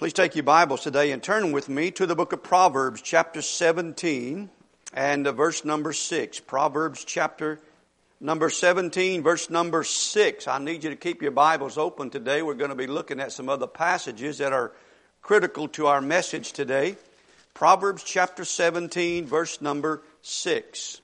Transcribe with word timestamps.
Please 0.00 0.14
take 0.14 0.34
your 0.34 0.44
Bibles 0.44 0.80
today 0.80 1.10
and 1.10 1.22
turn 1.22 1.52
with 1.52 1.68
me 1.68 1.90
to 1.90 2.06
the 2.06 2.14
book 2.14 2.32
of 2.32 2.42
Proverbs, 2.42 3.02
chapter 3.02 3.42
17, 3.42 4.48
and 4.94 5.26
uh, 5.26 5.32
verse 5.32 5.62
number 5.62 5.92
6. 5.92 6.40
Proverbs, 6.40 7.04
chapter 7.04 7.60
number 8.18 8.48
17, 8.48 9.22
verse 9.22 9.50
number 9.50 9.84
6. 9.84 10.48
I 10.48 10.58
need 10.58 10.84
you 10.84 10.88
to 10.88 10.96
keep 10.96 11.20
your 11.20 11.32
Bibles 11.32 11.76
open 11.76 12.08
today. 12.08 12.40
We're 12.40 12.54
going 12.54 12.70
to 12.70 12.76
be 12.76 12.86
looking 12.86 13.20
at 13.20 13.30
some 13.30 13.50
other 13.50 13.66
passages 13.66 14.38
that 14.38 14.54
are 14.54 14.72
critical 15.20 15.68
to 15.68 15.88
our 15.88 16.00
message 16.00 16.54
today. 16.54 16.96
Proverbs, 17.52 18.02
chapter 18.02 18.46
17, 18.46 19.26
verse 19.26 19.60
number 19.60 20.00
6. 20.22 21.02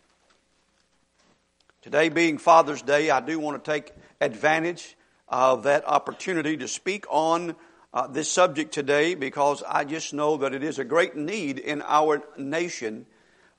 Today 1.82 2.08
being 2.08 2.38
Father's 2.38 2.80
Day, 2.80 3.10
I 3.10 3.20
do 3.20 3.38
want 3.38 3.62
to 3.62 3.70
take 3.70 3.92
advantage 4.22 4.96
of 5.28 5.64
that 5.64 5.86
opportunity 5.86 6.56
to 6.56 6.66
speak 6.66 7.04
on 7.10 7.56
uh, 7.96 8.06
this 8.06 8.30
subject 8.30 8.74
today 8.74 9.14
because 9.14 9.62
I 9.66 9.84
just 9.84 10.12
know 10.12 10.36
that 10.36 10.52
it 10.52 10.62
is 10.62 10.78
a 10.78 10.84
great 10.84 11.16
need 11.16 11.58
in 11.58 11.80
our 11.80 12.22
nation 12.36 13.06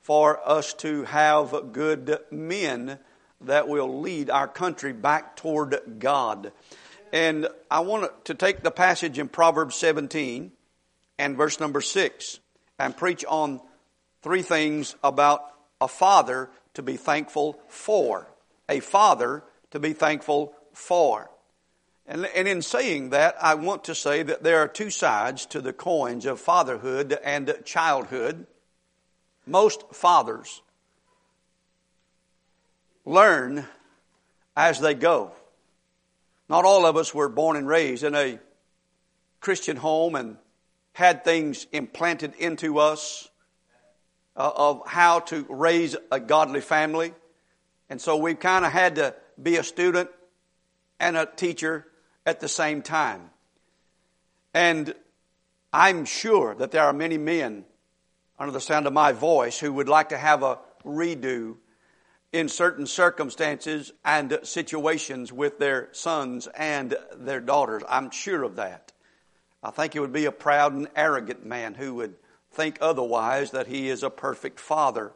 for 0.00 0.38
us 0.48 0.74
to 0.74 1.02
have 1.02 1.72
good 1.72 2.20
men 2.30 3.00
that 3.40 3.66
will 3.66 4.00
lead 4.00 4.30
our 4.30 4.46
country 4.46 4.92
back 4.92 5.34
toward 5.34 5.76
God. 5.98 6.52
And 7.12 7.48
I 7.68 7.80
want 7.80 8.26
to 8.26 8.34
take 8.34 8.62
the 8.62 8.70
passage 8.70 9.18
in 9.18 9.26
Proverbs 9.26 9.74
17 9.74 10.52
and 11.18 11.36
verse 11.36 11.58
number 11.58 11.80
6 11.80 12.38
and 12.78 12.96
preach 12.96 13.24
on 13.24 13.60
three 14.22 14.42
things 14.42 14.94
about 15.02 15.42
a 15.80 15.88
father 15.88 16.48
to 16.74 16.82
be 16.82 16.96
thankful 16.96 17.58
for. 17.66 18.28
A 18.68 18.78
father 18.78 19.42
to 19.72 19.80
be 19.80 19.94
thankful 19.94 20.54
for. 20.74 21.28
And, 22.10 22.24
and 22.24 22.48
in 22.48 22.62
saying 22.62 23.10
that, 23.10 23.36
I 23.38 23.54
want 23.54 23.84
to 23.84 23.94
say 23.94 24.22
that 24.22 24.42
there 24.42 24.60
are 24.60 24.68
two 24.68 24.88
sides 24.88 25.44
to 25.46 25.60
the 25.60 25.74
coins 25.74 26.24
of 26.24 26.40
fatherhood 26.40 27.18
and 27.22 27.54
childhood. 27.66 28.46
Most 29.46 29.84
fathers 29.92 30.62
learn 33.04 33.66
as 34.56 34.80
they 34.80 34.94
go. 34.94 35.32
Not 36.48 36.64
all 36.64 36.86
of 36.86 36.96
us 36.96 37.14
were 37.14 37.28
born 37.28 37.58
and 37.58 37.68
raised 37.68 38.02
in 38.02 38.14
a 38.14 38.38
Christian 39.40 39.76
home 39.76 40.14
and 40.14 40.38
had 40.94 41.24
things 41.24 41.66
implanted 41.72 42.32
into 42.38 42.78
us 42.78 43.28
uh, 44.34 44.50
of 44.56 44.82
how 44.86 45.20
to 45.20 45.44
raise 45.50 45.94
a 46.10 46.18
godly 46.18 46.62
family. 46.62 47.12
And 47.90 48.00
so 48.00 48.16
we've 48.16 48.40
kind 48.40 48.64
of 48.64 48.72
had 48.72 48.94
to 48.94 49.14
be 49.40 49.56
a 49.56 49.62
student 49.62 50.08
and 50.98 51.14
a 51.14 51.26
teacher 51.26 51.86
at 52.28 52.40
the 52.40 52.48
same 52.48 52.82
time. 52.82 53.30
And 54.52 54.94
I'm 55.72 56.04
sure 56.04 56.54
that 56.56 56.70
there 56.72 56.84
are 56.84 56.92
many 56.92 57.16
men 57.16 57.64
under 58.38 58.52
the 58.52 58.60
sound 58.60 58.86
of 58.86 58.92
my 58.92 59.12
voice 59.12 59.58
who 59.58 59.72
would 59.72 59.88
like 59.88 60.10
to 60.10 60.18
have 60.18 60.42
a 60.42 60.58
redo 60.84 61.56
in 62.30 62.50
certain 62.50 62.86
circumstances 62.86 63.92
and 64.04 64.40
situations 64.42 65.32
with 65.32 65.58
their 65.58 65.88
sons 65.92 66.46
and 66.54 66.94
their 67.16 67.40
daughters. 67.40 67.82
I'm 67.88 68.10
sure 68.10 68.42
of 68.42 68.56
that. 68.56 68.92
I 69.62 69.70
think 69.70 69.96
it 69.96 70.00
would 70.00 70.12
be 70.12 70.26
a 70.26 70.32
proud 70.32 70.74
and 70.74 70.88
arrogant 70.94 71.46
man 71.46 71.74
who 71.74 71.94
would 71.94 72.14
think 72.52 72.76
otherwise 72.82 73.52
that 73.52 73.68
he 73.68 73.88
is 73.88 74.02
a 74.02 74.10
perfect 74.10 74.60
father. 74.60 75.12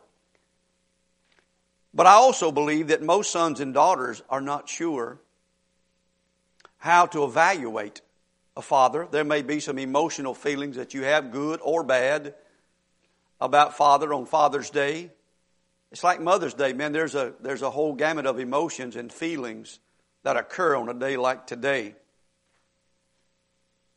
But 1.92 2.06
I 2.06 2.12
also 2.12 2.50
believe 2.50 2.88
that 2.88 3.02
most 3.02 3.30
sons 3.30 3.60
and 3.60 3.74
daughters 3.74 4.22
are 4.30 4.40
not 4.40 4.70
sure 4.70 5.20
how 6.83 7.06
to 7.06 7.22
evaluate 7.22 8.00
a 8.56 8.61
father. 8.61 9.06
There 9.08 9.22
may 9.22 9.42
be 9.42 9.61
some 9.61 9.78
emotional 9.78 10.34
feelings 10.34 10.75
that 10.75 10.94
you 10.94 11.05
have, 11.05 11.30
good 11.30 11.61
or 11.62 11.84
bad, 11.84 12.34
about 13.41 13.77
father 13.77 14.12
on 14.12 14.27
Father's 14.27 14.69
Day. 14.69 15.12
It's 15.92 16.02
like 16.02 16.20
Mother's 16.20 16.55
Day, 16.55 16.72
man. 16.72 16.91
There's 16.91 17.14
a, 17.14 17.34
there's 17.41 17.62
a 17.62 17.70
whole 17.70 17.95
gamut 17.95 18.27
of 18.27 18.40
emotions 18.40 18.96
and 18.96 19.12
feelings 19.12 19.79
that 20.24 20.36
occur 20.36 20.74
on 20.74 20.89
a 20.89 20.95
day 20.95 21.17
like 21.17 21.46
today. 21.46 21.95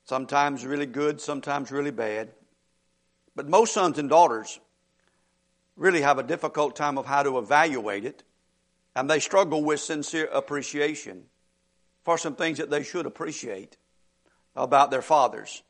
Sometimes 0.03 0.63
really 0.63 0.85
good, 0.85 1.19
sometimes 1.19 1.71
really 1.71 1.89
bad. 1.89 2.33
But 3.35 3.49
most 3.49 3.73
sons 3.73 3.97
and 3.97 4.09
daughters 4.09 4.59
really 5.75 6.01
have 6.01 6.19
a 6.19 6.23
difficult 6.23 6.75
time 6.75 6.99
of 6.99 7.07
how 7.07 7.23
to 7.23 7.39
evaluate 7.39 8.05
it, 8.05 8.21
and 8.95 9.09
they 9.09 9.19
struggle 9.19 9.63
with 9.63 9.79
sincere 9.79 10.29
appreciation 10.31 11.23
for 12.05 12.17
some 12.17 12.35
things 12.35 12.59
that 12.59 12.69
they 12.69 12.83
should 12.83 13.07
appreciate 13.07 13.77
about 14.55 14.91
their 14.91 15.01
fathers. 15.01 15.63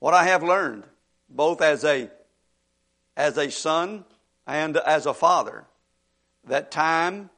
What 0.00 0.12
I 0.12 0.24
have 0.24 0.42
learned, 0.42 0.84
both 1.30 1.62
as 1.62 1.84
a, 1.84 2.10
as 3.16 3.38
a 3.38 3.50
son 3.50 4.04
and 4.46 4.76
as 4.76 5.06
a 5.06 5.14
father, 5.14 5.64
that 6.48 6.72
time 6.72 7.30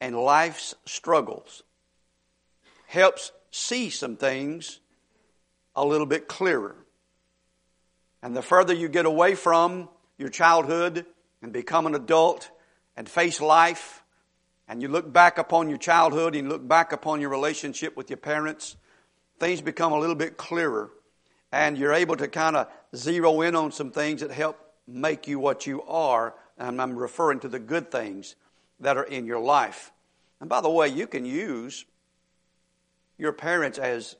and 0.00 0.16
life's 0.16 0.74
struggles 0.86 1.62
helps 2.86 3.30
see 3.50 3.90
some 3.90 4.16
things 4.16 4.80
a 5.74 5.84
little 5.84 6.06
bit 6.06 6.28
clearer. 6.28 6.76
And 8.22 8.34
the 8.34 8.42
further 8.42 8.72
you 8.72 8.88
get 8.88 9.04
away 9.04 9.34
from 9.34 9.90
your 10.16 10.30
childhood 10.30 11.04
and 11.42 11.52
become 11.52 11.86
an 11.86 11.94
adult 11.94 12.50
and 12.96 13.06
face 13.06 13.40
life 13.42 14.02
and 14.68 14.82
you 14.82 14.88
look 14.88 15.12
back 15.12 15.38
upon 15.38 15.68
your 15.68 15.78
childhood 15.78 16.34
and 16.34 16.44
you 16.44 16.50
look 16.50 16.66
back 16.66 16.92
upon 16.92 17.20
your 17.20 17.30
relationship 17.30 17.96
with 17.96 18.10
your 18.10 18.16
parents, 18.16 18.76
things 19.38 19.60
become 19.60 19.92
a 19.92 19.98
little 19.98 20.16
bit 20.16 20.36
clearer. 20.36 20.90
And 21.52 21.78
you're 21.78 21.92
able 21.92 22.16
to 22.16 22.26
kind 22.26 22.56
of 22.56 22.68
zero 22.94 23.40
in 23.42 23.54
on 23.54 23.70
some 23.70 23.90
things 23.90 24.20
that 24.20 24.30
help 24.30 24.58
make 24.86 25.28
you 25.28 25.38
what 25.38 25.66
you 25.66 25.82
are. 25.82 26.34
And 26.58 26.82
I'm 26.82 26.96
referring 26.96 27.40
to 27.40 27.48
the 27.48 27.60
good 27.60 27.90
things 27.90 28.34
that 28.80 28.96
are 28.96 29.04
in 29.04 29.24
your 29.24 29.38
life. 29.38 29.92
And 30.40 30.48
by 30.48 30.60
the 30.60 30.70
way, 30.70 30.88
you 30.88 31.06
can 31.06 31.24
use 31.24 31.84
your 33.16 33.32
parents 33.32 33.78
as 33.78 34.16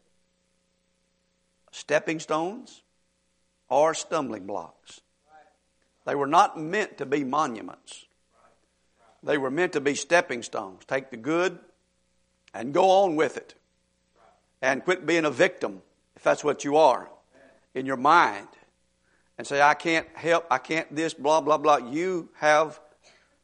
stepping 1.72 2.20
stones 2.20 2.82
or 3.68 3.92
stumbling 3.94 4.46
blocks. 4.46 5.00
They 6.06 6.14
were 6.14 6.28
not 6.28 6.58
meant 6.58 6.98
to 6.98 7.06
be 7.06 7.24
monuments. 7.24 8.05
They 9.22 9.38
were 9.38 9.50
meant 9.50 9.72
to 9.72 9.80
be 9.80 9.94
stepping 9.94 10.42
stones. 10.42 10.84
Take 10.86 11.10
the 11.10 11.16
good 11.16 11.58
and 12.54 12.72
go 12.72 12.90
on 12.90 13.16
with 13.16 13.36
it. 13.36 13.54
And 14.62 14.84
quit 14.84 15.06
being 15.06 15.24
a 15.24 15.30
victim, 15.30 15.82
if 16.16 16.22
that's 16.22 16.42
what 16.42 16.64
you 16.64 16.76
are, 16.76 17.08
in 17.74 17.86
your 17.86 17.96
mind. 17.96 18.48
And 19.38 19.46
say, 19.46 19.60
I 19.60 19.74
can't 19.74 20.06
help, 20.14 20.46
I 20.50 20.58
can't 20.58 20.94
this, 20.94 21.12
blah, 21.12 21.40
blah, 21.40 21.58
blah. 21.58 21.76
You 21.76 22.30
have 22.36 22.80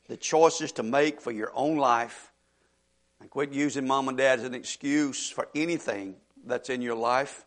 the 0.09 0.17
choices 0.17 0.73
to 0.73 0.83
make 0.83 1.21
for 1.21 1.31
your 1.31 1.53
own 1.55 1.77
life. 1.77 2.33
And 3.21 3.29
quit 3.29 3.53
using 3.53 3.87
mom 3.87 4.09
and 4.09 4.17
dad 4.17 4.41
as 4.41 4.45
an 4.45 4.55
excuse 4.55 5.29
for 5.29 5.49
anything 5.55 6.17
that's 6.45 6.71
in 6.71 6.81
your 6.81 6.97
life. 6.97 7.45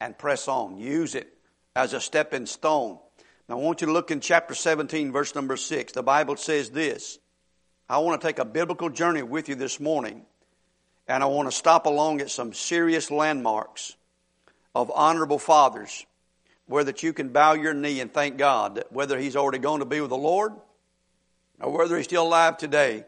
And 0.00 0.16
press 0.16 0.48
on. 0.48 0.78
Use 0.78 1.14
it 1.14 1.36
as 1.74 1.92
a 1.92 2.00
stepping 2.00 2.46
stone. 2.46 2.98
Now, 3.48 3.58
I 3.58 3.60
want 3.60 3.80
you 3.80 3.88
to 3.88 3.92
look 3.92 4.10
in 4.10 4.20
chapter 4.20 4.54
17, 4.54 5.12
verse 5.12 5.34
number 5.34 5.56
6. 5.56 5.92
The 5.92 6.02
Bible 6.02 6.36
says 6.36 6.70
this 6.70 7.18
I 7.92 7.98
want 7.98 8.18
to 8.18 8.26
take 8.26 8.38
a 8.38 8.46
biblical 8.46 8.88
journey 8.88 9.22
with 9.22 9.50
you 9.50 9.54
this 9.54 9.78
morning, 9.78 10.22
and 11.06 11.22
I 11.22 11.26
want 11.26 11.50
to 11.50 11.54
stop 11.54 11.84
along 11.84 12.22
at 12.22 12.30
some 12.30 12.54
serious 12.54 13.10
landmarks 13.10 13.96
of 14.74 14.90
honorable 14.94 15.38
fathers 15.38 16.06
where 16.64 16.84
that 16.84 17.02
you 17.02 17.12
can 17.12 17.28
bow 17.28 17.52
your 17.52 17.74
knee 17.74 18.00
and 18.00 18.10
thank 18.10 18.38
God 18.38 18.76
that 18.76 18.90
whether 18.92 19.18
he's 19.18 19.36
already 19.36 19.58
gone 19.58 19.80
to 19.80 19.84
be 19.84 20.00
with 20.00 20.08
the 20.08 20.16
Lord 20.16 20.54
or 21.60 21.76
whether 21.76 21.98
he's 21.98 22.06
still 22.06 22.26
alive 22.26 22.56
today, 22.56 23.04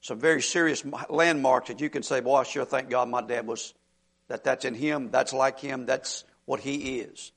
some 0.00 0.20
very 0.20 0.40
serious 0.40 0.82
landmarks 1.10 1.68
that 1.68 1.82
you 1.82 1.90
can 1.90 2.02
say, 2.02 2.20
boy, 2.20 2.36
I 2.36 2.44
sure 2.44 2.64
thank 2.64 2.88
God 2.88 3.10
my 3.10 3.20
dad 3.20 3.46
was, 3.46 3.74
that 4.28 4.42
that's 4.42 4.64
in 4.64 4.72
him, 4.72 5.10
that's 5.10 5.34
like 5.34 5.60
him, 5.60 5.84
that's 5.84 6.24
what 6.46 6.60
he 6.60 7.00
is. 7.00 7.32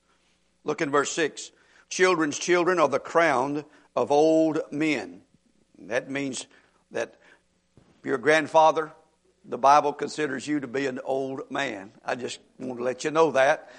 Look 0.64 0.82
in 0.82 0.90
verse 0.90 1.12
6. 1.12 1.52
Children's 1.90 2.40
children 2.40 2.80
are 2.80 2.88
the 2.88 2.98
crown 2.98 3.66
of 3.94 4.10
old 4.10 4.62
men. 4.72 5.24
That 5.80 6.10
means 6.10 6.48
that 6.92 7.16
a 8.04 8.18
grandfather, 8.18 8.92
the 9.46 9.58
Bible 9.58 9.94
considers 9.94 10.48
you 10.48 10.60
to 10.60 10.68
be 10.68 10.86
an 10.86 11.00
old 11.04 11.50
man. 11.52 11.92
I 12.06 12.16
just 12.16 12.40
want 12.60 12.78
to 12.78 12.84
let 12.84 13.04
you 13.04 13.12
know 13.12 13.32
that. 13.32 13.70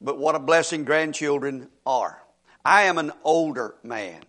But 0.00 0.18
what 0.18 0.34
a 0.34 0.40
blessing 0.40 0.84
grandchildren 0.84 1.68
are. 1.86 2.20
I 2.64 2.82
am 2.82 2.98
an 2.98 3.12
older 3.24 3.74
man. 3.82 4.22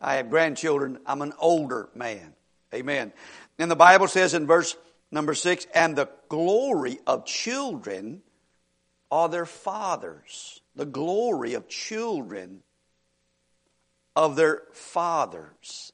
I 0.00 0.14
have 0.14 0.30
grandchildren. 0.30 0.98
I'm 1.06 1.22
an 1.22 1.32
older 1.38 1.88
man. 1.94 2.34
Amen. 2.74 3.12
And 3.58 3.70
the 3.70 3.76
Bible 3.76 4.08
says 4.08 4.34
in 4.34 4.46
verse 4.46 4.76
number 5.10 5.34
six, 5.34 5.66
and 5.74 5.96
the 5.96 6.08
glory 6.28 6.98
of 7.06 7.24
children 7.24 8.22
are 9.10 9.28
their 9.28 9.46
fathers. 9.46 10.60
The 10.76 10.86
glory 10.86 11.54
of 11.54 11.68
children 11.68 12.62
of 14.14 14.36
their 14.36 14.62
fathers. 14.72 15.92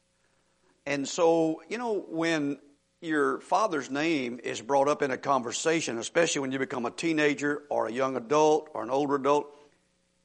And 0.86 1.08
so, 1.08 1.62
you 1.68 1.78
know, 1.78 2.04
when 2.08 2.58
your 3.00 3.40
father's 3.40 3.90
name 3.90 4.40
is 4.42 4.60
brought 4.60 4.88
up 4.88 5.02
in 5.02 5.10
a 5.10 5.18
conversation, 5.18 5.98
especially 5.98 6.40
when 6.40 6.52
you 6.52 6.58
become 6.58 6.86
a 6.86 6.90
teenager 6.90 7.62
or 7.68 7.86
a 7.86 7.92
young 7.92 8.16
adult 8.16 8.70
or 8.74 8.82
an 8.82 8.90
older 8.90 9.16
adult, 9.16 9.54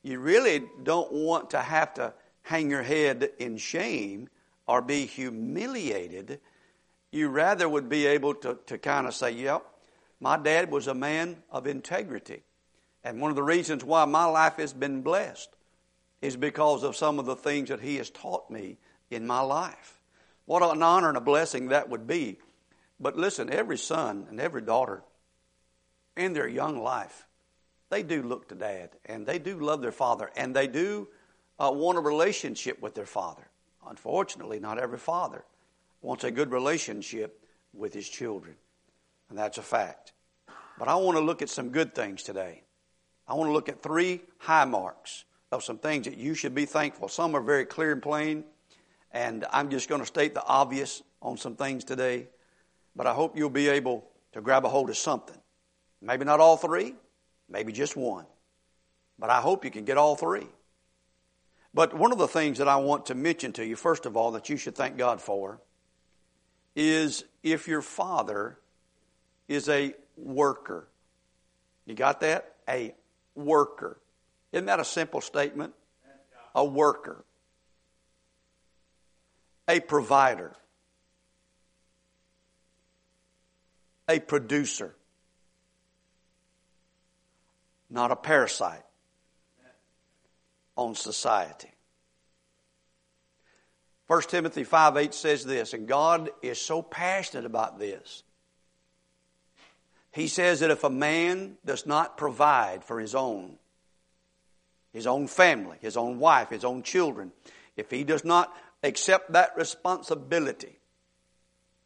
you 0.03 0.19
really 0.19 0.63
don't 0.83 1.11
want 1.11 1.51
to 1.51 1.59
have 1.59 1.93
to 1.95 2.13
hang 2.41 2.69
your 2.69 2.83
head 2.83 3.31
in 3.37 3.57
shame 3.57 4.29
or 4.67 4.81
be 4.81 5.05
humiliated. 5.05 6.39
You 7.11 7.29
rather 7.29 7.67
would 7.67 7.89
be 7.89 8.05
able 8.07 8.35
to, 8.35 8.57
to 8.67 8.77
kind 8.77 9.07
of 9.07 9.13
say, 9.13 9.31
yep, 9.31 9.65
my 10.19 10.37
dad 10.37 10.71
was 10.71 10.87
a 10.87 10.93
man 10.93 11.37
of 11.51 11.67
integrity. 11.67 12.43
And 13.03 13.21
one 13.21 13.29
of 13.29 13.35
the 13.35 13.43
reasons 13.43 13.83
why 13.83 14.05
my 14.05 14.25
life 14.25 14.57
has 14.57 14.73
been 14.73 15.01
blessed 15.01 15.49
is 16.21 16.35
because 16.35 16.83
of 16.83 16.95
some 16.95 17.17
of 17.17 17.25
the 17.25 17.35
things 17.35 17.69
that 17.69 17.79
he 17.79 17.95
has 17.95 18.09
taught 18.09 18.49
me 18.49 18.77
in 19.09 19.25
my 19.25 19.39
life. 19.39 19.98
What 20.49 20.63
an 20.63 20.81
honor 20.81 21.09
and 21.09 21.17
a 21.17 21.21
blessing 21.21 21.67
that 21.67 21.89
would 21.89 22.07
be. 22.07 22.39
But 22.99 23.15
listen, 23.15 23.53
every 23.53 23.77
son 23.77 24.25
and 24.31 24.41
every 24.41 24.63
daughter 24.63 25.03
in 26.17 26.33
their 26.33 26.47
young 26.47 26.81
life, 26.81 27.27
they 27.91 28.01
do 28.01 28.23
look 28.23 28.49
to 28.49 28.55
dad 28.55 28.89
and 29.05 29.27
they 29.27 29.37
do 29.37 29.59
love 29.59 29.79
their 29.79 29.91
father 29.91 30.31
and 30.35 30.55
they 30.55 30.65
do 30.65 31.07
uh, 31.59 31.69
want 31.71 31.99
a 31.99 32.01
relationship 32.01 32.81
with 32.81 32.95
their 32.95 33.05
father. 33.05 33.47
Unfortunately, 33.87 34.59
not 34.59 34.79
every 34.79 34.97
father 34.97 35.45
wants 36.01 36.23
a 36.23 36.31
good 36.31 36.51
relationship 36.51 37.45
with 37.71 37.93
his 37.93 38.09
children, 38.09 38.55
and 39.29 39.37
that's 39.37 39.59
a 39.59 39.61
fact. 39.61 40.13
But 40.79 40.87
I 40.87 40.95
want 40.95 41.15
to 41.15 41.23
look 41.23 41.43
at 41.43 41.49
some 41.49 41.69
good 41.69 41.93
things 41.93 42.23
today. 42.23 42.63
I 43.27 43.35
want 43.35 43.49
to 43.49 43.53
look 43.53 43.69
at 43.69 43.83
three 43.83 44.21
high 44.39 44.65
marks 44.65 45.25
of 45.51 45.63
some 45.63 45.77
things 45.77 46.05
that 46.05 46.17
you 46.17 46.33
should 46.33 46.55
be 46.55 46.65
thankful. 46.65 47.07
Some 47.07 47.35
are 47.35 47.41
very 47.41 47.65
clear 47.65 47.91
and 47.91 48.01
plain, 48.01 48.45
and 49.11 49.45
I'm 49.51 49.69
just 49.69 49.89
going 49.89 50.01
to 50.01 50.07
state 50.07 50.33
the 50.33 50.43
obvious 50.43 51.01
on 51.21 51.37
some 51.37 51.55
things 51.55 51.83
today. 51.83 52.27
But 52.95 53.07
I 53.07 53.13
hope 53.13 53.37
you'll 53.37 53.49
be 53.49 53.69
able 53.69 54.05
to 54.33 54.41
grab 54.41 54.65
a 54.65 54.69
hold 54.69 54.89
of 54.89 54.97
something. 54.97 55.37
Maybe 56.01 56.25
not 56.25 56.39
all 56.39 56.57
three, 56.57 56.95
maybe 57.49 57.71
just 57.71 57.95
one. 57.95 58.25
But 59.17 59.29
I 59.29 59.41
hope 59.41 59.65
you 59.65 59.71
can 59.71 59.85
get 59.85 59.97
all 59.97 60.15
three. 60.15 60.47
But 61.73 61.93
one 61.93 62.11
of 62.11 62.17
the 62.17 62.27
things 62.27 62.57
that 62.57 62.67
I 62.67 62.77
want 62.77 63.07
to 63.07 63.15
mention 63.15 63.53
to 63.53 63.65
you, 63.65 63.75
first 63.75 64.05
of 64.05 64.17
all, 64.17 64.31
that 64.31 64.49
you 64.49 64.57
should 64.57 64.75
thank 64.75 64.97
God 64.97 65.21
for, 65.21 65.59
is 66.75 67.25
if 67.43 67.67
your 67.67 67.81
father 67.81 68.57
is 69.47 69.69
a 69.69 69.93
worker. 70.15 70.87
You 71.85 71.95
got 71.95 72.21
that? 72.21 72.55
A 72.67 72.93
worker. 73.35 73.99
Isn't 74.51 74.65
that 74.65 74.79
a 74.79 74.85
simple 74.85 75.21
statement? 75.21 75.73
A 76.55 76.65
worker. 76.65 77.25
A 79.69 79.79
provider. 79.79 80.55
A 84.09 84.19
producer. 84.19 84.95
Not 87.89 88.11
a 88.11 88.15
parasite 88.15 88.83
on 90.75 90.95
society. 90.95 91.69
1 94.07 94.21
Timothy 94.23 94.63
5 94.63 94.97
8 94.97 95.13
says 95.13 95.45
this, 95.45 95.73
and 95.73 95.87
God 95.87 96.31
is 96.41 96.59
so 96.59 96.81
passionate 96.81 97.45
about 97.45 97.77
this. 97.77 98.23
He 100.11 100.27
says 100.27 100.61
that 100.61 100.71
if 100.71 100.83
a 100.83 100.89
man 100.89 101.57
does 101.63 101.85
not 101.85 102.17
provide 102.17 102.83
for 102.83 102.99
his 102.99 103.13
own, 103.13 103.57
his 104.91 105.05
own 105.05 105.27
family, 105.27 105.77
his 105.81 105.95
own 105.95 106.17
wife, 106.17 106.49
his 106.49 106.65
own 106.65 106.81
children, 106.81 107.31
if 107.77 107.91
he 107.91 108.03
does 108.03 108.25
not 108.25 108.51
accept 108.83 109.33
that 109.33 109.55
responsibility 109.57 110.79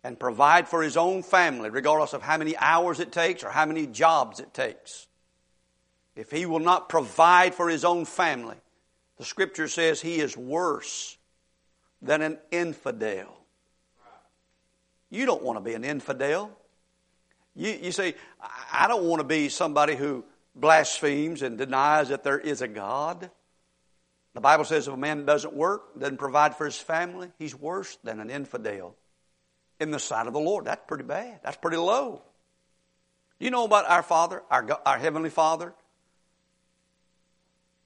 and 0.04 0.20
provide 0.20 0.68
for 0.68 0.84
his 0.84 0.98
own 0.98 1.24
family, 1.24 1.70
regardless 1.70 2.14
of 2.14 2.22
how 2.22 2.38
many 2.38 2.58
hours 2.58 3.00
it 3.00 3.12
takes 3.12 3.44
or 3.44 3.50
how 3.50 3.66
many 3.66 3.88
jobs 3.88 4.40
it 4.40 4.54
takes, 4.54 5.08
if 6.16 6.30
he 6.30 6.46
will 6.46 6.60
not 6.60 6.90
provide 6.90 7.56
for 7.56 7.70
his 7.70 7.86
own 7.86 8.06
family, 8.06 8.58
the 9.18 9.26
scripture 9.26 9.68
says 9.68 10.02
he 10.02 10.20
is 10.20 10.36
worse 10.38 11.18
than 12.02 12.22
an 12.22 12.38
infidel. 12.52 13.38
You 15.10 15.26
don't 15.26 15.44
want 15.44 15.58
to 15.58 15.62
be 15.62 15.74
an 15.74 15.84
infidel. 15.84 16.52
You, 17.56 17.72
you 17.72 17.92
say, 17.92 18.16
I 18.72 18.88
don't 18.88 19.06
want 19.06 19.22
to 19.22 19.28
be 19.28 19.50
somebody 19.50 19.96
who 19.96 20.26
blasphemes 20.56 21.42
and 21.42 21.58
denies 21.58 22.10
that 22.10 22.24
there 22.24 22.40
is 22.40 22.62
a 22.62 22.68
God. 22.68 23.30
The 24.34 24.42
Bible 24.42 24.66
says 24.66 24.88
if 24.88 24.94
a 24.94 24.98
man 24.98 25.26
doesn't 25.26 25.54
work, 25.54 25.98
doesn't 26.00 26.18
provide 26.18 26.56
for 26.56 26.66
his 26.66 26.78
family, 26.78 27.32
he's 27.38 27.56
worse 27.56 27.98
than 28.04 28.20
an 28.20 28.30
infidel 28.30 28.96
in 29.80 29.92
the 29.92 30.00
sight 30.00 30.28
of 30.28 30.34
the 30.34 30.40
Lord. 30.40 30.66
That's 30.66 30.82
pretty 30.88 31.04
bad. 31.04 31.42
That's 31.44 31.58
pretty 31.58 31.78
low. 31.78 32.24
You 33.40 33.52
know 33.52 33.66
about 33.66 33.90
our 33.90 34.02
Father, 34.04 34.42
our, 34.50 34.68
our 34.86 34.98
Heavenly 34.98 35.30
Father, 35.30 35.74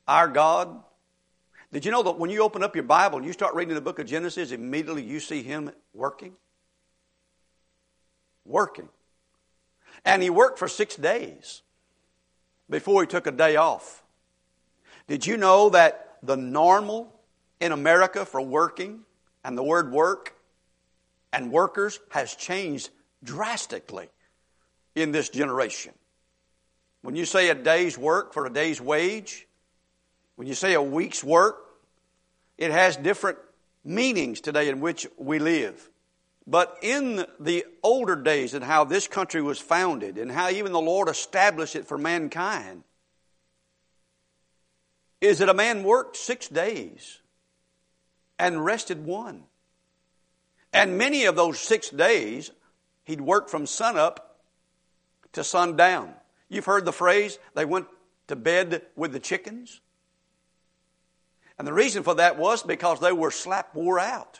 our 0.07 0.27
God? 0.27 0.83
Did 1.73 1.83
you 1.83 1.91
know 1.91 2.03
that 2.03 2.17
when 2.17 2.29
you 2.29 2.43
open 2.43 2.63
up 2.63 2.75
your 2.75 2.83
Bible 2.83 3.17
and 3.17 3.27
you 3.27 3.33
start 3.33 3.53
reading 3.55 3.75
the 3.75 3.81
book 3.81 3.99
of 3.99 4.05
Genesis, 4.05 4.51
immediately 4.51 5.03
you 5.03 5.19
see 5.19 5.43
Him 5.43 5.71
working? 5.93 6.33
Working. 8.45 8.87
And 10.05 10.23
He 10.23 10.29
worked 10.29 10.59
for 10.59 10.69
six 10.69 10.95
days 10.95 11.61
before 12.69 13.01
He 13.01 13.07
took 13.07 13.27
a 13.27 13.31
day 13.31 13.57
off. 13.57 14.03
Did 15.07 15.25
you 15.25 15.35
know 15.35 15.69
that 15.69 16.06
the 16.23 16.37
normal 16.37 17.13
in 17.59 17.71
America 17.71 18.25
for 18.25 18.41
working 18.41 19.01
and 19.43 19.57
the 19.57 19.63
word 19.63 19.91
work 19.91 20.35
and 21.33 21.51
workers 21.51 21.99
has 22.09 22.35
changed 22.35 22.89
drastically 23.23 24.09
in 24.95 25.11
this 25.11 25.29
generation? 25.29 25.93
When 27.01 27.15
you 27.15 27.25
say 27.25 27.49
a 27.49 27.55
day's 27.55 27.97
work 27.97 28.33
for 28.33 28.45
a 28.45 28.53
day's 28.53 28.81
wage, 28.81 29.47
when 30.35 30.47
you 30.47 30.53
say 30.53 30.73
a 30.73 30.81
week's 30.81 31.23
work, 31.23 31.57
it 32.57 32.71
has 32.71 32.97
different 32.97 33.37
meanings 33.83 34.41
today 34.41 34.69
in 34.69 34.79
which 34.81 35.07
we 35.17 35.39
live. 35.39 35.89
But 36.45 36.77
in 36.81 37.25
the 37.39 37.65
older 37.83 38.15
days 38.15 38.53
and 38.53 38.63
how 38.63 38.85
this 38.85 39.07
country 39.07 39.41
was 39.41 39.59
founded 39.59 40.17
and 40.17 40.31
how 40.31 40.49
even 40.49 40.71
the 40.71 40.79
Lord 40.79 41.09
established 41.09 41.75
it 41.75 41.87
for 41.87 41.97
mankind, 41.97 42.83
is 45.21 45.39
that 45.39 45.49
a 45.49 45.53
man 45.53 45.83
worked 45.83 46.15
six 46.15 46.47
days 46.47 47.19
and 48.37 48.63
rested 48.63 49.05
one. 49.05 49.43
And 50.73 50.97
many 50.97 51.25
of 51.25 51.35
those 51.35 51.59
six 51.59 51.89
days, 51.89 52.51
he'd 53.05 53.21
work 53.21 53.49
from 53.49 53.65
sunup 53.65 54.37
to 55.33 55.43
sundown. 55.43 56.13
You've 56.49 56.65
heard 56.65 56.85
the 56.85 56.93
phrase, 56.93 57.39
they 57.55 57.65
went 57.65 57.87
to 58.27 58.35
bed 58.35 58.83
with 58.95 59.11
the 59.11 59.19
chickens. 59.19 59.81
And 61.57 61.67
the 61.67 61.73
reason 61.73 62.03
for 62.03 62.15
that 62.15 62.37
was 62.37 62.61
because 62.61 62.99
they 62.99 63.11
were 63.11 63.31
slap 63.31 63.73
wore 63.73 63.99
out. 63.99 64.39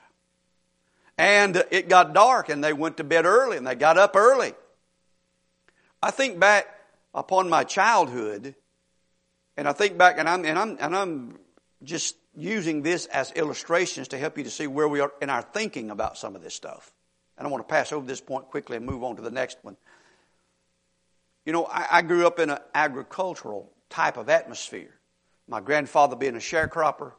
And 1.18 1.64
it 1.72 1.90
got 1.90 2.14
dark 2.14 2.50
and 2.50 2.64
they 2.64 2.74
went 2.74 2.98
to 2.98 3.04
bed 3.04 3.26
early 3.26 3.58
and 3.58 3.66
they 3.66 3.74
got 3.74 3.98
up 3.98 4.16
early. 4.16 4.54
I 6.04 6.12
think 6.12 6.40
back 6.40 6.68
upon 7.16 7.50
my 7.50 7.64
childhood 7.64 8.54
and 9.58 9.68
I 9.68 9.74
think 9.74 9.98
back 9.98 10.18
and 10.20 10.30
I'm, 10.30 10.46
and 10.46 10.58
I'm, 10.58 10.78
and 10.80 10.96
I'm 10.96 11.40
just 11.84 12.16
using 12.36 12.84
this 12.84 13.08
as 13.08 13.32
illustrations 13.32 14.10
to 14.10 14.18
help 14.18 14.38
you 14.38 14.44
to 14.44 14.50
see 14.50 14.68
where 14.68 14.88
we 14.88 15.00
are 15.00 15.12
in 15.22 15.30
our 15.30 15.42
thinking 15.42 15.90
about 15.90 16.18
some 16.18 16.36
of 16.36 16.44
this 16.44 16.54
stuff. 16.54 16.94
And 17.38 17.48
I 17.48 17.50
want 17.52 17.68
to 17.68 17.74
pass 17.74 17.92
over 17.92 18.06
this 18.06 18.22
point 18.22 18.46
quickly 18.46 18.78
and 18.78 18.86
move 18.86 19.04
on 19.04 19.16
to 19.18 19.22
the 19.22 19.32
next 19.32 19.58
one. 19.64 19.76
You 21.46 21.54
know, 21.54 21.66
I, 21.66 21.88
I 21.92 22.02
grew 22.02 22.26
up 22.26 22.40
in 22.40 22.50
an 22.50 22.60
agricultural 22.74 23.72
type 23.90 24.18
of 24.18 24.30
atmosphere 24.30 24.98
my 25.48 25.62
grandfather 25.62 26.16
being 26.16 26.36
a 26.36 26.40
sharecropper, 26.40 27.14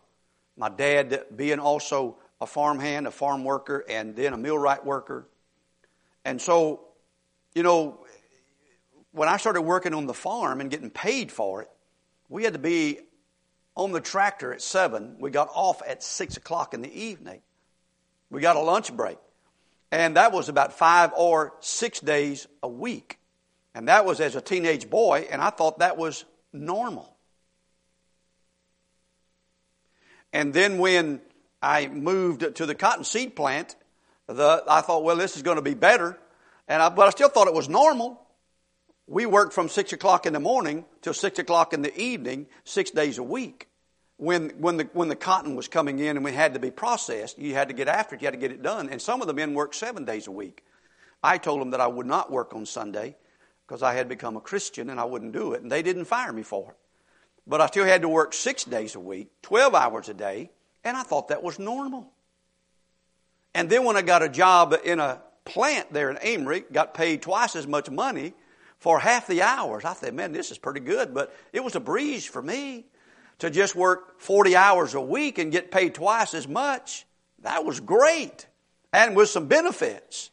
my 0.57 0.69
dad 0.69 1.25
being 1.35 1.59
also 1.59 2.19
a 2.41 2.47
farmhand, 2.47 3.07
a 3.07 3.11
farm 3.11 3.45
worker, 3.45 3.85
and 3.89 4.15
then 4.15 4.33
a 4.33 4.37
millwright 4.37 4.85
worker. 4.85 5.27
And 6.25 6.41
so, 6.41 6.81
you 7.55 7.63
know, 7.63 8.01
when 9.13 9.29
I 9.29 9.39
started 9.39 9.63
working 9.63 9.95
on 9.95 10.07
the 10.07 10.15
farm 10.15 10.61
and 10.61 10.71
getting 10.71 10.91
paid 10.91 11.33
for 11.33 11.63
it, 11.63 11.71
we 12.29 12.45
had 12.45 12.53
to 12.53 12.59
be 12.59 13.01
on 13.77 13.93
the 13.93 14.01
tractor 14.01 14.53
at 14.53 14.61
7. 14.61 15.17
We 15.19 15.31
got 15.31 15.49
off 15.55 15.83
at 15.87 16.03
6 16.03 16.37
o'clock 16.37 16.75
in 16.75 16.83
the 16.83 16.93
evening. 16.93 17.41
We 18.31 18.41
got 18.41 18.57
a 18.57 18.61
lunch 18.61 18.95
break. 18.95 19.19
And 19.91 20.17
that 20.17 20.33
was 20.33 20.49
about 20.49 20.75
five 20.75 21.13
or 21.17 21.55
six 21.61 22.01
days 22.01 22.47
a 22.63 22.69
week. 22.69 23.19
And 23.75 23.89
that 23.89 24.05
was 24.05 24.21
as 24.21 24.37
a 24.37 24.41
teenage 24.41 24.91
boy, 24.91 25.29
and 25.31 25.41
I 25.41 25.51
thought 25.51 25.79
that 25.79 25.97
was 25.97 26.25
normal. 26.53 27.17
And 30.33 30.53
then 30.53 30.79
when 30.79 31.21
I 31.63 31.89
moved 31.89 32.57
to 32.57 32.67
the 32.67 32.75
cotton 32.75 33.05
seed 33.05 33.35
plant, 33.35 33.77
the, 34.27 34.63
I 34.69 34.83
thought, 34.83 35.05
well, 35.05 35.17
this 35.17 35.37
is 35.37 35.43
going 35.43 35.57
to 35.57 35.63
be 35.63 35.75
better. 35.75 36.19
And 36.67 36.83
I, 36.83 36.91
but 36.91 37.07
I 37.07 37.11
still 37.11 37.31
thought 37.31 37.47
it 37.49 37.55
was 37.55 37.69
normal. 37.69 38.21
We 39.11 39.25
worked 39.25 39.55
from 39.55 39.71
six 39.71 39.95
o'clock 39.95 40.27
in 40.27 40.35
the 40.35 40.41
morning 40.41 40.85
till 41.01 41.15
six 41.15 41.39
o'clock 41.39 41.73
in 41.73 41.81
the 41.81 41.99
evening, 41.99 42.47
six 42.65 42.91
days 42.91 43.17
a 43.17 43.23
week. 43.23 43.69
When, 44.19 44.51
when, 44.59 44.77
the, 44.77 44.85
when 44.93 45.09
the 45.09 45.17
cotton 45.17 45.57
was 45.57 45.67
coming 45.67 45.99
in 45.99 46.17
and 46.17 46.25
we 46.25 46.33
had 46.33 46.53
to 46.55 46.61
be 46.61 46.71
processed, 46.71 47.39
you 47.39 47.55
had 47.55 47.69
to 47.69 47.75
get 47.75 47.89
after 47.89 48.17
it, 48.17 48.21
you 48.21 48.27
had 48.27 48.35
to 48.35 48.39
get 48.39 48.53
it 48.53 48.63
done. 48.63 48.91
And 48.91 49.01
some 49.01 49.23
of 49.23 49.27
the 49.27 49.33
men 49.33 49.55
worked 49.55 49.77
seven 49.77 50.05
days 50.05 50.27
a 50.27 50.31
week. 50.31 50.63
I 51.23 51.39
told 51.39 51.63
them 51.63 51.71
that 51.71 51.81
I 51.81 51.87
would 51.87 52.05
not 52.05 52.31
work 52.31 52.55
on 52.55 52.67
Sunday 52.67 53.17
because 53.67 53.83
I 53.83 53.95
had 53.95 54.11
become 54.11 54.37
a 54.37 54.43
Christian 54.43 54.91
and 54.91 55.01
I 55.01 55.05
wouldn't 55.05 55.33
do 55.33 55.55
it. 55.55 55.63
And 55.63 55.73
they 55.73 55.83
didn't 55.83 56.05
fire 56.05 56.33
me 56.33 56.43
for 56.43 56.73
it. 56.73 56.77
but 57.47 57.63
I 57.63 57.67
still 57.69 57.87
had 57.87 58.03
to 58.03 58.11
work 58.11 58.35
six 58.35 58.65
days 58.65 58.95
a 58.95 59.01
week, 59.01 59.31
12 59.41 59.75
hours 59.75 60.11
a 60.11 60.15
day, 60.15 60.51
and 60.85 60.99
I 60.99 61.03
thought 61.03 61.29
that 61.29 61.43
was 61.43 61.59
normal. 61.59 62.13
And 63.55 63.71
then 63.71 63.85
when 63.85 63.97
I 63.97 64.03
got 64.03 64.23
a 64.23 64.29
job 64.29 64.77
in 64.85 65.01
a 65.01 65.23
plant 65.47 65.95
there 65.95 66.11
in 66.11 66.19
Amory, 66.21 66.65
got 66.71 66.93
paid 66.93 67.23
twice 67.23 67.57
as 67.57 67.67
much 67.67 67.89
money 67.89 68.35
for 68.79 68.99
half 68.99 69.27
the 69.27 69.43
hours. 69.43 69.85
I 69.85 69.93
thought, 69.93 70.15
man, 70.15 70.33
this 70.33 70.51
is 70.51 70.59
pretty 70.59 70.81
good, 70.81 71.13
but 71.13 71.35
it 71.53 71.63
was 71.63 71.75
a 71.75 71.81
breeze 71.81 72.25
for 72.25 72.41
me 72.41 72.87
to 73.39 73.51
just 73.51 73.75
work 73.75 74.21
40 74.21 74.57
hours 74.57 74.95
a 74.95 75.01
week 75.01 75.39
and 75.39 75.53
get 75.53 75.71
paid 75.71 75.95
twice 75.95 76.35
as 76.35 76.49
much. 76.49 77.07
That 77.43 77.65
was 77.65 77.81
great. 77.81 78.47
And 78.93 79.15
with 79.15 79.29
some 79.29 79.47
benefits. 79.47 80.31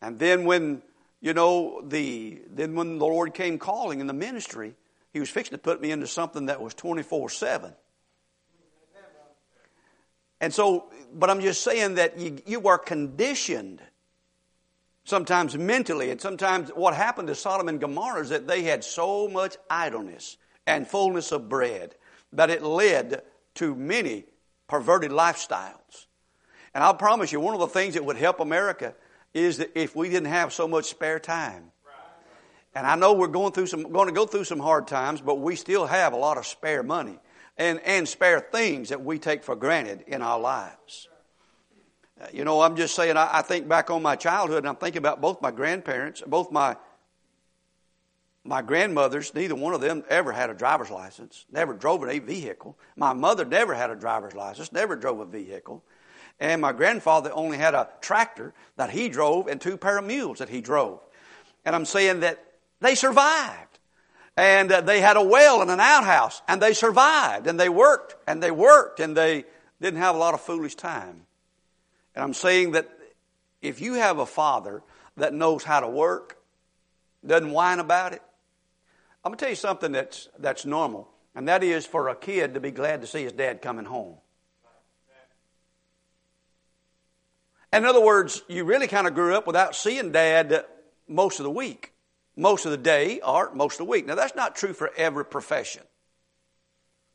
And 0.00 0.18
then 0.18 0.44
when, 0.44 0.82
you 1.20 1.34
know, 1.34 1.82
the, 1.86 2.40
then 2.50 2.74
when 2.74 2.98
the 2.98 3.06
Lord 3.06 3.34
came 3.34 3.58
calling 3.58 4.00
in 4.00 4.06
the 4.06 4.12
ministry, 4.12 4.74
He 5.12 5.20
was 5.20 5.28
fixing 5.28 5.52
to 5.52 5.58
put 5.58 5.80
me 5.80 5.90
into 5.90 6.06
something 6.06 6.46
that 6.46 6.60
was 6.60 6.74
24 6.74 7.30
7. 7.30 7.72
And 10.42 10.54
so, 10.54 10.90
but 11.12 11.28
I'm 11.28 11.42
just 11.42 11.62
saying 11.62 11.96
that 11.96 12.18
you, 12.18 12.38
you 12.46 12.66
are 12.68 12.78
conditioned 12.78 13.82
sometimes 15.10 15.58
mentally, 15.58 16.10
and 16.10 16.20
sometimes 16.20 16.70
what 16.70 16.94
happened 16.94 17.28
to 17.28 17.34
Sodom 17.34 17.68
and 17.68 17.80
Gomorrah 17.80 18.22
is 18.22 18.30
that 18.30 18.46
they 18.46 18.62
had 18.62 18.82
so 18.82 19.28
much 19.28 19.56
idleness 19.68 20.38
and 20.66 20.86
fullness 20.86 21.32
of 21.32 21.48
bread 21.48 21.96
that 22.32 22.48
it 22.48 22.62
led 22.62 23.22
to 23.56 23.74
many 23.74 24.24
perverted 24.68 25.10
lifestyles. 25.10 26.06
And 26.72 26.82
I'll 26.84 26.94
promise 26.94 27.32
you, 27.32 27.40
one 27.40 27.54
of 27.54 27.60
the 27.60 27.66
things 27.66 27.94
that 27.94 28.04
would 28.04 28.16
help 28.16 28.40
America 28.40 28.94
is 29.34 29.58
that 29.58 29.78
if 29.78 29.94
we 29.94 30.08
didn't 30.08 30.30
have 30.30 30.52
so 30.52 30.68
much 30.68 30.86
spare 30.86 31.18
time. 31.18 31.72
And 32.74 32.86
I 32.86 32.94
know 32.94 33.12
we're 33.12 33.26
going 33.26 33.52
through 33.52 33.66
some, 33.66 33.90
going 33.90 34.06
to 34.06 34.14
go 34.14 34.26
through 34.26 34.44
some 34.44 34.60
hard 34.60 34.86
times, 34.86 35.20
but 35.20 35.40
we 35.40 35.56
still 35.56 35.86
have 35.86 36.12
a 36.12 36.16
lot 36.16 36.38
of 36.38 36.46
spare 36.46 36.84
money 36.84 37.18
and, 37.58 37.80
and 37.80 38.08
spare 38.08 38.38
things 38.38 38.90
that 38.90 39.04
we 39.04 39.18
take 39.18 39.42
for 39.42 39.56
granted 39.56 40.04
in 40.06 40.22
our 40.22 40.38
lives. 40.38 41.09
You 42.32 42.44
know, 42.44 42.60
I'm 42.60 42.76
just 42.76 42.94
saying, 42.94 43.16
I, 43.16 43.38
I 43.38 43.42
think 43.42 43.68
back 43.68 43.90
on 43.90 44.02
my 44.02 44.16
childhood 44.16 44.58
and 44.58 44.68
I'm 44.68 44.76
thinking 44.76 44.98
about 44.98 45.20
both 45.20 45.40
my 45.40 45.50
grandparents, 45.50 46.22
both 46.26 46.50
my 46.50 46.76
my 48.42 48.62
grandmothers, 48.62 49.34
neither 49.34 49.54
one 49.54 49.74
of 49.74 49.82
them 49.82 50.02
ever 50.08 50.32
had 50.32 50.48
a 50.48 50.54
driver's 50.54 50.90
license, 50.90 51.44
never 51.52 51.74
drove 51.74 52.08
a 52.08 52.18
vehicle. 52.18 52.78
My 52.96 53.12
mother 53.12 53.44
never 53.44 53.74
had 53.74 53.90
a 53.90 53.94
driver's 53.94 54.34
license, 54.34 54.72
never 54.72 54.96
drove 54.96 55.20
a 55.20 55.26
vehicle. 55.26 55.84
And 56.38 56.62
my 56.62 56.72
grandfather 56.72 57.30
only 57.34 57.58
had 57.58 57.74
a 57.74 57.90
tractor 58.00 58.54
that 58.76 58.90
he 58.90 59.10
drove 59.10 59.46
and 59.46 59.60
two 59.60 59.76
pair 59.76 59.98
of 59.98 60.06
mules 60.06 60.38
that 60.38 60.48
he 60.48 60.62
drove. 60.62 61.00
And 61.66 61.76
I'm 61.76 61.84
saying 61.84 62.20
that 62.20 62.42
they 62.80 62.94
survived. 62.94 63.78
And 64.38 64.72
uh, 64.72 64.80
they 64.80 65.00
had 65.00 65.18
a 65.18 65.22
well 65.22 65.60
and 65.60 65.70
an 65.70 65.80
outhouse 65.80 66.40
and 66.48 66.62
they 66.62 66.72
survived 66.72 67.46
and 67.46 67.60
they 67.60 67.68
worked 67.68 68.16
and 68.26 68.42
they 68.42 68.50
worked 68.50 69.00
and 69.00 69.14
they 69.14 69.44
didn't 69.82 70.00
have 70.00 70.14
a 70.14 70.18
lot 70.18 70.32
of 70.32 70.40
foolish 70.40 70.76
time. 70.76 71.26
And 72.14 72.24
I'm 72.24 72.34
saying 72.34 72.72
that 72.72 72.88
if 73.62 73.80
you 73.80 73.94
have 73.94 74.18
a 74.18 74.26
father 74.26 74.82
that 75.16 75.34
knows 75.34 75.64
how 75.64 75.80
to 75.80 75.88
work, 75.88 76.38
doesn't 77.24 77.50
whine 77.50 77.78
about 77.78 78.12
it, 78.12 78.22
I'm 79.24 79.30
going 79.30 79.38
to 79.38 79.44
tell 79.44 79.50
you 79.50 79.56
something 79.56 79.92
that's, 79.92 80.28
that's 80.38 80.64
normal, 80.64 81.08
and 81.34 81.46
that 81.48 81.62
is 81.62 81.84
for 81.84 82.08
a 82.08 82.16
kid 82.16 82.54
to 82.54 82.60
be 82.60 82.70
glad 82.70 83.02
to 83.02 83.06
see 83.06 83.22
his 83.24 83.32
dad 83.32 83.60
coming 83.60 83.84
home. 83.84 84.16
In 87.72 87.84
other 87.84 88.00
words, 88.00 88.42
you 88.48 88.64
really 88.64 88.88
kind 88.88 89.06
of 89.06 89.14
grew 89.14 89.34
up 89.34 89.46
without 89.46 89.76
seeing 89.76 90.10
dad 90.10 90.64
most 91.06 91.38
of 91.38 91.44
the 91.44 91.50
week, 91.50 91.92
most 92.34 92.64
of 92.64 92.72
the 92.72 92.76
day, 92.76 93.20
or 93.20 93.52
most 93.54 93.74
of 93.74 93.86
the 93.86 93.90
week. 93.90 94.06
Now, 94.06 94.16
that's 94.16 94.34
not 94.34 94.56
true 94.56 94.72
for 94.72 94.90
every 94.96 95.24
profession. 95.24 95.82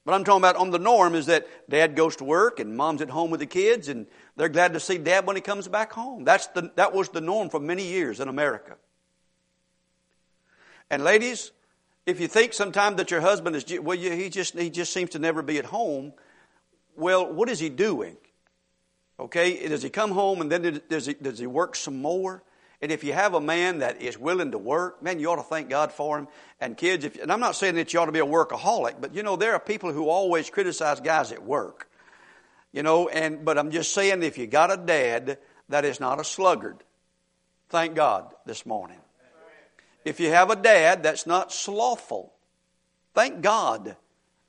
But 0.06 0.14
I'm 0.14 0.24
talking 0.24 0.42
about 0.42 0.56
on 0.56 0.70
the 0.70 0.78
norm 0.78 1.16
is 1.16 1.26
that 1.26 1.48
dad 1.68 1.96
goes 1.96 2.16
to 2.18 2.24
work 2.24 2.60
and 2.60 2.78
mom's 2.78 3.02
at 3.02 3.10
home 3.10 3.32
with 3.32 3.40
the 3.40 3.48
kids 3.48 3.90
and 3.90 4.06
they're 4.36 4.50
glad 4.50 4.74
to 4.74 4.80
see 4.80 5.00
dad 5.00 5.26
when 5.26 5.36
he 5.36 5.42
comes 5.42 5.68
back 5.68 5.92
home. 5.92 6.24
That's 6.24 6.46
the, 6.48 6.72
that 6.76 6.94
was 6.94 7.10
the 7.10 7.22
norm 7.22 7.50
for 7.50 7.60
many 7.60 7.88
years 7.88 8.20
in 8.20 8.28
America. 8.28 8.76
And 10.92 11.04
ladies, 11.04 11.52
if 12.06 12.20
you 12.20 12.28
think 12.28 12.54
sometimes 12.54 12.98
that 12.98 13.10
your 13.10 13.22
husband 13.22 13.56
is, 13.56 13.66
well, 13.82 13.98
he 13.98 14.30
just, 14.30 14.58
he 14.58 14.70
just 14.70 14.94
seems 14.94 15.10
to 15.12 15.20
never 15.20 15.42
be 15.42 15.58
at 15.58 15.66
home, 15.66 16.14
well, 16.96 17.34
what 17.34 17.50
is 17.50 17.60
he 17.60 17.70
doing? 17.70 18.16
Okay, 19.20 19.68
does 19.68 19.82
he 19.82 19.90
come 19.90 20.12
home 20.12 20.40
and 20.42 20.52
then 20.52 20.82
does 20.88 21.08
he, 21.08 21.16
does 21.16 21.40
he 21.40 21.48
work 21.48 21.76
some 21.76 22.00
more? 22.00 22.44
And 22.86 22.92
if 22.92 23.04
you 23.04 23.14
have 23.14 23.34
a 23.34 23.42
man 23.42 23.80
that 23.80 24.00
is 24.00 24.16
willing 24.16 24.52
to 24.52 24.60
work, 24.60 25.02
man, 25.02 25.20
you 25.20 25.32
ought 25.32 25.38
to 25.38 25.42
thank 25.42 25.70
God 25.70 25.92
for 25.92 26.20
him. 26.20 26.28
And 26.62 26.78
kids, 26.78 27.04
if, 27.04 27.20
and 27.20 27.32
I'm 27.32 27.40
not 27.40 27.56
saying 27.56 27.74
that 27.78 27.92
you 27.92 28.00
ought 28.00 28.06
to 28.06 28.12
be 28.12 28.20
a 28.20 28.26
workaholic, 28.28 29.02
but 29.02 29.16
you 29.16 29.24
know, 29.24 29.36
there 29.36 29.54
are 29.54 29.60
people 29.60 29.92
who 29.92 30.08
always 30.08 30.52
criticize 30.52 31.00
guys 31.00 31.32
at 31.32 31.44
work. 31.44 31.90
You 32.72 32.84
know, 32.84 33.08
and, 33.10 33.44
but 33.44 33.58
I'm 33.58 33.72
just 33.72 33.92
saying 33.92 34.22
if 34.22 34.38
you 34.38 34.46
got 34.46 34.72
a 34.72 34.78
dad 34.78 35.40
that 35.68 35.84
is 35.84 36.00
not 36.00 36.20
a 36.20 36.24
sluggard, 36.24 36.84
thank 37.70 37.96
God 37.96 38.32
this 38.46 38.68
morning. 38.68 39.00
If 40.04 40.20
you 40.20 40.30
have 40.30 40.52
a 40.52 40.56
dad 40.56 41.02
that's 41.02 41.26
not 41.26 41.52
slothful, 41.52 42.36
thank 43.16 43.42
God 43.42 43.96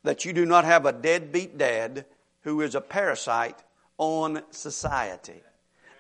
that 0.03 0.27
you 0.27 0.35
do 0.35 0.45
not 0.45 0.67
have 0.67 0.85
a 0.85 0.93
deadbeat 0.93 1.57
dad 1.57 2.05
who 2.43 2.61
is 2.61 2.75
a 2.75 2.83
parasite 2.83 3.57
on 3.97 4.43
society 4.51 5.41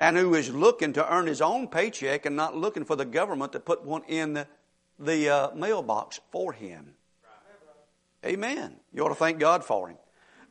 and 0.01 0.17
who 0.17 0.35
is 0.35 0.53
looking 0.53 0.93
to 0.95 1.13
earn 1.13 1.27
his 1.27 1.41
own 1.41 1.69
paycheck 1.69 2.27
and 2.27 2.37
not 2.37 2.57
looking 2.57 2.85
for 2.85 2.97
the 2.97 3.05
government 3.05 3.53
to 3.53 3.61
put 3.61 3.85
one 3.85 4.03
in 4.05 4.35
the, 4.35 4.47
the 4.99 5.29
uh, 5.29 5.55
mailbox 5.55 6.21
for 6.31 6.53
him. 6.53 6.95
Amen. 8.25 8.77
You 8.93 9.05
ought 9.05 9.11
to 9.11 9.15
thank 9.15 9.39
God 9.39 9.65
for 9.65 9.89
him. 9.89 9.97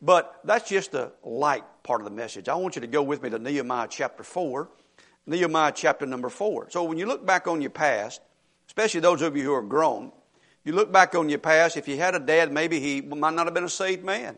But 0.01 0.39
that's 0.43 0.69
just 0.69 0.91
the 0.91 1.11
light 1.23 1.63
part 1.83 2.01
of 2.01 2.05
the 2.05 2.11
message. 2.11 2.47
I 2.47 2.55
want 2.55 2.75
you 2.75 2.81
to 2.81 2.87
go 2.87 3.03
with 3.03 3.21
me 3.23 3.29
to 3.29 3.39
Nehemiah 3.39 3.87
chapter 3.89 4.23
4. 4.23 4.69
Nehemiah 5.25 5.71
chapter 5.73 6.05
number 6.05 6.29
4. 6.29 6.69
So 6.69 6.83
when 6.83 6.97
you 6.97 7.05
look 7.05 7.25
back 7.25 7.47
on 7.47 7.61
your 7.61 7.71
past, 7.71 8.21
especially 8.67 8.99
those 8.99 9.21
of 9.21 9.35
you 9.35 9.43
who 9.43 9.53
are 9.53 9.61
grown, 9.61 10.11
you 10.63 10.73
look 10.73 10.91
back 10.91 11.15
on 11.15 11.29
your 11.29 11.39
past, 11.39 11.77
if 11.77 11.87
you 11.87 11.97
had 11.97 12.15
a 12.15 12.19
dad, 12.19 12.51
maybe 12.51 12.79
he 12.79 13.01
might 13.01 13.33
not 13.33 13.45
have 13.45 13.53
been 13.53 13.63
a 13.63 13.69
saved 13.69 14.03
man. 14.03 14.37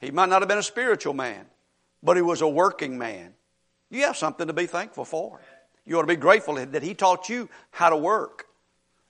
He 0.00 0.10
might 0.10 0.28
not 0.28 0.42
have 0.42 0.48
been 0.48 0.58
a 0.58 0.62
spiritual 0.62 1.14
man, 1.14 1.46
but 2.02 2.16
he 2.16 2.22
was 2.22 2.40
a 2.40 2.48
working 2.48 2.98
man. 2.98 3.34
You 3.90 4.02
have 4.02 4.16
something 4.16 4.46
to 4.46 4.52
be 4.52 4.66
thankful 4.66 5.04
for. 5.04 5.40
You 5.84 5.98
ought 5.98 6.02
to 6.02 6.06
be 6.06 6.16
grateful 6.16 6.54
that 6.54 6.82
he 6.82 6.94
taught 6.94 7.28
you 7.28 7.48
how 7.70 7.90
to 7.90 7.96
work 7.96 8.46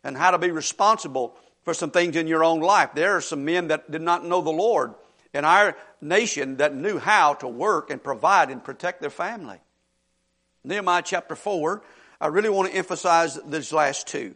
and 0.02 0.16
how 0.16 0.30
to 0.30 0.38
be 0.38 0.50
responsible 0.50 1.36
for 1.62 1.74
some 1.74 1.90
things 1.90 2.16
in 2.16 2.26
your 2.26 2.42
own 2.42 2.60
life. 2.60 2.90
There 2.94 3.16
are 3.16 3.20
some 3.20 3.44
men 3.44 3.68
that 3.68 3.90
did 3.90 4.02
not 4.02 4.24
know 4.24 4.40
the 4.40 4.50
Lord 4.50 4.94
in 5.34 5.44
our 5.44 5.76
nation 6.00 6.56
that 6.56 6.74
knew 6.74 6.98
how 6.98 7.34
to 7.34 7.48
work 7.48 7.90
and 7.90 8.02
provide 8.02 8.50
and 8.50 8.64
protect 8.64 9.00
their 9.00 9.10
family. 9.10 9.58
Nehemiah 10.64 11.02
chapter 11.04 11.36
4, 11.36 11.82
I 12.20 12.26
really 12.28 12.48
want 12.48 12.70
to 12.70 12.76
emphasize 12.76 13.38
these 13.46 13.72
last 13.72 14.06
two. 14.06 14.34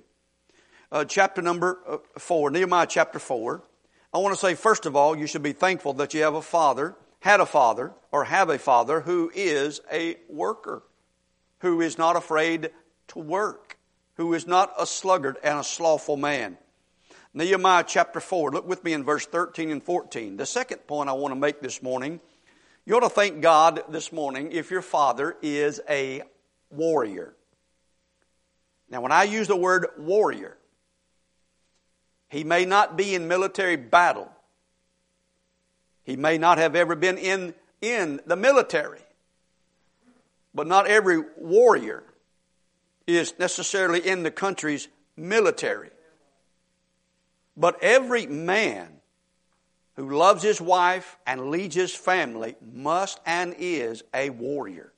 Uh, 0.93 1.05
chapter 1.05 1.43
number 1.43 1.79
uh, 1.89 1.99
4, 2.19 2.51
Nehemiah 2.51 2.87
chapter 2.89 3.19
4. 3.19 3.63
I 4.13 4.19
want 4.19 4.35
to 4.35 4.41
say, 4.41 4.55
first 4.55 4.87
of 4.87 4.95
all, 4.95 5.17
you 5.17 5.27
should 5.27 5.43
be 5.43 5.53
thankful 5.53 5.95
that 5.95 6.15
you 6.15 6.23
have 6.23 6.35
a 6.35 6.43
father, 6.43 6.95
had 7.25 7.41
a 7.41 7.47
father, 7.47 7.91
or 8.13 8.25
have 8.25 8.51
a 8.51 8.59
father 8.59 9.01
who 9.01 9.33
is 9.35 9.81
a 9.91 10.15
worker, 10.29 10.83
who 11.61 11.81
is 11.81 11.97
not 11.97 12.17
afraid 12.17 12.71
to 13.09 13.19
work, 13.19 13.79
who 14.17 14.35
is 14.35 14.47
not 14.47 14.71
a 14.79 14.87
sluggard 14.87 15.39
and 15.43 15.59
a 15.59 15.65
slothful 15.65 16.19
man. 16.19 16.59
Nehemiah 17.33 17.83
chapter 17.87 18.21
4. 18.21 18.51
Look 18.51 18.69
with 18.69 18.85
me 18.85 18.93
in 18.93 19.05
verse 19.05 19.25
13 19.25 19.71
and 19.71 19.83
14. 19.83 20.37
The 20.37 20.45
second 20.45 20.87
point 20.87 21.09
I 21.09 21.15
want 21.15 21.33
to 21.33 21.41
make 21.41 21.63
this 21.63 21.83
morning, 21.83 22.21
you 22.85 22.95
ought 22.95 23.01
to 23.01 23.09
thank 23.09 23.41
God 23.41 23.85
this 23.89 24.13
morning 24.13 24.53
if 24.53 24.71
your 24.71 24.83
father 24.83 25.35
is 25.41 25.81
a 25.89 26.25
warrior. 26.69 27.35
Now, 28.91 29.01
when 29.01 29.13
I 29.13 29.23
use 29.23 29.49
the 29.49 29.57
word 29.57 29.87
warrior, 29.97 30.59
he 32.29 32.45
may 32.45 32.67
not 32.67 32.99
be 32.99 33.15
in 33.15 33.29
military 33.29 33.77
battle. 33.77 34.31
He 36.05 36.17
may 36.17 36.39
not 36.39 36.59
have 36.59 36.77
ever 36.77 36.95
been 36.95 37.19
in, 37.19 37.55
in 37.81 38.21
the 38.27 38.37
military. 38.37 39.01
But 40.55 40.67
not 40.67 40.87
every 40.87 41.19
warrior 41.37 42.05
is 43.07 43.35
necessarily 43.39 44.07
in 44.07 44.23
the 44.23 44.31
country's 44.31 44.89
military. 45.17 45.91
But 47.57 47.83
every 47.83 48.27
man 48.27 48.89
who 49.97 50.11
loves 50.17 50.43
his 50.43 50.61
wife 50.61 51.17
and 51.27 51.51
leads 51.51 51.75
his 51.75 51.95
family 51.95 52.57
must 52.73 53.21
and 53.27 53.55
is 53.59 54.03
a 54.13 54.31
warrior. 54.31 54.93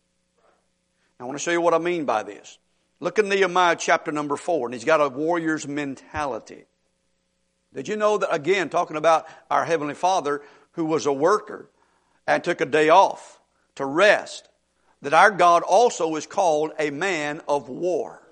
I 1.19 1.25
want 1.25 1.39
to 1.39 1.43
show 1.43 1.51
you 1.51 1.61
what 1.61 1.75
I 1.75 1.79
mean 1.79 2.05
by 2.05 2.23
this. 2.23 2.59
Look 3.01 3.19
in 3.19 3.29
Nehemiah 3.29 3.77
chapter 3.77 4.11
number 4.11 4.37
four, 4.37 4.67
and 4.67 4.75
he's 4.75 4.85
got 4.85 5.01
a 5.01 5.09
warrior's 5.09 5.67
mentality. 5.69 6.65
Did 7.75 7.89
you 7.89 7.97
know 7.97 8.17
that, 8.19 8.35
again, 8.35 8.71
talking 8.71 8.97
about 8.97 9.27
our 9.51 9.65
Heavenly 9.67 9.95
Father 9.95 10.43
who 10.77 10.85
was 10.85 11.07
a 11.07 11.13
worker 11.13 11.69
and 12.27 12.45
took 12.45 12.61
a 12.61 12.67
day 12.67 12.91
off 12.91 13.41
to 13.75 13.85
rest, 13.85 14.49
that 15.03 15.15
our 15.15 15.31
God 15.31 15.63
also 15.63 16.15
is 16.17 16.27
called 16.27 16.73
a 16.79 16.91
man 16.91 17.41
of 17.49 17.69
war. 17.69 18.23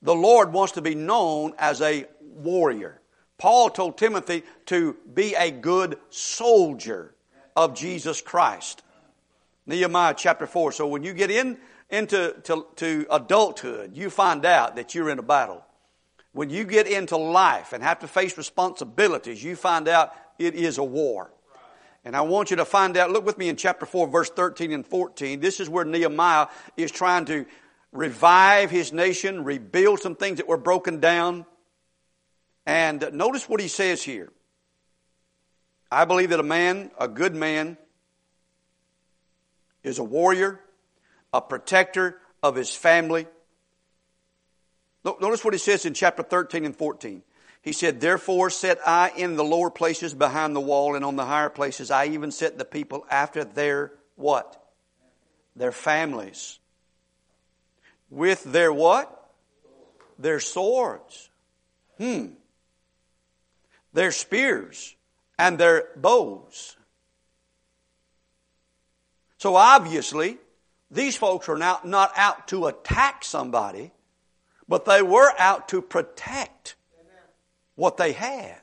The 0.00 0.14
Lord 0.14 0.52
wants 0.52 0.72
to 0.72 0.82
be 0.82 0.94
known 0.94 1.54
as 1.58 1.80
a 1.80 2.06
warrior. 2.20 3.00
Paul 3.38 3.70
told 3.70 3.98
Timothy 3.98 4.44
to 4.66 4.96
be 5.12 5.34
a 5.34 5.50
good 5.50 5.98
soldier 6.10 7.14
of 7.56 7.74
Jesus 7.74 8.20
Christ. 8.20 8.82
Nehemiah 9.66 10.14
chapter 10.16 10.46
4. 10.46 10.72
So 10.72 10.86
when 10.86 11.02
you 11.02 11.12
get 11.12 11.30
in 11.30 11.58
into 11.90 12.34
to, 12.44 12.66
to 12.76 13.06
adulthood, 13.10 13.96
you 13.96 14.10
find 14.10 14.44
out 14.44 14.76
that 14.76 14.94
you're 14.94 15.10
in 15.10 15.18
a 15.18 15.22
battle. 15.22 15.64
When 16.32 16.48
you 16.50 16.64
get 16.64 16.86
into 16.86 17.16
life 17.16 17.72
and 17.72 17.82
have 17.82 17.98
to 18.00 18.08
face 18.08 18.38
responsibilities, 18.38 19.42
you 19.42 19.54
find 19.54 19.86
out 19.86 20.14
it 20.46 20.54
is 20.54 20.78
a 20.78 20.84
war. 20.84 21.32
And 22.04 22.16
I 22.16 22.22
want 22.22 22.50
you 22.50 22.56
to 22.56 22.64
find 22.64 22.96
out, 22.96 23.10
look 23.10 23.24
with 23.24 23.38
me 23.38 23.48
in 23.48 23.56
chapter 23.56 23.86
4, 23.86 24.08
verse 24.08 24.28
13 24.30 24.72
and 24.72 24.86
14. 24.86 25.38
This 25.40 25.60
is 25.60 25.68
where 25.68 25.84
Nehemiah 25.84 26.48
is 26.76 26.90
trying 26.90 27.26
to 27.26 27.46
revive 27.92 28.70
his 28.70 28.92
nation, 28.92 29.44
rebuild 29.44 30.00
some 30.00 30.16
things 30.16 30.38
that 30.38 30.48
were 30.48 30.56
broken 30.56 30.98
down. 30.98 31.46
And 32.66 33.08
notice 33.12 33.48
what 33.48 33.60
he 33.60 33.68
says 33.68 34.02
here. 34.02 34.32
I 35.90 36.04
believe 36.04 36.30
that 36.30 36.40
a 36.40 36.44
man, 36.44 36.90
a 36.98 37.06
good 37.06 37.34
man, 37.34 37.76
is 39.84 39.98
a 39.98 40.04
warrior, 40.04 40.58
a 41.32 41.40
protector 41.40 42.18
of 42.42 42.56
his 42.56 42.74
family. 42.74 43.26
Notice 45.04 45.44
what 45.44 45.54
he 45.54 45.58
says 45.58 45.84
in 45.84 45.94
chapter 45.94 46.22
13 46.22 46.64
and 46.64 46.74
14. 46.74 47.22
He 47.62 47.72
said, 47.72 48.00
Therefore 48.00 48.50
set 48.50 48.78
I 48.86 49.12
in 49.16 49.36
the 49.36 49.44
lower 49.44 49.70
places 49.70 50.14
behind 50.14 50.54
the 50.54 50.60
wall, 50.60 50.96
and 50.96 51.04
on 51.04 51.16
the 51.16 51.24
higher 51.24 51.48
places 51.48 51.90
I 51.90 52.06
even 52.06 52.32
set 52.32 52.58
the 52.58 52.64
people 52.64 53.06
after 53.08 53.44
their 53.44 53.92
what? 54.16 54.60
Their 55.54 55.72
families. 55.72 56.58
With 58.10 58.42
their 58.42 58.72
what? 58.72 59.30
Their 60.18 60.40
swords. 60.40 61.30
Hmm. 61.98 62.26
Their 63.92 64.10
spears 64.10 64.96
and 65.38 65.56
their 65.56 65.88
bows. 65.96 66.76
So 69.38 69.54
obviously, 69.56 70.38
these 70.90 71.16
folks 71.16 71.48
are 71.48 71.58
now 71.58 71.80
not 71.84 72.12
out 72.16 72.48
to 72.48 72.66
attack 72.66 73.24
somebody, 73.24 73.92
but 74.68 74.84
they 74.84 75.02
were 75.02 75.32
out 75.38 75.68
to 75.68 75.80
protect 75.80 76.74
what 77.74 77.96
they 77.96 78.12
had 78.12 78.60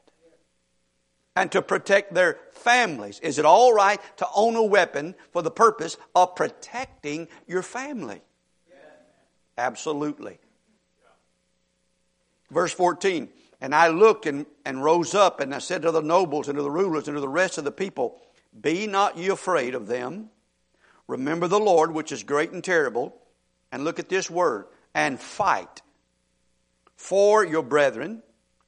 and 1.35 1.51
to 1.51 1.61
protect 1.61 2.13
their 2.13 2.37
families. 2.51 3.19
Is 3.19 3.39
it 3.39 3.45
all 3.45 3.73
right 3.73 3.99
to 4.17 4.27
own 4.35 4.55
a 4.55 4.63
weapon 4.63 5.15
for 5.31 5.41
the 5.41 5.51
purpose 5.51 5.97
of 6.15 6.35
protecting 6.35 7.27
your 7.47 7.61
family? 7.61 8.21
Absolutely. 9.57 10.39
Verse 12.51 12.73
14 12.73 13.29
And 13.61 13.75
I 13.75 13.89
looked 13.89 14.25
and, 14.25 14.45
and 14.65 14.83
rose 14.83 15.13
up, 15.13 15.39
and 15.39 15.53
I 15.53 15.59
said 15.59 15.81
to 15.83 15.91
the 15.91 16.01
nobles 16.01 16.47
and 16.47 16.57
to 16.57 16.63
the 16.63 16.71
rulers 16.71 17.07
and 17.07 17.15
to 17.15 17.21
the 17.21 17.27
rest 17.27 17.57
of 17.57 17.63
the 17.63 17.71
people, 17.71 18.21
Be 18.59 18.87
not 18.87 19.17
ye 19.17 19.27
afraid 19.27 19.75
of 19.75 19.87
them 19.87 20.29
Remember 21.09 21.47
the 21.47 21.59
Lord, 21.59 21.91
which 21.91 22.11
is 22.11 22.21
great 22.21 22.51
and 22.51 22.63
terrible, 22.63 23.15
and 23.71 23.83
look 23.83 23.97
at 23.97 24.09
this 24.09 24.29
word, 24.29 24.67
and 24.93 25.19
fight 25.19 25.81
for 26.95 27.43
your 27.43 27.63
brethren, 27.63 28.21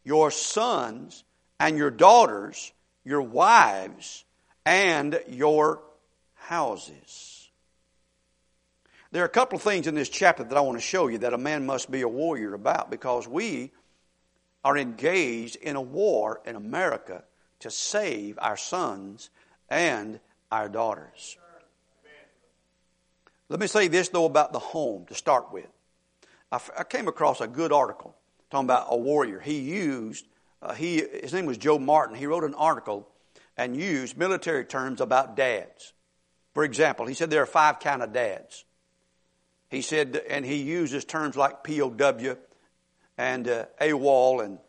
your 0.04 0.32
sons, 0.32 1.24
and 1.60 1.78
your 1.78 1.92
daughters, 1.92 2.72
your 3.04 3.22
wives, 3.22 4.26
and 4.66 5.20
your 5.30 5.82
houses. 6.34 7.50
There 9.12 9.24
are 9.24 9.28
a 9.28 9.30
couple 9.30 9.58
of 9.58 9.62
things 9.62 9.88
in 9.88 9.96
this 9.96 10.10
chapter 10.10 10.44
that 10.44 10.58
I 10.58 10.62
want 10.62 10.78
to 10.78 10.82
show 10.82 11.08
you 11.08 11.20
that 11.20 11.34
a 11.34 11.38
man 11.38 11.66
must 11.66 11.92
be 11.92 12.02
a 12.02 12.08
warrior 12.08 12.54
about 12.54 12.90
because 12.90 13.28
we 13.28 13.72
are 14.64 14.78
engaged 14.78 15.58
in 15.58 15.76
a 15.76 15.82
war 15.82 16.42
in 16.46 16.56
America 16.56 17.24
to 17.60 17.70
save 17.70 18.40
our 18.42 18.58
sons 18.58 19.30
and 19.70 20.20
our 20.52 20.70
daughters. 20.70 21.38
Let 23.50 23.60
me 23.60 23.68
say 23.68 23.90
this, 23.90 24.10
though, 24.10 24.26
about 24.26 24.54
the 24.54 24.60
home 24.60 25.06
to 25.08 25.16
start 25.16 25.52
with. 25.52 25.68
I, 26.52 26.56
f- 26.56 26.72
I 26.78 26.84
came 26.84 27.10
across 27.10 27.42
a 27.42 27.48
good 27.48 27.74
article 27.74 28.16
talking 28.52 28.66
about 28.66 28.88
a 28.90 28.98
warrior. 28.98 29.40
He 29.40 29.60
used, 29.60 30.26
uh, 30.62 30.74
he, 30.74 30.98
his 30.98 31.34
name 31.34 31.46
was 31.46 31.58
Joe 31.58 31.80
Martin. 31.80 32.16
He 32.16 32.26
wrote 32.26 32.44
an 32.44 32.54
article 32.54 33.08
and 33.58 33.76
used 33.76 34.18
military 34.18 34.66
terms 34.66 35.02
about 35.02 35.36
dads. 35.36 35.94
For 36.54 36.64
example, 36.64 37.06
he 37.06 37.14
said 37.14 37.30
there 37.30 37.44
are 37.44 37.48
five 37.48 37.80
kind 37.80 38.04
of 38.04 38.12
dads. 38.14 38.66
He 39.70 39.82
said, 39.82 40.22
and 40.30 40.46
he 40.46 40.58
uses 40.58 41.06
terms 41.06 41.38
like 41.38 41.64
POW 41.64 42.36
and 43.18 43.48
uh, 43.48 43.66
AWOL 43.80 44.44
and 44.44 44.60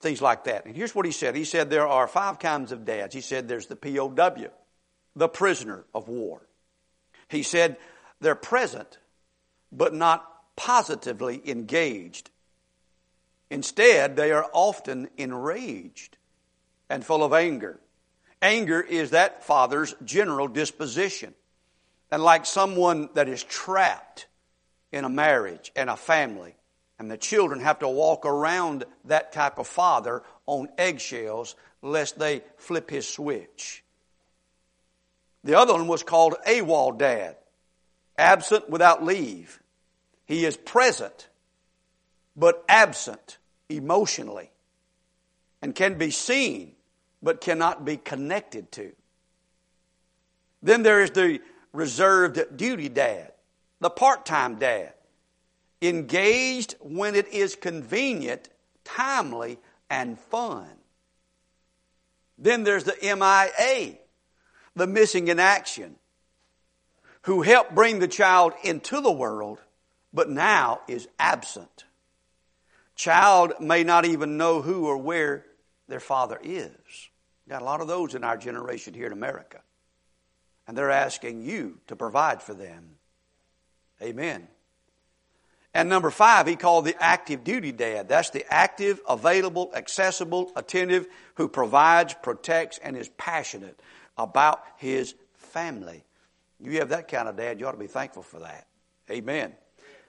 things 0.00 0.22
like 0.22 0.44
that. 0.44 0.64
And 0.64 0.74
here's 0.74 0.94
what 0.94 1.04
he 1.04 1.12
said. 1.12 1.36
He 1.36 1.44
said 1.44 1.68
there 1.68 1.86
are 1.86 2.08
five 2.08 2.38
kinds 2.38 2.72
of 2.72 2.86
dads. 2.86 3.14
He 3.14 3.20
said 3.20 3.46
there's 3.46 3.66
the 3.66 3.76
POW, 3.76 4.50
the 5.14 5.28
prisoner 5.28 5.84
of 5.94 6.08
war. 6.08 6.40
He 7.28 7.42
said 7.42 7.76
they're 8.20 8.34
present, 8.34 8.98
but 9.70 9.92
not 9.92 10.24
positively 10.56 11.42
engaged. 11.44 12.30
Instead, 13.50 14.16
they 14.16 14.32
are 14.32 14.48
often 14.52 15.08
enraged 15.16 16.16
and 16.88 17.04
full 17.04 17.22
of 17.22 17.32
anger. 17.32 17.80
Anger 18.42 18.80
is 18.80 19.10
that 19.10 19.44
father's 19.44 19.94
general 20.04 20.48
disposition. 20.48 21.34
And 22.10 22.22
like 22.22 22.46
someone 22.46 23.08
that 23.14 23.28
is 23.28 23.42
trapped 23.42 24.26
in 24.92 25.04
a 25.04 25.08
marriage 25.08 25.72
and 25.74 25.90
a 25.90 25.96
family, 25.96 26.54
and 26.98 27.10
the 27.10 27.16
children 27.16 27.60
have 27.60 27.80
to 27.80 27.88
walk 27.88 28.24
around 28.24 28.84
that 29.04 29.32
type 29.32 29.58
of 29.58 29.66
father 29.66 30.22
on 30.46 30.68
eggshells 30.78 31.56
lest 31.82 32.18
they 32.18 32.42
flip 32.56 32.90
his 32.90 33.08
switch. 33.08 33.82
The 35.44 35.58
other 35.58 35.74
one 35.74 35.86
was 35.86 36.02
called 36.02 36.34
AWOL 36.46 36.98
dad, 36.98 37.36
absent 38.16 38.68
without 38.70 39.04
leave. 39.04 39.60
He 40.24 40.44
is 40.44 40.56
present, 40.56 41.28
but 42.36 42.64
absent 42.68 43.38
emotionally, 43.68 44.50
and 45.62 45.74
can 45.74 45.96
be 45.98 46.10
seen, 46.10 46.72
but 47.22 47.40
cannot 47.40 47.84
be 47.84 47.96
connected 47.96 48.70
to. 48.72 48.92
Then 50.62 50.82
there 50.82 51.00
is 51.00 51.10
the 51.12 51.40
reserved 51.72 52.56
duty 52.56 52.88
dad, 52.88 53.32
the 53.80 53.90
part 53.90 54.26
time 54.26 54.56
dad, 54.56 54.92
engaged 55.80 56.74
when 56.80 57.14
it 57.14 57.28
is 57.28 57.56
convenient, 57.56 58.48
timely, 58.84 59.58
and 59.90 60.18
fun. 60.18 60.68
Then 62.38 62.64
there's 62.64 62.84
the 62.84 62.96
MIA, 63.02 63.96
the 64.74 64.86
missing 64.86 65.28
in 65.28 65.38
action, 65.38 65.96
who 67.22 67.42
helped 67.42 67.74
bring 67.74 67.98
the 67.98 68.08
child 68.08 68.52
into 68.62 69.00
the 69.00 69.10
world, 69.10 69.58
but 70.12 70.30
now 70.30 70.80
is 70.86 71.08
absent. 71.18 71.85
Child 72.96 73.54
may 73.60 73.84
not 73.84 74.04
even 74.06 74.36
know 74.36 74.62
who 74.62 74.86
or 74.86 74.96
where 74.96 75.44
their 75.86 76.00
father 76.00 76.40
is. 76.42 76.70
Got 77.48 77.62
a 77.62 77.64
lot 77.64 77.80
of 77.80 77.86
those 77.86 78.14
in 78.14 78.24
our 78.24 78.36
generation 78.36 78.94
here 78.94 79.06
in 79.06 79.12
America. 79.12 79.60
And 80.66 80.76
they're 80.76 80.90
asking 80.90 81.42
you 81.42 81.78
to 81.86 81.94
provide 81.94 82.42
for 82.42 82.54
them. 82.54 82.96
Amen. 84.02 84.48
And 85.72 85.90
number 85.90 86.10
five, 86.10 86.46
he 86.46 86.56
called 86.56 86.86
the 86.86 86.96
active 87.00 87.44
duty 87.44 87.70
dad. 87.70 88.08
That's 88.08 88.30
the 88.30 88.50
active, 88.52 88.98
available, 89.06 89.70
accessible, 89.74 90.50
attentive, 90.56 91.06
who 91.34 91.48
provides, 91.48 92.14
protects, 92.14 92.78
and 92.78 92.96
is 92.96 93.10
passionate 93.10 93.78
about 94.16 94.64
his 94.78 95.14
family. 95.34 96.02
You 96.58 96.78
have 96.78 96.88
that 96.88 97.08
kind 97.08 97.28
of 97.28 97.36
dad, 97.36 97.60
you 97.60 97.66
ought 97.66 97.72
to 97.72 97.78
be 97.78 97.86
thankful 97.86 98.22
for 98.22 98.40
that. 98.40 98.66
Amen. 99.10 99.52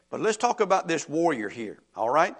But 0.09 0.21
let's 0.21 0.37
talk 0.37 0.61
about 0.61 0.87
this 0.87 1.07
warrior 1.07 1.49
here, 1.49 1.79
all 1.95 2.09
right? 2.09 2.35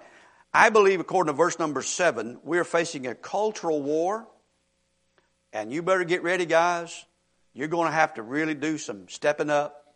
I 0.52 0.70
believe, 0.70 1.00
according 1.00 1.32
to 1.32 1.36
verse 1.36 1.58
number 1.58 1.82
seven, 1.82 2.40
we're 2.42 2.64
facing 2.64 3.06
a 3.06 3.14
cultural 3.14 3.82
war. 3.82 4.26
And 5.52 5.72
you 5.72 5.82
better 5.82 6.04
get 6.04 6.22
ready, 6.22 6.46
guys. 6.46 7.04
You're 7.54 7.68
going 7.68 7.86
to 7.86 7.92
have 7.92 8.14
to 8.14 8.22
really 8.22 8.54
do 8.54 8.78
some 8.78 9.08
stepping 9.08 9.50
up 9.50 9.94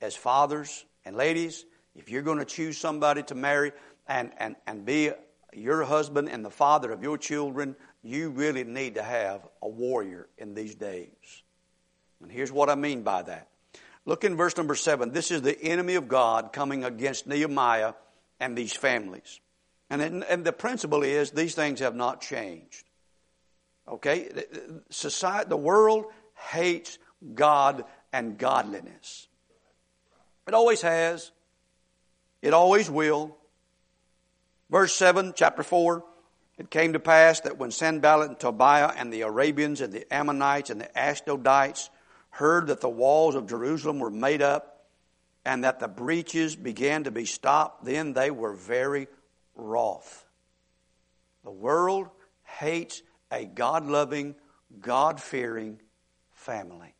as 0.00 0.16
fathers 0.16 0.84
and 1.04 1.16
ladies. 1.16 1.64
If 1.94 2.10
you're 2.10 2.22
going 2.22 2.38
to 2.38 2.44
choose 2.44 2.76
somebody 2.78 3.22
to 3.24 3.34
marry 3.34 3.72
and, 4.06 4.32
and, 4.38 4.56
and 4.66 4.84
be 4.84 5.10
your 5.52 5.84
husband 5.84 6.28
and 6.28 6.44
the 6.44 6.50
father 6.50 6.90
of 6.90 7.02
your 7.02 7.16
children, 7.16 7.76
you 8.02 8.30
really 8.30 8.64
need 8.64 8.96
to 8.96 9.02
have 9.02 9.46
a 9.62 9.68
warrior 9.68 10.28
in 10.36 10.54
these 10.54 10.74
days. 10.74 11.42
And 12.20 12.30
here's 12.30 12.52
what 12.52 12.68
I 12.68 12.74
mean 12.74 13.02
by 13.02 13.22
that. 13.22 13.48
Look 14.06 14.24
in 14.24 14.36
verse 14.36 14.56
number 14.56 14.74
seven. 14.74 15.12
This 15.12 15.30
is 15.30 15.42
the 15.42 15.58
enemy 15.62 15.94
of 15.94 16.08
God 16.08 16.52
coming 16.52 16.84
against 16.84 17.26
Nehemiah 17.26 17.94
and 18.40 18.56
these 18.56 18.74
families. 18.74 19.40
And, 20.00 20.24
and 20.24 20.44
the 20.44 20.52
principle 20.52 21.02
is 21.02 21.30
these 21.30 21.54
things 21.54 21.80
have 21.80 21.94
not 21.94 22.20
changed. 22.20 22.84
Okay? 23.88 24.28
Society, 24.90 25.48
the 25.48 25.56
world 25.56 26.06
hates 26.34 26.98
God 27.34 27.84
and 28.12 28.38
godliness. 28.38 29.28
It 30.46 30.54
always 30.54 30.82
has. 30.82 31.32
It 32.42 32.52
always 32.52 32.90
will. 32.90 33.36
Verse 34.70 34.94
7, 34.94 35.32
chapter 35.36 35.62
4. 35.62 36.04
It 36.56 36.70
came 36.70 36.92
to 36.92 37.00
pass 37.00 37.40
that 37.40 37.58
when 37.58 37.70
Sanballat 37.70 38.28
and 38.28 38.38
Tobiah 38.38 38.92
and 38.96 39.12
the 39.12 39.22
Arabians 39.22 39.80
and 39.80 39.92
the 39.92 40.12
Ammonites 40.12 40.70
and 40.70 40.80
the 40.80 40.90
Ashdodites 40.96 41.88
heard 42.30 42.68
that 42.68 42.80
the 42.80 42.88
walls 42.88 43.34
of 43.34 43.48
Jerusalem 43.48 43.98
were 43.98 44.10
made 44.10 44.42
up 44.42 44.86
and 45.44 45.64
that 45.64 45.80
the 45.80 45.88
breaches 45.88 46.54
began 46.56 47.04
to 47.04 47.10
be 47.10 47.24
stopped, 47.24 47.84
then 47.84 48.12
they 48.12 48.30
were 48.30 48.52
very 48.52 49.08
wroth. 49.54 50.24
The 51.44 51.50
world 51.50 52.08
hates 52.44 53.02
a 53.30 53.44
God 53.44 53.86
loving, 53.86 54.34
God 54.80 55.20
fearing 55.20 55.80
family 56.32 56.94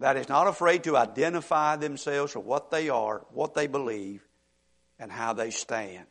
that 0.00 0.16
is 0.16 0.28
not 0.28 0.46
afraid 0.46 0.82
to 0.84 0.96
identify 0.96 1.76
themselves 1.76 2.32
for 2.32 2.40
what 2.40 2.70
they 2.70 2.88
are, 2.88 3.24
what 3.32 3.54
they 3.54 3.66
believe, 3.66 4.26
and 4.98 5.12
how 5.12 5.34
they 5.34 5.50
stand. 5.50 6.06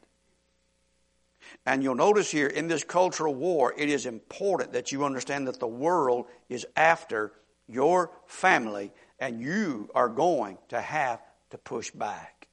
And 1.65 1.81
you'll 1.81 1.95
notice 1.95 2.29
here 2.29 2.47
in 2.47 2.67
this 2.67 2.83
cultural 2.83 3.33
war, 3.33 3.73
it 3.75 3.89
is 3.89 4.05
important 4.05 4.73
that 4.73 4.91
you 4.91 5.03
understand 5.03 5.47
that 5.47 5.59
the 5.59 5.67
world 5.67 6.27
is 6.47 6.67
after 6.75 7.33
your 7.67 8.11
family, 8.27 8.91
and 9.19 9.41
you 9.41 9.89
are 9.95 10.09
going 10.09 10.57
to 10.69 10.79
have 10.79 11.19
to 11.49 11.57
push 11.57 11.89
back. 11.91 12.47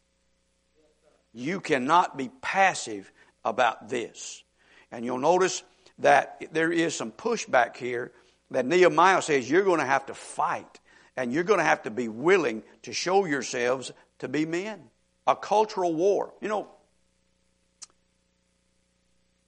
You 1.37 1.61
cannot 1.61 2.17
be 2.17 2.31
passive 2.41 3.13
about 3.45 3.91
this. 3.91 4.43
And 4.91 5.05
you'll 5.05 5.19
notice 5.19 5.63
that 5.99 6.43
there 6.51 6.73
is 6.73 6.97
some 6.97 7.13
pushback 7.13 7.77
here 7.77 8.11
that 8.53 8.65
Nehemiah 8.65 9.21
says 9.21 9.49
you're 9.49 9.63
going 9.63 9.81
to 9.81 9.87
have 9.87 10.07
to 10.07 10.15
fight 10.15 10.81
and 11.15 11.35
you're 11.35 11.45
going 11.45 11.59
to 11.59 11.65
have 11.65 11.83
to 11.83 11.91
be 11.91 12.09
willing 12.09 12.63
to 12.85 12.95
show 12.95 13.27
yourselves 13.27 13.93
to 14.21 14.29
be 14.29 14.47
men. 14.47 14.81
A 15.27 15.37
cultural 15.37 15.95
war. 15.95 16.33
You 16.41 16.49
know, 16.49 16.69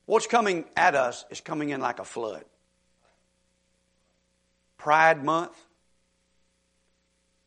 what's 0.05 0.27
coming 0.27 0.66
at 0.77 0.94
us 0.94 1.24
is 1.31 1.40
coming 1.40 1.70
in 1.70 1.81
like 1.81 2.01
a 2.01 2.05
flood. 2.05 2.44
Pride 4.77 5.24
Month 5.24 5.57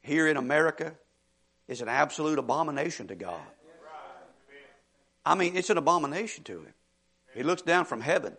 here 0.02 0.28
in 0.28 0.36
America 0.36 0.96
is 1.68 1.82
an 1.82 1.90
absolute 1.90 2.40
abomination 2.40 3.08
to 3.10 3.16
God. 3.16 3.40
I 5.26 5.36
mean, 5.36 5.56
it's 5.56 5.70
an 5.70 5.78
abomination 5.78 6.44
to 6.46 6.60
Him. 6.60 6.74
He 7.34 7.44
looks 7.44 7.62
down 7.62 7.86
from 7.86 8.02
heaven 8.02 8.36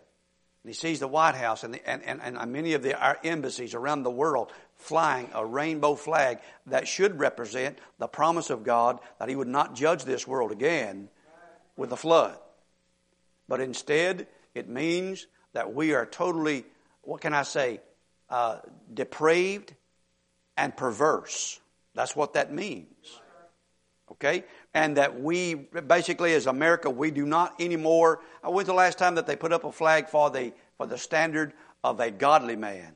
and 0.63 0.69
he 0.69 0.73
sees 0.73 0.99
the 0.99 1.07
White 1.07 1.35
House 1.35 1.63
and, 1.63 1.73
the, 1.73 1.89
and, 1.89 2.01
and, 2.03 2.21
and 2.21 2.53
many 2.53 2.73
of 2.73 2.83
the, 2.83 2.97
our 2.97 3.17
embassies 3.23 3.73
around 3.73 4.03
the 4.03 4.11
world 4.11 4.49
flying 4.77 5.29
a 5.33 5.45
rainbow 5.45 5.95
flag 5.95 6.39
that 6.67 6.87
should 6.87 7.19
represent 7.19 7.77
the 7.99 8.07
promise 8.07 8.49
of 8.49 8.63
God 8.63 8.99
that 9.19 9.27
He 9.27 9.35
would 9.35 9.47
not 9.47 9.75
judge 9.75 10.05
this 10.05 10.25
world 10.25 10.51
again 10.51 11.09
with 11.75 11.91
a 11.91 11.97
flood. 11.97 12.37
But 13.49 13.59
instead, 13.59 14.27
it 14.55 14.69
means 14.69 15.27
that 15.51 15.73
we 15.73 15.93
are 15.93 16.05
totally, 16.05 16.63
what 17.01 17.19
can 17.19 17.33
I 17.33 17.43
say, 17.43 17.81
uh, 18.29 18.59
depraved 18.93 19.73
and 20.55 20.75
perverse. 20.75 21.59
That's 21.93 22.15
what 22.15 22.33
that 22.33 22.53
means. 22.53 22.87
Okay? 24.11 24.45
And 24.73 24.97
that 24.97 25.21
we, 25.21 25.53
basically, 25.53 26.33
as 26.33 26.47
America, 26.47 26.89
we 26.89 27.11
do 27.11 27.25
not 27.25 27.61
anymore. 27.61 28.21
Uh, 28.43 28.49
when's 28.49 28.67
the 28.67 28.73
last 28.73 28.97
time 28.97 29.15
that 29.15 29.27
they 29.27 29.35
put 29.35 29.53
up 29.53 29.63
a 29.63 29.71
flag 29.71 30.09
for 30.09 30.31
the, 30.31 30.53
for 30.77 30.87
the 30.87 30.97
standard 30.97 31.53
of 31.83 31.99
a 31.99 32.09
godly 32.09 32.55
man? 32.55 32.95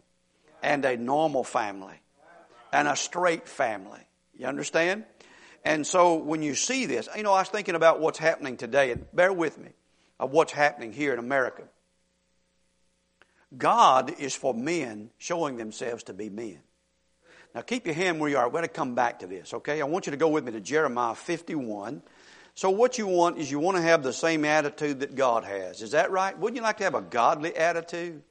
and 0.61 0.85
a 0.85 0.97
normal 0.97 1.43
family 1.43 1.99
and 2.73 2.87
a 2.87 2.95
straight 2.95 3.47
family. 3.47 4.01
You 4.37 4.47
understand? 4.47 5.05
And 5.63 5.85
so 5.85 6.15
when 6.15 6.41
you 6.41 6.55
see 6.55 6.85
this, 6.85 7.09
you 7.15 7.23
know, 7.23 7.33
I 7.33 7.39
was 7.39 7.49
thinking 7.49 7.75
about 7.75 7.99
what's 7.99 8.19
happening 8.19 8.57
today, 8.57 8.91
and 8.91 9.05
bear 9.13 9.33
with 9.33 9.57
me 9.57 9.69
of 10.19 10.31
what's 10.31 10.53
happening 10.53 10.93
here 10.93 11.13
in 11.13 11.19
America. 11.19 11.63
God 13.57 14.19
is 14.19 14.35
for 14.35 14.53
men 14.53 15.09
showing 15.17 15.57
themselves 15.57 16.03
to 16.03 16.13
be 16.13 16.29
men. 16.29 16.59
Now 17.57 17.63
keep 17.63 17.87
your 17.87 17.95
hand 17.95 18.19
where 18.19 18.29
you 18.29 18.37
are. 18.37 18.45
We're 18.45 18.51
going 18.51 18.65
to 18.65 18.67
come 18.67 18.93
back 18.93 19.17
to 19.21 19.25
this, 19.25 19.51
okay? 19.51 19.81
I 19.81 19.85
want 19.85 20.05
you 20.05 20.11
to 20.11 20.17
go 20.17 20.27
with 20.27 20.45
me 20.45 20.51
to 20.51 20.59
Jeremiah 20.59 21.15
51. 21.15 22.03
So 22.53 22.69
what 22.69 22.99
you 22.99 23.07
want 23.07 23.39
is 23.39 23.49
you 23.49 23.57
want 23.57 23.77
to 23.77 23.81
have 23.81 24.03
the 24.03 24.13
same 24.13 24.45
attitude 24.45 24.99
that 24.99 25.15
God 25.15 25.43
has. 25.43 25.81
Is 25.81 25.89
that 25.89 26.11
right? 26.11 26.37
Wouldn't 26.37 26.55
you 26.55 26.61
like 26.61 26.77
to 26.77 26.83
have 26.83 26.93
a 26.93 27.01
godly 27.01 27.57
attitude? 27.57 28.21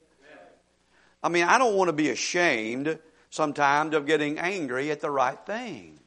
I 1.21 1.27
mean, 1.27 1.43
I 1.43 1.57
don't 1.57 1.75
want 1.75 1.89
to 1.89 1.93
be 1.93 2.09
ashamed 2.09 2.99
sometimes 3.29 3.93
of 3.95 4.05
getting 4.05 4.39
angry 4.39 4.91
at 4.91 5.01
the 5.01 5.11
right 5.11 5.37
things. 5.45 5.99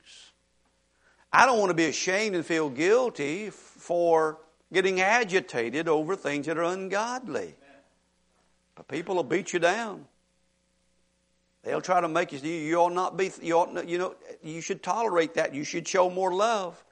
I 1.30 1.44
don't 1.44 1.58
want 1.58 1.68
to 1.68 1.74
be 1.74 1.84
ashamed 1.84 2.36
and 2.36 2.46
feel 2.46 2.70
guilty 2.70 3.50
for 3.50 4.38
getting 4.72 5.02
agitated 5.02 5.88
over 5.88 6.16
things 6.16 6.46
that 6.46 6.56
are 6.56 6.64
ungodly. 6.64 7.54
But 8.76 8.88
people 8.88 9.16
will 9.16 9.24
beat 9.24 9.52
you 9.52 9.58
down. 9.58 10.06
They'll 11.62 11.82
try 11.82 12.00
to 12.00 12.08
make 12.08 12.32
you 12.32 12.38
you 12.38 12.76
ought 12.76 12.92
not 12.92 13.16
be 13.16 13.30
you 13.42 13.54
ought 13.54 13.88
you 13.88 13.98
know 13.98 14.14
you 14.42 14.60
should 14.60 14.82
tolerate 14.82 15.34
that. 15.34 15.54
You 15.54 15.64
should 15.64 15.86
show 15.86 16.08
more 16.08 16.32
love. 16.32 16.82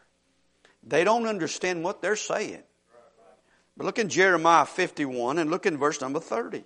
They 0.83 1.05
don't 1.05 1.27
understand 1.27 1.83
what 1.83 2.03
they're 2.03 2.17
saying. 2.17 2.63
But 3.77 3.87
look 3.87 3.99
in 3.99 4.09
Jeremiah 4.09 4.67
51 4.67 5.39
and 5.39 5.51
look 5.51 5.65
in 5.65 5.79
verse 5.79 6.01
number 6.01 6.21
30. 6.21 6.65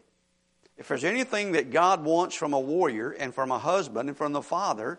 If 0.79 0.89
there's 0.89 1.05
anything 1.05 1.53
that 1.53 1.71
God 1.71 2.03
wants 2.03 2.35
from 2.35 2.55
a 2.55 2.61
warrior 2.61 3.11
and 3.11 3.35
from 3.35 3.51
a 3.51 3.59
husband 3.59 4.09
and 4.09 4.17
from 4.17 4.33
the 4.33 4.43
father, 4.43 4.99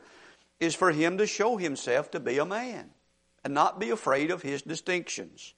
is 0.60 0.76
for 0.76 0.92
him 0.92 1.18
to 1.18 1.28
show 1.28 1.58
himself 1.58 2.12
to 2.12 2.20
be 2.20 2.38
a 2.38 2.46
man 2.46 2.92
and 3.44 3.54
not 3.54 3.80
be 3.80 3.90
afraid 3.90 4.32
of 4.32 4.42
his 4.42 4.62
distinctions. 4.62 5.54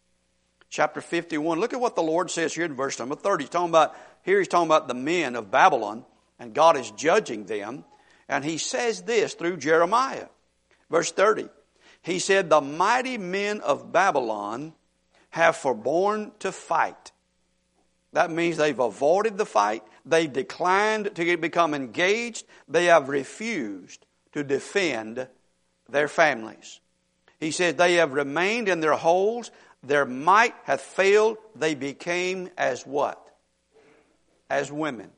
Chapter 0.69 1.01
51, 1.01 1.59
look 1.59 1.73
at 1.73 1.79
what 1.79 1.95
the 1.95 2.01
Lord 2.01 2.31
says 2.31 2.55
here 2.55 2.65
in 2.65 2.73
verse 2.73 2.97
number 2.97 3.15
30. 3.15 3.43
He's 3.43 3.49
talking 3.49 3.69
about, 3.69 3.95
here 4.23 4.39
he's 4.39 4.47
talking 4.47 4.67
about 4.67 4.87
the 4.87 4.93
men 4.93 5.35
of 5.35 5.51
Babylon, 5.51 6.05
and 6.39 6.53
God 6.53 6.77
is 6.77 6.91
judging 6.91 7.45
them. 7.45 7.85
And 8.27 8.43
he 8.43 8.57
says 8.57 9.03
this 9.03 9.33
through 9.33 9.57
Jeremiah. 9.57 10.27
Verse 10.89 11.11
30. 11.11 11.49
He 12.01 12.19
said, 12.19 12.49
The 12.49 12.61
mighty 12.61 13.17
men 13.17 13.61
of 13.61 13.91
Babylon 13.91 14.73
have 15.31 15.55
forborne 15.55 16.31
to 16.39 16.51
fight. 16.51 17.11
That 18.13 18.31
means 18.31 18.57
they've 18.57 18.79
avoided 18.79 19.37
the 19.37 19.45
fight. 19.45 19.83
They've 20.05 20.31
declined 20.31 21.15
to 21.15 21.37
become 21.37 21.73
engaged. 21.73 22.45
They 22.67 22.85
have 22.85 23.09
refused 23.09 24.05
to 24.33 24.43
defend 24.43 25.27
their 25.89 26.07
families. 26.07 26.79
He 27.39 27.51
said, 27.51 27.77
They 27.77 27.95
have 27.95 28.13
remained 28.13 28.69
in 28.69 28.79
their 28.79 28.93
holes. 28.93 29.51
Their 29.83 30.05
might 30.05 30.55
hath 30.63 30.81
failed. 30.81 31.37
They 31.55 31.75
became 31.75 32.49
as 32.57 32.85
what? 32.85 33.19
As 34.49 34.71
women. 34.71 35.09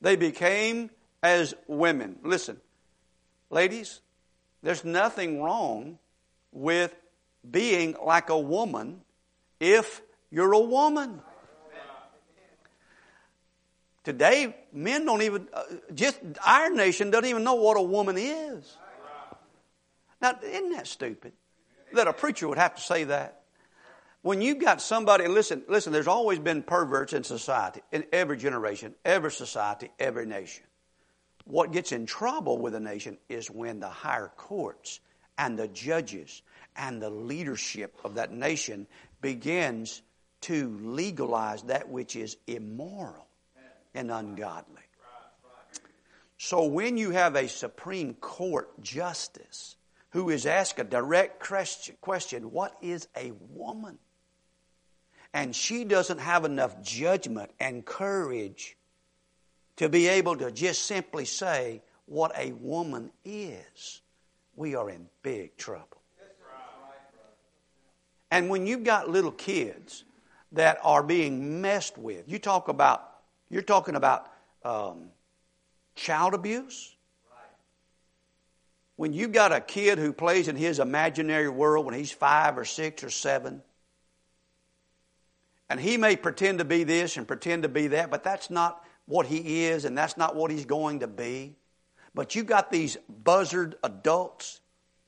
They 0.00 0.16
became 0.16 0.90
as 1.22 1.54
women. 1.66 2.18
Listen, 2.22 2.60
ladies, 3.50 4.00
there's 4.62 4.84
nothing 4.84 5.42
wrong 5.42 5.98
with 6.52 6.94
being 7.48 7.96
like 8.04 8.30
a 8.30 8.38
woman 8.38 9.00
if 9.60 10.00
you're 10.30 10.52
a 10.52 10.60
woman. 10.60 11.20
Today, 14.04 14.56
men 14.72 15.04
don't 15.04 15.22
even, 15.22 15.48
uh, 15.52 15.64
just 15.94 16.18
our 16.46 16.70
nation 16.70 17.10
doesn't 17.10 17.28
even 17.28 17.44
know 17.44 17.56
what 17.56 17.76
a 17.76 17.82
woman 17.82 18.16
is. 18.16 18.76
Now, 20.20 20.38
isn't 20.42 20.70
that 20.70 20.86
stupid? 20.86 21.32
That 21.92 22.08
a 22.08 22.12
preacher 22.12 22.48
would 22.48 22.58
have 22.58 22.74
to 22.76 22.80
say 22.80 23.04
that. 23.04 23.37
When 24.28 24.42
you've 24.42 24.58
got 24.58 24.82
somebody, 24.82 25.26
listen, 25.26 25.62
listen, 25.68 25.90
there's 25.90 26.06
always 26.06 26.38
been 26.38 26.62
perverts 26.62 27.14
in 27.14 27.24
society, 27.24 27.80
in 27.90 28.04
every 28.12 28.36
generation, 28.36 28.94
every 29.02 29.32
society, 29.32 29.90
every 29.98 30.26
nation. 30.26 30.64
What 31.46 31.72
gets 31.72 31.92
in 31.92 32.04
trouble 32.04 32.58
with 32.58 32.74
a 32.74 32.80
nation 32.80 33.16
is 33.30 33.50
when 33.50 33.80
the 33.80 33.88
higher 33.88 34.30
courts 34.36 35.00
and 35.38 35.58
the 35.58 35.66
judges 35.66 36.42
and 36.76 37.00
the 37.00 37.08
leadership 37.08 37.96
of 38.04 38.16
that 38.16 38.30
nation 38.30 38.86
begins 39.22 40.02
to 40.42 40.78
legalize 40.82 41.62
that 41.62 41.88
which 41.88 42.14
is 42.14 42.36
immoral 42.46 43.28
and 43.94 44.10
ungodly. 44.10 44.82
So 46.36 46.66
when 46.66 46.98
you 46.98 47.12
have 47.12 47.34
a 47.34 47.48
Supreme 47.48 48.12
Court 48.12 48.78
justice 48.82 49.76
who 50.10 50.28
is 50.28 50.44
asked 50.44 50.78
a 50.78 50.84
direct 50.84 51.40
question, 52.02 52.50
what 52.50 52.76
is 52.82 53.08
a 53.16 53.32
woman? 53.54 53.98
And 55.34 55.54
she 55.54 55.84
doesn't 55.84 56.18
have 56.18 56.44
enough 56.44 56.82
judgment 56.82 57.50
and 57.60 57.84
courage 57.84 58.76
to 59.76 59.88
be 59.88 60.08
able 60.08 60.36
to 60.36 60.50
just 60.50 60.82
simply 60.82 61.24
say 61.24 61.82
what 62.06 62.32
a 62.36 62.52
woman 62.52 63.10
is, 63.24 64.00
we 64.56 64.74
are 64.74 64.90
in 64.90 65.08
big 65.22 65.56
trouble. 65.56 65.86
And 68.30 68.50
when 68.50 68.66
you've 68.66 68.84
got 68.84 69.08
little 69.08 69.32
kids 69.32 70.04
that 70.52 70.78
are 70.82 71.02
being 71.02 71.60
messed 71.60 71.96
with, 71.96 72.24
you 72.26 72.38
talk 72.38 72.68
about 72.68 73.04
you're 73.50 73.62
talking 73.62 73.94
about 73.94 74.30
um, 74.64 75.08
child 75.94 76.34
abuse. 76.34 76.94
When 78.96 79.12
you've 79.12 79.32
got 79.32 79.52
a 79.52 79.60
kid 79.60 79.98
who 79.98 80.12
plays 80.12 80.48
in 80.48 80.56
his 80.56 80.80
imaginary 80.80 81.48
world 81.48 81.86
when 81.86 81.94
he's 81.94 82.10
five 82.10 82.58
or 82.58 82.64
six 82.64 83.04
or 83.04 83.10
seven, 83.10 83.62
And 85.70 85.78
he 85.78 85.96
may 85.96 86.16
pretend 86.16 86.58
to 86.58 86.64
be 86.64 86.84
this 86.84 87.16
and 87.16 87.28
pretend 87.28 87.62
to 87.64 87.68
be 87.68 87.88
that, 87.88 88.10
but 88.10 88.24
that's 88.24 88.50
not 88.50 88.84
what 89.06 89.26
he 89.26 89.64
is 89.64 89.84
and 89.84 89.96
that's 89.96 90.16
not 90.16 90.34
what 90.34 90.50
he's 90.50 90.64
going 90.64 91.00
to 91.00 91.06
be. 91.06 91.56
But 92.14 92.34
you 92.34 92.42
got 92.42 92.70
these 92.70 92.96
buzzard 93.08 93.76
adults 93.82 94.60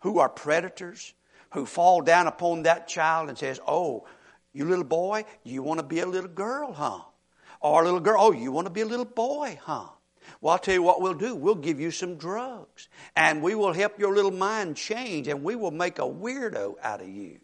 who 0.03 0.19
are 0.19 0.29
predators 0.29 1.15
who 1.53 1.67
fall 1.67 2.01
down 2.01 2.27
upon 2.27 2.63
that 2.63 2.87
child 2.87 3.29
and 3.29 3.37
says, 3.37 3.59
"Oh, 3.67 4.07
you 4.53 4.65
little 4.65 4.85
boy, 4.85 5.25
you 5.45 5.63
want 5.63 5.81
to 5.81 5.87
be 5.87 6.01
a 6.01 6.07
little 6.07 6.31
girl, 6.31 6.73
huh? 6.73 7.01
Or 7.61 7.83
a 7.83 7.85
little 7.85 8.01
girl, 8.01 8.17
oh, 8.19 8.33
you 8.33 8.53
want 8.53 8.67
to 8.67 8.73
be 8.73 8.81
a 8.81 8.87
little 8.87 9.05
boy, 9.05 9.59
huh? 9.63 9.89
Well, 10.41 10.53
I'll 10.53 10.59
tell 10.59 10.75
you 10.75 10.83
what 10.83 11.01
we'll 11.01 11.15
do. 11.15 11.35
We'll 11.35 11.55
give 11.55 11.81
you 11.81 11.91
some 11.91 12.17
drugs. 12.17 12.89
And 13.17 13.43
we 13.43 13.55
will 13.55 13.73
help 13.73 13.99
your 13.99 14.15
little 14.15 14.31
mind 14.31 14.77
change, 14.77 15.29
and 15.29 15.43
we 15.43 15.57
will 15.57 15.71
make 15.71 15.99
a 15.99 16.03
weirdo 16.03 16.75
out 16.83 17.01
of 17.01 17.09
you. 17.09 17.41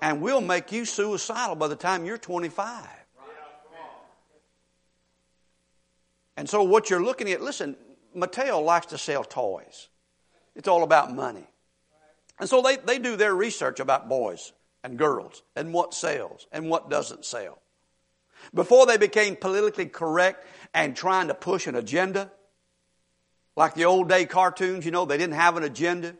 And 0.00 0.20
we'll 0.20 0.40
make 0.40 0.70
you 0.70 0.84
suicidal 0.84 1.56
by 1.56 1.68
the 1.68 1.76
time 1.76 2.04
you're 2.04 2.18
25. 2.18 2.86
And 6.36 6.48
so, 6.48 6.62
what 6.62 6.88
you're 6.88 7.02
looking 7.02 7.32
at, 7.32 7.42
listen, 7.42 7.76
Mattel 8.16 8.64
likes 8.64 8.86
to 8.86 8.98
sell 8.98 9.24
toys, 9.24 9.88
it's 10.54 10.68
all 10.68 10.84
about 10.84 11.12
money. 11.12 11.46
And 12.38 12.48
so, 12.48 12.62
they, 12.62 12.76
they 12.76 13.00
do 13.00 13.16
their 13.16 13.34
research 13.34 13.80
about 13.80 14.08
boys 14.08 14.52
and 14.84 14.96
girls 14.96 15.42
and 15.56 15.74
what 15.74 15.94
sells 15.94 16.46
and 16.52 16.70
what 16.70 16.90
doesn't 16.90 17.24
sell. 17.24 17.60
Before 18.54 18.86
they 18.86 18.96
became 18.96 19.34
politically 19.34 19.86
correct 19.86 20.46
and 20.72 20.96
trying 20.96 21.26
to 21.26 21.34
push 21.34 21.66
an 21.66 21.74
agenda, 21.74 22.30
like 23.56 23.74
the 23.74 23.86
old 23.86 24.08
day 24.08 24.24
cartoons, 24.24 24.84
you 24.84 24.92
know, 24.92 25.04
they 25.04 25.18
didn't 25.18 25.34
have 25.34 25.56
an 25.56 25.64
agenda, 25.64 26.14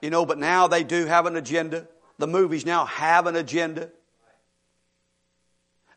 you 0.00 0.08
know, 0.08 0.24
but 0.24 0.38
now 0.38 0.66
they 0.66 0.82
do 0.82 1.04
have 1.04 1.26
an 1.26 1.36
agenda. 1.36 1.86
The 2.20 2.26
movies 2.26 2.66
now 2.66 2.84
have 2.84 3.26
an 3.26 3.34
agenda. 3.34 3.88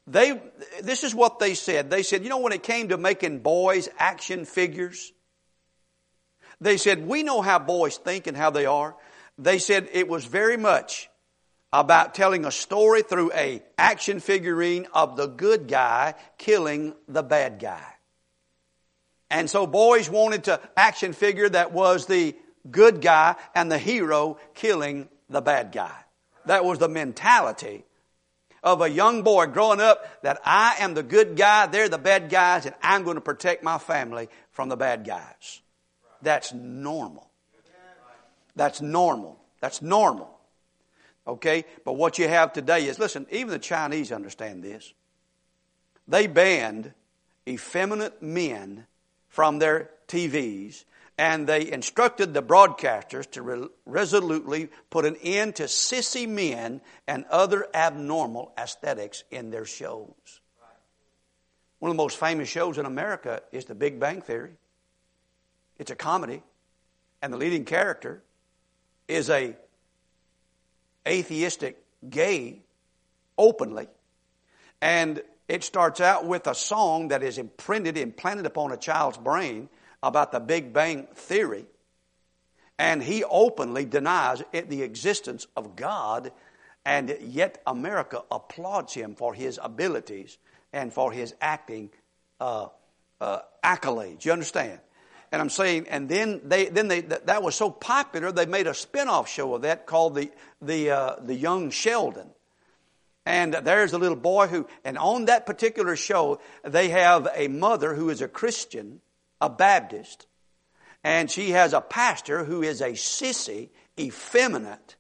They, 0.08 0.42
this 0.82 1.04
is 1.04 1.14
what 1.14 1.40
they 1.40 1.54
said. 1.54 1.90
They 1.90 2.02
said, 2.02 2.24
you 2.24 2.30
know, 2.30 2.40
when 2.40 2.54
it 2.54 2.64
came 2.64 2.88
to 2.90 2.98
making 2.98 3.40
boys 3.40 3.90
action 4.00 4.46
figures, 4.46 5.12
they 6.62 6.78
said, 6.78 7.06
we 7.06 7.24
know 7.24 7.42
how 7.42 7.60
boys 7.60 7.98
think 7.98 8.28
and 8.28 8.38
how 8.38 8.52
they 8.52 8.66
are. 8.66 8.96
They 9.38 9.60
said 9.60 9.90
it 9.92 10.08
was 10.08 10.24
very 10.24 10.56
much 10.56 11.10
about 11.74 12.16
telling 12.16 12.46
a 12.46 12.52
story 12.52 13.02
through 13.02 13.34
a 13.34 13.62
action 13.78 14.22
figurine 14.22 14.88
of 14.94 15.18
the 15.18 15.28
good 15.28 15.68
guy 15.68 16.14
killing 16.38 16.94
the 17.10 17.24
bad 17.24 17.60
guy. 17.60 17.84
And 19.30 19.50
so 19.50 19.68
boys 19.68 20.10
wanted 20.10 20.46
to 20.46 20.62
action 20.78 21.12
figure 21.12 21.50
that 21.50 21.74
was 21.74 22.06
the 22.06 22.34
good 22.72 23.02
guy 23.02 23.36
and 23.54 23.70
the 23.70 23.78
hero 23.78 24.38
killing 24.54 25.10
the 25.30 25.42
bad 25.42 25.74
guy. 25.74 26.03
That 26.46 26.66
was 26.66 26.80
the 26.80 26.90
mentality 26.90 27.84
of 28.64 28.82
a 28.82 28.90
young 28.90 29.24
boy 29.24 29.48
growing 29.48 29.82
up 29.82 30.22
that 30.24 30.40
I 30.46 30.76
am 30.80 30.94
the 30.94 31.04
good 31.04 31.36
guy, 31.36 31.68
they're 31.68 31.90
the 31.90 31.98
bad 31.98 32.30
guys, 32.30 32.66
and 32.66 32.76
I'm 32.82 33.04
going 33.04 33.16
to 33.16 33.22
protect 33.22 33.64
my 33.64 33.78
family 33.78 34.30
from 34.52 34.70
the 34.70 34.78
bad 34.78 35.06
guys. 35.06 35.62
That's 36.22 36.54
normal. 36.54 37.30
That's 38.56 38.82
normal. 38.82 39.40
That's 39.60 39.82
normal. 39.82 40.40
Okay? 41.28 41.66
But 41.84 41.94
what 41.94 42.18
you 42.18 42.28
have 42.28 42.54
today 42.54 42.86
is 42.88 43.00
listen, 43.00 43.28
even 43.32 43.50
the 43.50 43.60
Chinese 43.60 44.12
understand 44.12 44.64
this. 44.64 44.94
They 46.08 46.28
banned 46.28 46.94
effeminate 47.48 48.22
men 48.22 48.86
from 49.28 49.60
their 49.60 49.90
TVs 50.08 50.86
and 51.18 51.48
they 51.48 51.72
instructed 51.72 52.34
the 52.34 52.42
broadcasters 52.42 53.30
to 53.32 53.42
re- 53.42 53.68
resolutely 53.86 54.70
put 54.90 55.06
an 55.06 55.16
end 55.22 55.56
to 55.56 55.64
sissy 55.64 56.28
men 56.28 56.82
and 57.08 57.26
other 57.30 57.68
abnormal 57.74 58.52
aesthetics 58.58 59.24
in 59.30 59.52
their 59.52 59.66
shows. 59.66 60.42
One 61.80 61.92
of 61.92 61.98
the 61.98 62.04
most 62.04 62.18
famous 62.18 62.50
shows 62.50 62.78
in 62.78 62.86
America 62.86 63.42
is 63.52 63.66
The 63.66 63.76
Big 63.76 64.00
Bang 64.00 64.22
Theory. 64.22 64.54
It's 65.78 65.92
a 65.92 65.96
comedy, 65.96 66.42
and 67.22 67.34
the 67.34 67.38
leading 67.38 67.66
character 67.66 68.24
is 69.08 69.30
a 69.30 69.56
atheistic 71.08 71.84
gay 72.10 72.62
openly, 73.38 73.88
and 74.82 75.22
it 75.50 75.64
starts 75.64 76.00
out 76.00 76.26
with 76.26 76.48
a 76.48 76.56
song 76.56 77.10
that 77.10 77.22
is 77.22 77.38
imprinted, 77.38 77.98
implanted 77.98 78.46
upon 78.46 78.72
a 78.72 78.78
child's 78.78 79.18
brain 79.18 79.68
about 80.04 80.32
the 80.34 80.40
Big 80.40 80.74
Bang 80.74 81.08
Theory, 81.16 81.66
and 82.78 83.02
he 83.02 83.24
openly 83.24 83.86
denies 83.86 84.44
the 84.52 84.84
existence 84.84 85.48
of 85.56 85.76
God, 85.76 86.32
and 86.86 87.18
yet 87.22 87.62
America 87.66 88.22
applauds 88.30 88.94
him 88.94 89.16
for 89.16 89.34
his 89.34 89.60
abilities 89.64 90.38
and 90.74 90.92
for 90.92 91.12
his 91.12 91.34
acting 91.40 91.90
uh, 92.42 92.68
uh, 93.22 93.40
accolades. 93.64 94.26
You 94.26 94.34
understand? 94.34 94.80
And 95.32 95.42
I'm 95.42 95.50
saying, 95.50 95.88
and 95.90 96.10
then 96.10 96.42
they, 96.44 96.66
then 96.66 96.90
they, 96.90 97.02
that 97.02 97.42
was 97.42 97.56
so 97.56 97.72
popular, 97.72 98.32
they 98.32 98.46
made 98.46 98.68
a 98.68 98.74
spin-off 98.74 99.30
show 99.30 99.56
of 99.56 99.62
that 99.62 99.88
called 99.88 100.16
the, 100.16 100.30
the, 100.62 100.92
uh, 100.92 101.16
the 101.22 101.34
Young 101.34 101.72
Sheldon. 101.72 102.28
And 103.26 103.54
there's 103.54 103.94
a 103.94 103.98
little 103.98 104.18
boy 104.18 104.48
who, 104.48 104.68
and 104.84 104.98
on 104.98 105.26
that 105.26 105.46
particular 105.46 105.96
show, 105.96 106.42
they 106.64 106.90
have 106.90 107.30
a 107.34 107.48
mother 107.48 107.96
who 107.96 108.10
is 108.10 108.22
a 108.22 108.28
Christian 108.28 109.00
a 109.44 109.50
Baptist, 109.50 110.26
and 111.04 111.30
she 111.30 111.52
has 111.52 111.74
a 111.74 111.82
pastor 111.82 112.46
who 112.46 112.64
is 112.64 112.80
a 112.80 112.92
sissy, 112.92 113.70
effeminate 114.00 114.96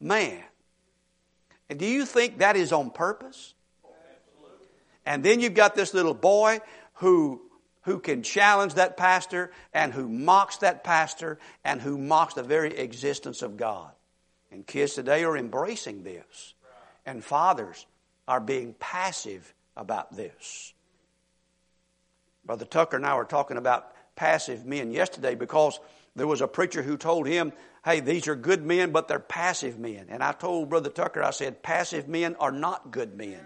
man. 0.00 0.44
And 1.68 1.76
do 1.76 1.84
you 1.84 2.06
think 2.06 2.38
that 2.38 2.56
is 2.56 2.72
on 2.72 2.90
purpose? 2.90 3.54
And 5.04 5.24
then 5.24 5.40
you've 5.40 5.54
got 5.54 5.74
this 5.74 5.92
little 5.92 6.14
boy 6.14 6.60
who 6.94 7.42
who 7.82 7.98
can 7.98 8.22
challenge 8.22 8.74
that 8.74 8.96
pastor 8.96 9.50
and 9.72 9.92
who 9.92 10.06
mocks 10.08 10.58
that 10.58 10.84
pastor 10.84 11.38
and 11.64 11.80
who 11.80 11.98
mocks 11.98 12.34
the 12.34 12.42
very 12.42 12.76
existence 12.76 13.42
of 13.42 13.56
God. 13.56 13.90
And 14.52 14.66
kids 14.66 14.94
today 14.94 15.24
are 15.24 15.36
embracing 15.36 16.04
this. 16.04 16.54
And 17.06 17.24
fathers 17.24 17.86
are 18.28 18.38
being 18.38 18.74
passive 18.78 19.54
about 19.76 20.14
this. 20.14 20.74
Brother 22.44 22.64
Tucker 22.64 22.96
and 22.96 23.06
I 23.06 23.14
were 23.14 23.24
talking 23.24 23.56
about 23.56 23.92
passive 24.16 24.66
men 24.66 24.90
yesterday 24.90 25.34
because 25.34 25.78
there 26.16 26.26
was 26.26 26.40
a 26.40 26.48
preacher 26.48 26.82
who 26.82 26.96
told 26.96 27.26
him, 27.26 27.52
hey, 27.84 28.00
these 28.00 28.28
are 28.28 28.36
good 28.36 28.64
men, 28.64 28.90
but 28.90 29.08
they're 29.08 29.18
passive 29.18 29.78
men. 29.78 30.06
And 30.08 30.22
I 30.22 30.32
told 30.32 30.68
Brother 30.68 30.90
Tucker, 30.90 31.22
I 31.22 31.30
said, 31.30 31.62
passive 31.62 32.08
men 32.08 32.36
are 32.36 32.52
not 32.52 32.90
good 32.90 33.16
men. 33.16 33.40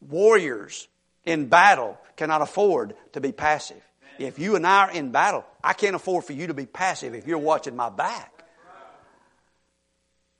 Warriors 0.00 0.88
in 1.24 1.46
battle 1.46 1.98
cannot 2.16 2.42
afford 2.42 2.94
to 3.12 3.20
be 3.20 3.32
passive. 3.32 3.82
If 4.18 4.38
you 4.38 4.56
and 4.56 4.66
I 4.66 4.86
are 4.86 4.90
in 4.90 5.10
battle, 5.10 5.44
I 5.64 5.72
can't 5.72 5.96
afford 5.96 6.24
for 6.24 6.32
you 6.32 6.48
to 6.48 6.54
be 6.54 6.66
passive 6.66 7.14
if 7.14 7.26
you're 7.26 7.38
watching 7.38 7.74
my 7.74 7.88
back. 7.88 8.44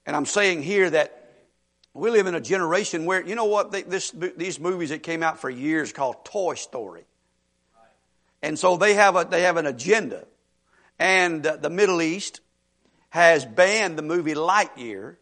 And 0.05 0.15
I'm 0.15 0.27
saying 0.27 0.63
here 0.63 0.91
that 0.91 1.19
we 1.95 2.11
live 2.11 2.27
in 2.27 2.35
a 2.35 2.41
generation 2.41 3.05
where, 3.05 3.25
you 3.25 3.35
know 3.35 3.45
what, 3.45 3.71
this, 3.73 4.11
these 4.11 4.59
movies 4.59 4.91
that 4.91 5.03
came 5.03 5.23
out 5.23 5.39
for 5.39 5.49
years 5.49 5.93
called 5.93 6.25
Toy 6.25 6.55
Story. 6.55 7.05
And 8.43 8.59
so 8.59 8.77
they 8.77 8.95
have, 8.95 9.17
a, 9.17 9.25
they 9.25 9.43
have 9.43 9.57
an 9.57 9.67
agenda. 9.67 10.27
And 10.99 11.43
the 11.43 11.71
Middle 11.71 12.03
East 12.03 12.41
has 13.11 13.45
banned 13.45 13.99
the 13.99 14.03
movie 14.03 14.35
Lightyear 14.35 15.17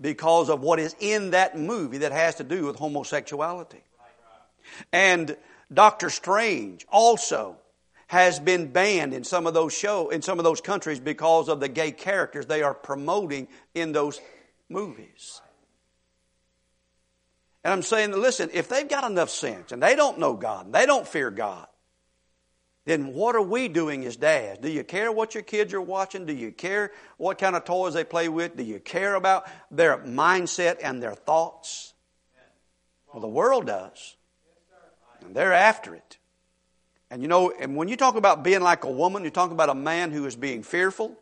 because 0.00 0.50
of 0.50 0.60
what 0.60 0.78
is 0.78 0.94
in 0.98 1.30
that 1.30 1.58
movie 1.58 1.98
that 1.98 2.12
has 2.12 2.36
to 2.36 2.44
do 2.44 2.66
with 2.66 2.76
homosexuality. 2.76 3.82
And 4.92 5.36
Doctor 5.72 6.10
Strange 6.10 6.86
also 6.90 7.56
has 8.06 8.38
been 8.38 8.70
banned 8.70 9.14
in 9.14 9.24
some 9.24 9.46
of 9.46 9.54
those 9.54 9.72
show 9.72 10.10
in 10.10 10.22
some 10.22 10.38
of 10.38 10.44
those 10.44 10.60
countries 10.60 11.00
because 11.00 11.48
of 11.48 11.60
the 11.60 11.68
gay 11.68 11.90
characters 11.90 12.46
they 12.46 12.62
are 12.62 12.74
promoting 12.74 13.48
in 13.74 13.92
those 13.92 14.20
movies. 14.68 15.40
And 17.64 17.72
I'm 17.72 17.82
saying, 17.82 18.12
listen, 18.12 18.50
if 18.52 18.68
they've 18.68 18.88
got 18.88 19.10
enough 19.10 19.30
sense 19.30 19.72
and 19.72 19.82
they 19.82 19.96
don't 19.96 20.18
know 20.18 20.34
God 20.34 20.66
and 20.66 20.74
they 20.74 20.86
don't 20.86 21.08
fear 21.08 21.30
God, 21.30 21.66
then 22.84 23.14
what 23.14 23.34
are 23.34 23.42
we 23.42 23.68
doing 23.68 24.04
as 24.04 24.16
dads? 24.16 24.60
Do 24.60 24.70
you 24.70 24.84
care 24.84 25.10
what 25.10 25.34
your 25.34 25.42
kids 25.42 25.72
are 25.72 25.80
watching? 25.80 26.26
Do 26.26 26.34
you 26.34 26.52
care 26.52 26.92
what 27.16 27.38
kind 27.38 27.56
of 27.56 27.64
toys 27.64 27.94
they 27.94 28.04
play 28.04 28.28
with? 28.28 28.56
Do 28.56 28.62
you 28.62 28.78
care 28.78 29.14
about 29.14 29.46
their 29.70 29.98
mindset 29.98 30.78
and 30.82 31.02
their 31.02 31.14
thoughts? 31.14 31.94
Well, 33.12 33.20
the 33.20 33.28
world 33.28 33.66
does. 33.66 34.16
And 35.24 35.34
they're 35.34 35.54
after 35.54 35.94
it. 35.94 36.18
And 37.10 37.22
you 37.22 37.28
know, 37.28 37.52
and 37.58 37.76
when 37.76 37.88
you 37.88 37.96
talk 37.96 38.16
about 38.16 38.42
being 38.42 38.60
like 38.60 38.84
a 38.84 38.90
woman, 38.90 39.22
you're 39.22 39.30
talking 39.30 39.54
about 39.54 39.70
a 39.70 39.74
man 39.74 40.10
who 40.10 40.26
is 40.26 40.36
being 40.36 40.62
fearful, 40.62 41.16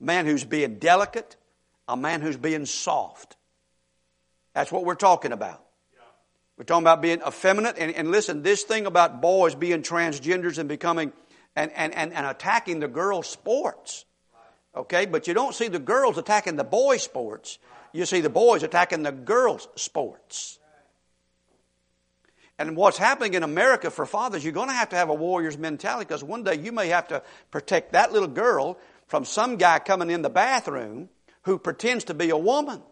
a 0.00 0.04
man 0.04 0.26
who's 0.26 0.44
being 0.44 0.78
delicate, 0.78 1.36
a 1.88 1.96
man 1.96 2.20
who's 2.20 2.36
being 2.36 2.66
soft. 2.66 3.36
That's 4.54 4.70
what 4.70 4.84
we're 4.84 4.94
talking 4.94 5.32
about. 5.32 5.64
We're 6.60 6.64
talking 6.64 6.82
about 6.82 7.00
being 7.00 7.22
effeminate. 7.26 7.76
And, 7.78 7.90
and 7.94 8.10
listen, 8.10 8.42
this 8.42 8.64
thing 8.64 8.84
about 8.84 9.22
boys 9.22 9.54
being 9.54 9.80
transgenders 9.80 10.58
and 10.58 10.68
becoming 10.68 11.10
and, 11.56 11.72
and, 11.74 11.94
and, 11.94 12.12
and 12.12 12.26
attacking 12.26 12.80
the 12.80 12.86
girls' 12.86 13.30
sports. 13.30 14.04
Okay, 14.76 15.06
but 15.06 15.26
you 15.26 15.32
don't 15.32 15.54
see 15.54 15.68
the 15.68 15.78
girls 15.78 16.18
attacking 16.18 16.56
the 16.56 16.64
boys' 16.64 17.02
sports. 17.02 17.58
You 17.94 18.04
see 18.04 18.20
the 18.20 18.28
boys 18.28 18.62
attacking 18.62 19.04
the 19.04 19.10
girls' 19.10 19.68
sports. 19.76 20.58
And 22.58 22.76
what's 22.76 22.98
happening 22.98 23.32
in 23.32 23.42
America 23.42 23.90
for 23.90 24.04
fathers, 24.04 24.44
you're 24.44 24.52
going 24.52 24.68
to 24.68 24.74
have 24.74 24.90
to 24.90 24.96
have 24.96 25.08
a 25.08 25.14
warrior's 25.14 25.56
mentality 25.56 26.04
because 26.04 26.22
one 26.22 26.44
day 26.44 26.56
you 26.56 26.72
may 26.72 26.88
have 26.88 27.08
to 27.08 27.22
protect 27.50 27.94
that 27.94 28.12
little 28.12 28.28
girl 28.28 28.76
from 29.06 29.24
some 29.24 29.56
guy 29.56 29.78
coming 29.78 30.10
in 30.10 30.20
the 30.20 30.28
bathroom 30.28 31.08
who 31.44 31.58
pretends 31.58 32.04
to 32.04 32.12
be 32.12 32.28
a 32.28 32.36
woman. 32.36 32.82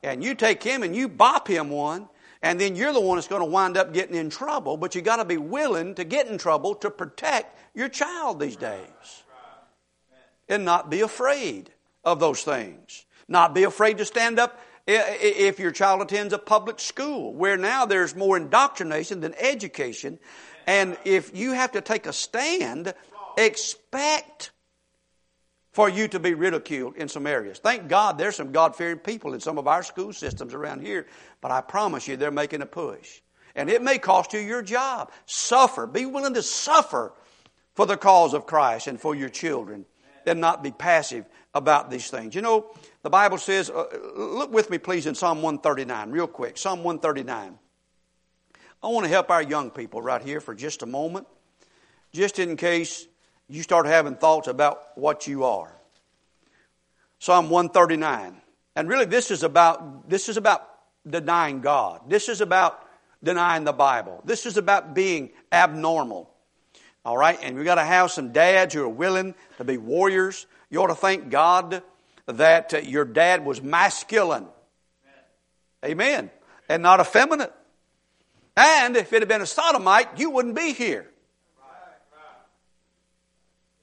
And 0.00 0.22
you 0.22 0.36
take 0.36 0.62
him 0.62 0.84
and 0.84 0.94
you 0.94 1.08
bop 1.08 1.48
him 1.48 1.70
one, 1.70 2.08
and 2.42 2.60
then 2.60 2.76
you're 2.76 2.92
the 2.92 3.00
one 3.00 3.16
that's 3.16 3.28
going 3.28 3.42
to 3.42 3.46
wind 3.46 3.76
up 3.76 3.92
getting 3.92 4.16
in 4.16 4.30
trouble, 4.30 4.76
but 4.76 4.94
you 4.94 5.02
got 5.02 5.16
to 5.16 5.24
be 5.24 5.36
willing 5.36 5.94
to 5.96 6.04
get 6.04 6.26
in 6.26 6.38
trouble 6.38 6.74
to 6.76 6.90
protect 6.90 7.58
your 7.74 7.88
child 7.88 8.40
these 8.40 8.56
days. 8.56 9.24
And 10.48 10.64
not 10.64 10.90
be 10.90 11.00
afraid 11.02 11.70
of 12.04 12.18
those 12.18 12.42
things. 12.42 13.04
Not 13.28 13.54
be 13.54 13.64
afraid 13.64 13.98
to 13.98 14.04
stand 14.04 14.38
up 14.38 14.58
if 14.86 15.60
your 15.60 15.70
child 15.70 16.02
attends 16.02 16.32
a 16.32 16.38
public 16.38 16.80
school, 16.80 17.32
where 17.34 17.56
now 17.56 17.86
there's 17.86 18.16
more 18.16 18.36
indoctrination 18.36 19.20
than 19.20 19.34
education, 19.38 20.18
and 20.66 20.96
if 21.04 21.36
you 21.36 21.52
have 21.52 21.72
to 21.72 21.80
take 21.80 22.06
a 22.06 22.12
stand, 22.12 22.92
expect 23.36 24.50
for 25.72 25.88
you 25.88 26.08
to 26.08 26.18
be 26.18 26.34
ridiculed 26.34 26.96
in 26.96 27.08
some 27.08 27.26
areas. 27.26 27.58
Thank 27.58 27.88
God 27.88 28.18
there's 28.18 28.36
some 28.36 28.52
God 28.52 28.74
fearing 28.74 28.98
people 28.98 29.34
in 29.34 29.40
some 29.40 29.58
of 29.58 29.68
our 29.68 29.82
school 29.82 30.12
systems 30.12 30.52
around 30.54 30.82
here, 30.82 31.06
but 31.40 31.50
I 31.50 31.60
promise 31.60 32.08
you 32.08 32.16
they're 32.16 32.30
making 32.30 32.62
a 32.62 32.66
push. 32.66 33.20
And 33.54 33.68
it 33.68 33.82
may 33.82 33.98
cost 33.98 34.32
you 34.32 34.40
your 34.40 34.62
job. 34.62 35.10
Suffer. 35.26 35.86
Be 35.86 36.06
willing 36.06 36.34
to 36.34 36.42
suffer 36.42 37.12
for 37.74 37.86
the 37.86 37.96
cause 37.96 38.34
of 38.34 38.46
Christ 38.46 38.86
and 38.86 39.00
for 39.00 39.14
your 39.14 39.28
children 39.28 39.84
and 40.26 40.40
not 40.40 40.62
be 40.62 40.70
passive 40.70 41.24
about 41.54 41.90
these 41.90 42.10
things. 42.10 42.34
You 42.34 42.42
know, 42.42 42.70
the 43.02 43.10
Bible 43.10 43.38
says, 43.38 43.70
uh, 43.70 43.86
look 44.16 44.52
with 44.52 44.70
me 44.70 44.78
please 44.78 45.06
in 45.06 45.14
Psalm 45.14 45.42
139, 45.42 46.10
real 46.10 46.26
quick. 46.26 46.58
Psalm 46.58 46.84
139. 46.84 47.58
I 48.82 48.86
want 48.88 49.04
to 49.04 49.10
help 49.10 49.30
our 49.30 49.42
young 49.42 49.70
people 49.70 50.00
right 50.00 50.22
here 50.22 50.40
for 50.40 50.54
just 50.54 50.82
a 50.82 50.86
moment, 50.86 51.26
just 52.12 52.38
in 52.38 52.56
case 52.56 53.06
you 53.50 53.62
start 53.62 53.86
having 53.86 54.14
thoughts 54.14 54.48
about 54.48 54.96
what 54.96 55.26
you 55.26 55.44
are. 55.44 55.72
Psalm 57.18 57.50
139. 57.50 58.40
And 58.76 58.88
really 58.88 59.04
this 59.04 59.30
is 59.30 59.42
about 59.42 60.08
this 60.08 60.28
is 60.28 60.36
about 60.36 60.66
denying 61.08 61.60
God. 61.60 62.08
This 62.08 62.28
is 62.28 62.40
about 62.40 62.86
denying 63.22 63.64
the 63.64 63.72
Bible. 63.72 64.22
This 64.24 64.46
is 64.46 64.56
about 64.56 64.94
being 64.94 65.30
abnormal. 65.50 66.30
All 67.04 67.16
right? 67.16 67.38
And 67.42 67.56
we've 67.56 67.64
got 67.64 67.74
to 67.74 67.84
have 67.84 68.10
some 68.10 68.32
dads 68.32 68.74
who 68.74 68.82
are 68.84 68.88
willing 68.88 69.34
to 69.58 69.64
be 69.64 69.76
warriors. 69.76 70.46
You 70.70 70.82
ought 70.82 70.88
to 70.88 70.94
thank 70.94 71.30
God 71.30 71.82
that 72.26 72.72
uh, 72.72 72.78
your 72.78 73.04
dad 73.04 73.44
was 73.44 73.60
masculine. 73.60 74.46
Amen. 75.84 76.30
And 76.68 76.82
not 76.82 77.00
effeminate. 77.00 77.52
And 78.56 78.96
if 78.96 79.12
it 79.12 79.22
had 79.22 79.28
been 79.28 79.40
a 79.40 79.46
sodomite, 79.46 80.18
you 80.18 80.30
wouldn't 80.30 80.54
be 80.54 80.72
here. 80.72 81.10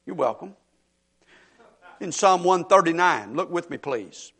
You're 0.07 0.15
welcome. 0.15 0.55
In 1.99 2.13
Psalm 2.13 2.45
139, 2.45 3.35
look 3.35 3.51
with 3.51 3.69
me, 3.69 3.75
please. 3.75 4.31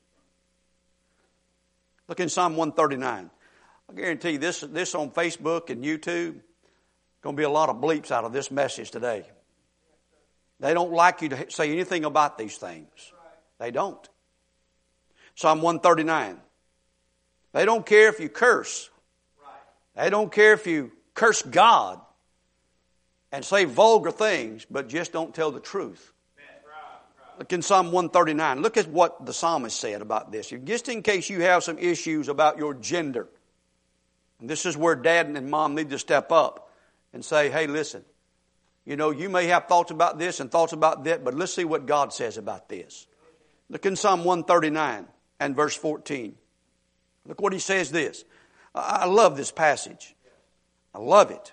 Look 2.08 2.22
in 2.22 2.30
Psalm 2.30 2.56
139. 2.56 3.30
I 3.90 3.94
guarantee 3.94 4.32
you 4.32 4.38
this, 4.38 4.62
this 4.62 4.96
on 4.96 5.12
Facebook 5.12 5.70
and 5.70 5.84
YouTube, 5.84 6.40
going 7.22 7.36
to 7.36 7.38
be 7.38 7.44
a 7.44 7.50
lot 7.50 7.68
of 7.68 7.78
bleeps 7.78 8.12
out 8.12 8.24
of 8.24 8.32
this 8.32 8.50
message 8.50 8.92
today. 8.92 9.26
They 10.62 10.74
don't 10.74 10.94
like 10.94 11.22
you 11.22 11.30
to 11.30 11.52
say 11.52 11.70
anything 11.70 12.06
about 12.06 12.38
these 12.38 12.56
things. 12.56 12.88
They 13.60 13.72
don't. 13.72 14.08
Psalm 15.36 15.62
139. 15.62 16.40
They 17.52 17.66
don't 17.66 17.86
care 17.86 18.08
if 18.08 18.22
you 18.22 18.30
curse. 18.30 18.90
They 19.98 20.10
don't 20.10 20.32
care 20.32 20.54
if 20.54 20.66
you 20.66 20.94
curse 21.14 21.42
God 21.42 22.00
and 23.32 23.44
say 23.44 23.66
vulgar 23.66 24.12
things, 24.12 24.66
but 24.70 24.88
just 24.90 25.12
don't 25.12 25.34
tell 25.34 25.52
the 25.52 25.60
truth. 25.60 26.14
Look 27.38 27.54
in 27.54 27.62
Psalm 27.62 27.92
139. 27.92 28.62
Look 28.62 28.78
at 28.78 28.88
what 28.88 29.26
the 29.26 29.34
psalmist 29.34 29.80
said 29.80 30.02
about 30.02 30.32
this. 30.32 30.52
Just 30.64 30.90
in 30.90 31.04
case 31.04 31.30
you 31.30 31.42
have 31.42 31.64
some 31.64 31.78
issues 31.78 32.30
about 32.30 32.58
your 32.58 32.74
gender. 32.74 33.28
And 34.40 34.50
this 34.50 34.66
is 34.66 34.76
where 34.76 34.96
dad 34.96 35.28
and 35.28 35.52
mom 35.52 35.76
need 35.76 35.92
to 35.92 36.00
step 36.00 36.32
up 36.32 36.72
and 37.14 37.24
say, 37.24 37.50
hey, 37.50 37.68
listen, 37.68 38.04
you 38.86 38.96
know, 38.96 39.12
you 39.12 39.30
may 39.30 39.48
have 39.48 39.68
thoughts 39.68 39.92
about 39.92 40.18
this 40.18 40.40
and 40.40 40.52
thoughts 40.52 40.74
about 40.74 41.04
that, 41.04 41.24
but 41.24 41.34
let's 41.34 41.54
see 41.54 41.66
what 41.66 41.86
God 41.86 42.14
says 42.14 42.38
about 42.38 42.70
this. 42.70 43.06
Look 43.70 43.86
in 43.86 43.96
Psalm 43.96 44.24
139 44.24 45.06
and 45.40 45.56
verse 45.56 45.76
14. 45.76 46.36
Look 47.28 47.42
what 47.42 47.54
he 47.54 47.60
says 47.60 47.92
this. 47.92 48.24
I 48.74 49.06
love 49.06 49.38
this 49.38 49.52
passage. 49.52 50.16
I 50.94 51.00
love 51.00 51.32
it. 51.32 51.52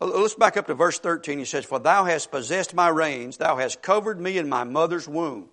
Let's 0.00 0.34
back 0.34 0.56
up 0.56 0.68
to 0.68 0.74
verse 0.74 0.98
13. 1.00 1.40
He 1.40 1.44
says, 1.44 1.64
For 1.64 1.80
thou 1.80 2.04
hast 2.04 2.30
possessed 2.30 2.72
my 2.72 2.88
reins, 2.88 3.36
thou 3.36 3.56
hast 3.56 3.82
covered 3.82 4.20
me 4.20 4.38
in 4.38 4.48
my 4.48 4.62
mother's 4.62 5.08
womb. 5.08 5.48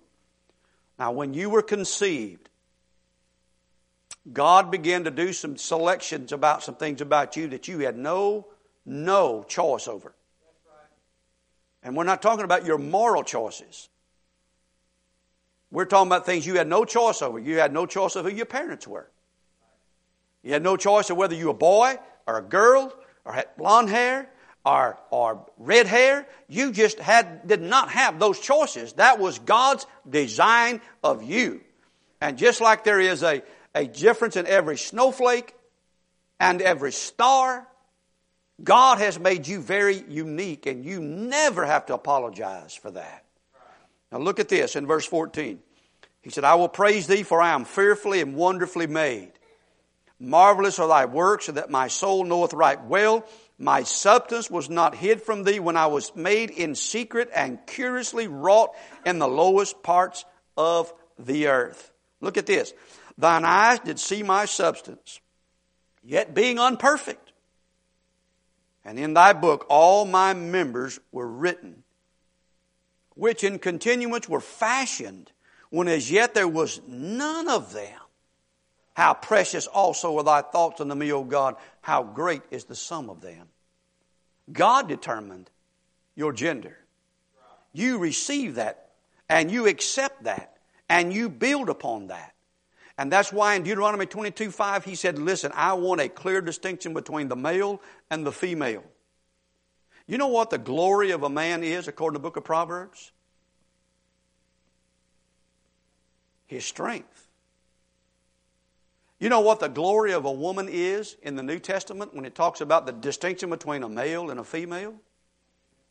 Now, 0.98 1.12
when 1.12 1.34
you 1.34 1.50
were 1.50 1.62
conceived, 1.62 2.48
God 4.32 4.70
began 4.70 5.04
to 5.04 5.10
do 5.10 5.32
some 5.32 5.56
selections 5.56 6.32
about 6.32 6.62
some 6.62 6.76
things 6.76 7.00
about 7.00 7.36
you 7.36 7.48
that 7.48 7.66
you 7.66 7.80
had 7.80 7.96
no, 7.96 8.46
no 8.84 9.44
choice 9.48 9.88
over. 9.88 10.14
And 11.82 11.96
we're 11.96 12.04
not 12.04 12.22
talking 12.22 12.44
about 12.44 12.64
your 12.64 12.78
moral 12.78 13.24
choices. 13.24 13.88
We're 15.72 15.84
talking 15.84 16.08
about 16.08 16.24
things 16.24 16.46
you 16.46 16.54
had 16.54 16.68
no 16.68 16.84
choice 16.84 17.20
over. 17.20 17.38
You 17.38 17.58
had 17.58 17.72
no 17.72 17.84
choice 17.84 18.14
of 18.14 18.24
who 18.24 18.30
your 18.30 18.46
parents 18.46 18.86
were. 18.86 19.10
You 20.42 20.52
had 20.52 20.62
no 20.62 20.76
choice 20.76 21.10
of 21.10 21.16
whether 21.16 21.34
you 21.34 21.46
were 21.46 21.50
a 21.50 21.54
boy 21.54 21.96
or 22.26 22.38
a 22.38 22.42
girl 22.42 22.92
or 23.24 23.32
had 23.32 23.48
blonde 23.56 23.90
hair 23.90 24.30
or, 24.66 24.98
or 25.10 25.46
red 25.56 25.86
hair. 25.86 26.26
You 26.48 26.72
just 26.72 26.98
had, 26.98 27.46
did 27.46 27.62
not 27.62 27.88
have 27.90 28.18
those 28.18 28.40
choices. 28.40 28.94
That 28.94 29.20
was 29.20 29.38
God's 29.38 29.86
design 30.08 30.80
of 31.04 31.22
you. 31.22 31.60
And 32.20 32.36
just 32.36 32.60
like 32.60 32.82
there 32.82 32.98
is 32.98 33.22
a, 33.22 33.42
a 33.74 33.86
difference 33.86 34.36
in 34.36 34.46
every 34.46 34.76
snowflake 34.76 35.54
and 36.40 36.60
every 36.60 36.92
star, 36.92 37.66
God 38.62 38.98
has 38.98 39.20
made 39.20 39.46
you 39.46 39.60
very 39.60 40.02
unique 40.08 40.66
and 40.66 40.84
you 40.84 41.00
never 41.00 41.64
have 41.64 41.86
to 41.86 41.94
apologize 41.94 42.74
for 42.74 42.90
that. 42.90 43.24
Now 44.10 44.18
look 44.18 44.40
at 44.40 44.48
this 44.48 44.74
in 44.74 44.86
verse 44.86 45.06
14. 45.06 45.60
He 46.22 46.30
said, 46.30 46.42
I 46.42 46.56
will 46.56 46.68
praise 46.68 47.06
thee 47.06 47.22
for 47.22 47.40
I 47.40 47.50
am 47.50 47.64
fearfully 47.64 48.20
and 48.20 48.34
wonderfully 48.34 48.88
made. 48.88 49.30
Marvelous 50.18 50.78
are 50.78 50.88
thy 50.88 51.04
works, 51.04 51.48
and 51.48 51.58
that 51.58 51.70
my 51.70 51.88
soul 51.88 52.24
knoweth 52.24 52.54
right 52.54 52.82
well. 52.82 53.26
My 53.58 53.84
substance 53.84 54.50
was 54.50 54.68
not 54.68 54.94
hid 54.94 55.22
from 55.22 55.42
thee 55.42 55.60
when 55.60 55.76
I 55.76 55.86
was 55.86 56.14
made 56.14 56.50
in 56.50 56.74
secret 56.74 57.30
and 57.34 57.58
curiously 57.66 58.28
wrought 58.28 58.74
in 59.06 59.18
the 59.18 59.28
lowest 59.28 59.82
parts 59.82 60.24
of 60.56 60.92
the 61.18 61.48
earth. 61.48 61.90
Look 62.20 62.36
at 62.36 62.46
this. 62.46 62.74
Thine 63.16 63.44
eyes 63.44 63.78
did 63.80 63.98
see 63.98 64.22
my 64.22 64.44
substance, 64.44 65.20
yet 66.02 66.34
being 66.34 66.58
unperfect. 66.58 67.32
And 68.84 68.98
in 68.98 69.14
thy 69.14 69.32
book 69.32 69.64
all 69.70 70.04
my 70.04 70.34
members 70.34 71.00
were 71.10 71.26
written, 71.26 71.82
which 73.14 73.42
in 73.42 73.58
continuance 73.58 74.28
were 74.28 74.40
fashioned, 74.40 75.32
when 75.70 75.88
as 75.88 76.10
yet 76.10 76.34
there 76.34 76.46
was 76.46 76.80
none 76.86 77.48
of 77.48 77.72
them. 77.72 77.98
How 78.96 79.12
precious 79.12 79.66
also 79.66 80.16
are 80.16 80.24
thy 80.24 80.40
thoughts 80.40 80.80
unto 80.80 80.94
me, 80.94 81.12
O 81.12 81.22
God. 81.22 81.56
How 81.82 82.02
great 82.02 82.40
is 82.50 82.64
the 82.64 82.74
sum 82.74 83.10
of 83.10 83.20
them. 83.20 83.48
God 84.50 84.88
determined 84.88 85.50
your 86.14 86.32
gender. 86.32 86.78
You 87.74 87.98
receive 87.98 88.54
that 88.54 88.92
and 89.28 89.50
you 89.50 89.66
accept 89.66 90.24
that 90.24 90.56
and 90.88 91.12
you 91.12 91.28
build 91.28 91.68
upon 91.68 92.06
that. 92.06 92.32
And 92.96 93.12
that's 93.12 93.30
why 93.30 93.56
in 93.56 93.64
Deuteronomy 93.64 94.06
22 94.06 94.50
5, 94.50 94.86
he 94.86 94.94
said, 94.94 95.18
Listen, 95.18 95.52
I 95.54 95.74
want 95.74 96.00
a 96.00 96.08
clear 96.08 96.40
distinction 96.40 96.94
between 96.94 97.28
the 97.28 97.36
male 97.36 97.82
and 98.10 98.24
the 98.24 98.32
female. 98.32 98.84
You 100.06 100.16
know 100.16 100.28
what 100.28 100.48
the 100.48 100.56
glory 100.56 101.10
of 101.10 101.22
a 101.22 101.28
man 101.28 101.62
is 101.62 101.86
according 101.86 102.14
to 102.14 102.18
the 102.20 102.22
book 102.22 102.38
of 102.38 102.44
Proverbs? 102.44 103.12
His 106.46 106.64
strength. 106.64 107.26
You 109.18 109.30
know 109.30 109.40
what 109.40 109.60
the 109.60 109.68
glory 109.68 110.12
of 110.12 110.26
a 110.26 110.32
woman 110.32 110.68
is 110.70 111.16
in 111.22 111.36
the 111.36 111.42
New 111.42 111.58
Testament 111.58 112.14
when 112.14 112.24
it 112.24 112.34
talks 112.34 112.60
about 112.60 112.84
the 112.84 112.92
distinction 112.92 113.48
between 113.48 113.82
a 113.82 113.88
male 113.88 114.30
and 114.30 114.38
a 114.38 114.44
female? 114.44 114.94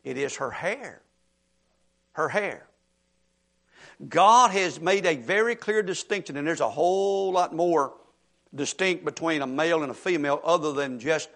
It 0.03 0.17
is 0.17 0.35
her 0.35 0.51
hair. 0.51 1.01
Her 2.13 2.29
hair. 2.29 2.67
God 4.07 4.51
has 4.51 4.79
made 4.79 5.05
a 5.05 5.15
very 5.15 5.55
clear 5.55 5.81
distinction, 5.81 6.37
and 6.37 6.47
there's 6.47 6.61
a 6.61 6.69
whole 6.69 7.31
lot 7.31 7.55
more 7.55 7.93
distinct 8.53 9.03
between 9.03 9.41
a 9.41 9.47
male 9.47 9.81
and 9.81 9.91
a 9.91 9.95
female 9.95 10.39
other 10.43 10.71
than 10.71 10.99
just 10.99 11.29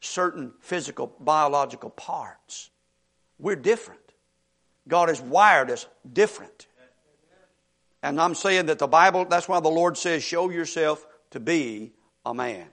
certain 0.00 0.52
physical, 0.60 1.14
biological 1.20 1.90
parts. 1.90 2.70
We're 3.38 3.56
different. 3.56 4.00
God 4.88 5.08
has 5.08 5.20
wired 5.20 5.70
us 5.70 5.86
different. 6.12 6.66
And 8.02 8.20
I'm 8.20 8.34
saying 8.34 8.66
that 8.66 8.78
the 8.78 8.86
Bible, 8.86 9.24
that's 9.24 9.48
why 9.48 9.60
the 9.60 9.68
Lord 9.68 9.96
says, 9.96 10.22
show 10.22 10.50
yourself 10.50 11.06
to 11.36 11.40
be 11.40 11.92
a 12.24 12.32
man. 12.32 12.66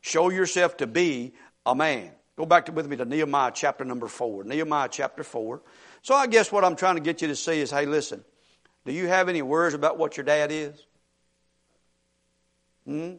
Show 0.00 0.30
yourself 0.30 0.76
to 0.76 0.86
be 0.86 1.34
a 1.66 1.74
man. 1.74 2.12
Go 2.36 2.46
back 2.46 2.66
to, 2.66 2.72
with 2.72 2.86
me 2.86 2.96
to 2.96 3.04
Nehemiah 3.04 3.50
chapter 3.52 3.84
number 3.84 4.06
four. 4.06 4.44
Nehemiah 4.44 4.88
chapter 4.88 5.24
four. 5.24 5.62
So 6.02 6.14
I 6.14 6.28
guess 6.28 6.52
what 6.52 6.64
I'm 6.64 6.76
trying 6.76 6.94
to 6.94 7.00
get 7.00 7.22
you 7.22 7.28
to 7.28 7.34
see 7.34 7.60
is, 7.60 7.72
hey, 7.72 7.84
listen, 7.86 8.24
do 8.84 8.92
you 8.92 9.08
have 9.08 9.28
any 9.28 9.42
worries 9.42 9.74
about 9.74 9.98
what 9.98 10.16
your 10.16 10.22
dad 10.22 10.52
is? 10.52 10.86
Hmm? 12.86 13.14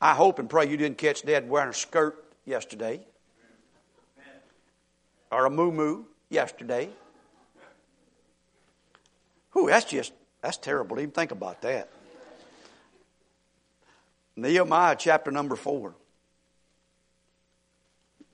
I 0.00 0.14
hope 0.14 0.38
and 0.38 0.48
pray 0.48 0.70
you 0.70 0.78
didn't 0.78 0.96
catch 0.96 1.22
dad 1.22 1.50
wearing 1.50 1.68
a 1.68 1.74
skirt 1.74 2.24
yesterday. 2.46 3.04
Or 5.30 5.44
a 5.44 5.50
moo 5.50 5.70
moo 5.70 6.04
yesterday. 6.30 6.88
Whew, 9.52 9.68
that's 9.68 9.84
just, 9.84 10.14
that's 10.40 10.56
terrible 10.56 10.96
to 10.96 11.02
even 11.02 11.12
think 11.12 11.30
about 11.30 11.60
that. 11.60 11.90
Nehemiah 14.38 14.94
chapter 14.96 15.32
number 15.32 15.56
four. 15.56 15.94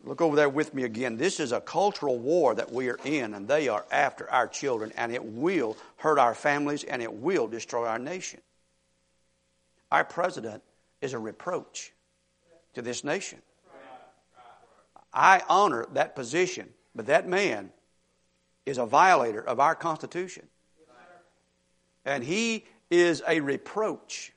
Look 0.04 0.20
over 0.20 0.36
there 0.36 0.50
with 0.50 0.74
me 0.74 0.84
again. 0.84 1.16
This 1.16 1.40
is 1.40 1.50
a 1.50 1.62
cultural 1.62 2.18
war 2.18 2.54
that 2.54 2.70
we 2.70 2.90
are 2.90 2.98
in, 3.04 3.32
and 3.32 3.48
they 3.48 3.68
are 3.68 3.86
after 3.90 4.30
our 4.30 4.46
children, 4.46 4.92
and 4.98 5.10
it 5.10 5.24
will 5.24 5.78
hurt 5.96 6.18
our 6.18 6.34
families 6.34 6.84
and 6.84 7.00
it 7.00 7.12
will 7.12 7.46
destroy 7.48 7.86
our 7.86 7.98
nation. 7.98 8.40
Our 9.90 10.04
president 10.04 10.62
is 11.00 11.14
a 11.14 11.18
reproach 11.18 11.92
to 12.74 12.82
this 12.82 13.02
nation. 13.02 13.40
I 15.12 15.40
honor 15.48 15.86
that 15.94 16.14
position, 16.14 16.68
but 16.94 17.06
that 17.06 17.26
man 17.26 17.70
is 18.66 18.76
a 18.76 18.84
violator 18.84 19.40
of 19.40 19.58
our 19.58 19.74
Constitution. 19.74 20.48
And 22.04 22.22
he 22.22 22.66
is 22.90 23.22
a 23.26 23.40
reproach 23.40 24.32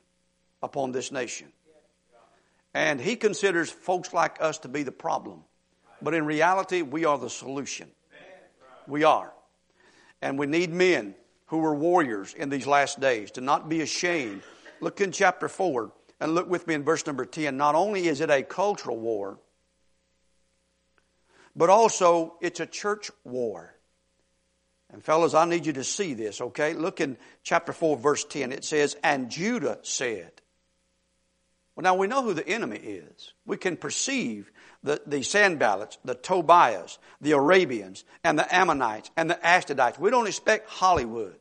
upon 0.64 0.94
this 0.94 1.12
nation. 1.12 1.52
And 2.78 3.02
he 3.02 3.16
considers 3.16 3.72
folks 3.72 4.14
like 4.14 4.40
us 4.40 4.60
to 4.60 4.68
be 4.68 4.84
the 4.84 4.92
problem. 4.92 5.44
But 6.00 6.14
in 6.14 6.28
reality, 6.28 6.84
we 6.84 7.06
are 7.06 7.18
the 7.18 7.28
solution. 7.28 7.90
We 8.88 9.04
are. 9.04 9.34
And 10.22 10.38
we 10.38 10.46
need 10.46 10.72
men 10.72 11.16
who 11.48 11.66
are 11.66 11.74
warriors 11.74 12.36
in 12.36 12.50
these 12.50 12.68
last 12.68 13.00
days 13.00 13.32
to 13.32 13.42
not 13.42 13.68
be 13.68 13.82
ashamed. 13.82 14.44
Look 14.80 15.02
in 15.02 15.12
chapter 15.12 15.50
4 15.50 15.92
and 16.20 16.36
look 16.36 16.48
with 16.48 16.68
me 16.68 16.76
in 16.76 16.84
verse 16.84 17.04
number 17.08 17.26
10. 17.26 17.58
Not 17.58 17.74
only 17.74 18.08
is 18.08 18.22
it 18.22 18.30
a 18.30 18.44
cultural 18.44 19.00
war, 19.00 19.40
but 21.56 21.72
also 21.72 22.36
it's 22.42 22.60
a 22.60 22.68
church 22.68 23.10
war. 23.24 23.74
And 24.92 25.04
fellas, 25.04 25.34
I 25.34 25.46
need 25.46 25.66
you 25.66 25.74
to 25.74 25.84
see 25.84 26.14
this, 26.14 26.42
okay? 26.42 26.76
Look 26.76 27.02
in 27.02 27.18
chapter 27.42 27.74
4, 27.74 27.98
verse 27.98 28.24
10. 28.24 28.52
It 28.52 28.64
says, 28.64 28.96
And 29.04 29.32
Judah 29.32 29.80
said, 29.82 30.44
well, 31.78 31.84
now 31.84 31.94
we 31.94 32.08
know 32.08 32.24
who 32.24 32.34
the 32.34 32.48
enemy 32.48 32.78
is. 32.78 33.34
We 33.46 33.56
can 33.56 33.78
perceive 33.78 34.52
the, 34.82 35.00
the 35.06 35.18
Sanballats, 35.18 36.00
the 36.04 36.16
Tobiahs, 36.16 36.98
the 37.22 37.34
Arabians, 37.34 38.04
and 38.24 38.40
the 38.40 38.56
Ammonites, 38.56 39.12
and 39.16 39.30
the 39.30 39.36
Ashdodites. 39.36 40.00
We 40.00 40.10
don't 40.10 40.26
expect 40.26 40.68
Hollywood 40.68 41.36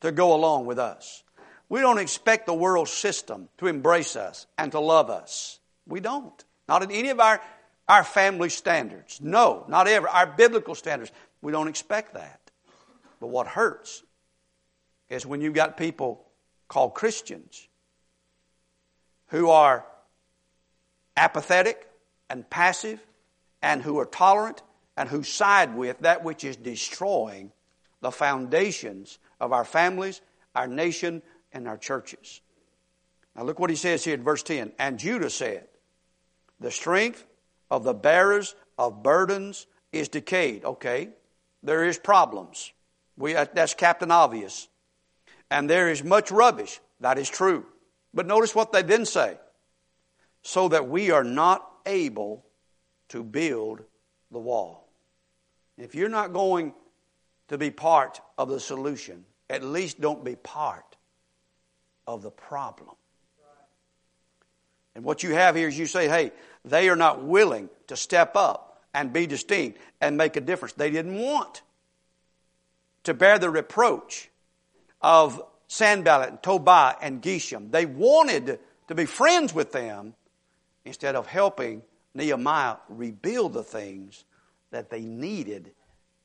to 0.00 0.10
go 0.10 0.34
along 0.34 0.66
with 0.66 0.80
us. 0.80 1.22
We 1.68 1.80
don't 1.80 1.98
expect 1.98 2.46
the 2.46 2.54
world 2.54 2.88
system 2.88 3.48
to 3.58 3.68
embrace 3.68 4.16
us 4.16 4.48
and 4.58 4.72
to 4.72 4.80
love 4.80 5.08
us. 5.08 5.60
We 5.86 6.00
don't. 6.00 6.44
Not 6.68 6.82
in 6.82 6.90
any 6.90 7.10
of 7.10 7.20
our, 7.20 7.40
our 7.86 8.02
family 8.02 8.48
standards. 8.48 9.20
No, 9.22 9.66
not 9.68 9.86
ever. 9.86 10.08
Our 10.08 10.26
biblical 10.26 10.74
standards. 10.74 11.12
We 11.42 11.52
don't 11.52 11.68
expect 11.68 12.14
that. 12.14 12.40
But 13.20 13.28
what 13.28 13.46
hurts 13.46 14.02
is 15.08 15.24
when 15.24 15.40
you've 15.40 15.54
got 15.54 15.76
people 15.76 16.24
called 16.66 16.94
Christians 16.94 17.68
who 19.28 19.50
are 19.50 19.84
apathetic 21.16 21.88
and 22.28 22.48
passive 22.48 23.04
and 23.62 23.82
who 23.82 23.98
are 23.98 24.06
tolerant 24.06 24.62
and 24.96 25.08
who 25.08 25.22
side 25.22 25.74
with 25.74 25.98
that 26.00 26.24
which 26.24 26.44
is 26.44 26.56
destroying 26.56 27.52
the 28.00 28.10
foundations 28.10 29.18
of 29.40 29.52
our 29.52 29.64
families, 29.64 30.20
our 30.54 30.66
nation, 30.66 31.22
and 31.52 31.66
our 31.66 31.76
churches. 31.78 32.40
Now 33.34 33.42
look 33.42 33.58
what 33.58 33.70
he 33.70 33.76
says 33.76 34.04
here 34.04 34.14
in 34.14 34.22
verse 34.22 34.42
10. 34.42 34.72
And 34.78 34.98
Judah 34.98 35.30
said, 35.30 35.66
The 36.60 36.70
strength 36.70 37.24
of 37.70 37.84
the 37.84 37.94
bearers 37.94 38.54
of 38.78 39.02
burdens 39.02 39.66
is 39.92 40.08
decayed. 40.08 40.64
Okay, 40.64 41.08
there 41.62 41.84
is 41.84 41.98
problems. 41.98 42.72
We, 43.16 43.32
that's 43.32 43.74
Captain 43.74 44.10
Obvious. 44.10 44.68
And 45.50 45.68
there 45.68 45.88
is 45.88 46.02
much 46.02 46.30
rubbish. 46.30 46.80
That 47.00 47.18
is 47.18 47.28
true. 47.28 47.66
But 48.14 48.26
notice 48.26 48.54
what 48.54 48.72
they 48.72 48.82
then 48.82 49.04
say 49.04 49.36
so 50.42 50.68
that 50.68 50.88
we 50.88 51.10
are 51.10 51.24
not 51.24 51.68
able 51.84 52.44
to 53.08 53.22
build 53.24 53.82
the 54.30 54.38
wall. 54.38 54.88
If 55.76 55.94
you're 55.94 56.08
not 56.08 56.32
going 56.32 56.72
to 57.48 57.58
be 57.58 57.70
part 57.70 58.20
of 58.38 58.48
the 58.48 58.60
solution, 58.60 59.24
at 59.50 59.64
least 59.64 60.00
don't 60.00 60.24
be 60.24 60.36
part 60.36 60.96
of 62.06 62.22
the 62.22 62.30
problem. 62.30 62.90
And 64.94 65.04
what 65.04 65.22
you 65.24 65.34
have 65.34 65.56
here 65.56 65.66
is 65.66 65.76
you 65.76 65.86
say, 65.86 66.08
hey, 66.08 66.30
they 66.64 66.88
are 66.88 66.96
not 66.96 67.24
willing 67.24 67.68
to 67.88 67.96
step 67.96 68.36
up 68.36 68.82
and 68.94 69.12
be 69.12 69.26
distinct 69.26 69.78
and 70.00 70.16
make 70.16 70.36
a 70.36 70.40
difference. 70.40 70.72
They 70.74 70.90
didn't 70.90 71.18
want 71.18 71.62
to 73.02 73.12
bear 73.12 73.38
the 73.38 73.50
reproach 73.50 74.30
of 75.02 75.42
Sanballat 75.74 76.28
and 76.28 76.42
Tobiah 76.42 76.94
and 77.02 77.20
Geshem. 77.20 77.72
They 77.72 77.84
wanted 77.84 78.60
to 78.86 78.94
be 78.94 79.06
friends 79.06 79.52
with 79.52 79.72
them 79.72 80.14
instead 80.84 81.16
of 81.16 81.26
helping 81.26 81.82
Nehemiah 82.14 82.76
rebuild 82.88 83.54
the 83.54 83.64
things 83.64 84.24
that 84.70 84.88
they 84.88 85.00
needed 85.00 85.72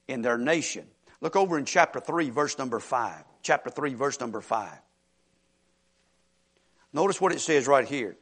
in 0.08 0.22
their 0.22 0.38
nation. 0.38 0.86
Look 1.20 1.36
over 1.36 1.58
in 1.58 1.66
chapter 1.66 2.00
3, 2.00 2.30
verse 2.30 2.60
number 2.60 2.80
5. 2.80 3.24
Chapter 3.41 3.72
3, 3.72 3.95
verse 3.95 4.20
number 4.20 4.39
5. 4.39 4.70
Notice 6.93 7.20
what 7.20 7.32
it 7.32 7.39
says 7.39 7.68
right 7.68 7.88
here. 7.88 8.18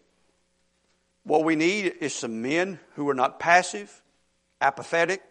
What 1.24 1.44
we 1.44 1.58
need 1.58 1.94
is 2.00 2.14
some 2.14 2.42
men 2.42 2.80
who 2.96 3.10
are 3.10 3.14
not 3.14 3.38
passive, 3.38 4.02
apathetic. 4.62 5.22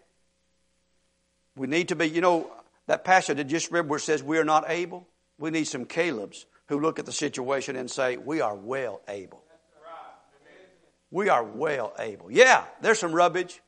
We 1.55 1.65
need 1.65 1.87
to 1.87 1.95
be, 1.95 2.07
you 2.07 2.21
know, 2.21 2.51
that 2.85 3.03
passage 3.03 3.37
that 3.37 3.45
just 3.45 3.71
read 3.71 3.89
where 3.89 3.97
it 3.97 4.01
says 4.01 4.21
we 4.21 4.37
are 4.37 4.45
not 4.45 4.65
able. 4.67 5.07
We 5.37 5.51
need 5.51 5.65
some 5.65 5.85
Caleb's 5.85 6.45
who 6.67 6.79
look 6.79 6.99
at 6.99 7.05
the 7.05 7.11
situation 7.11 7.75
and 7.75 7.89
say, 7.89 8.17
We 8.17 8.41
are 8.41 8.55
well 8.55 9.01
able. 9.07 9.43
We 11.09 11.29
are 11.29 11.43
well 11.43 11.93
able. 11.97 12.29
Yeah, 12.31 12.65
there's 12.81 12.99
some 12.99 13.13
rubbish. 13.13 13.61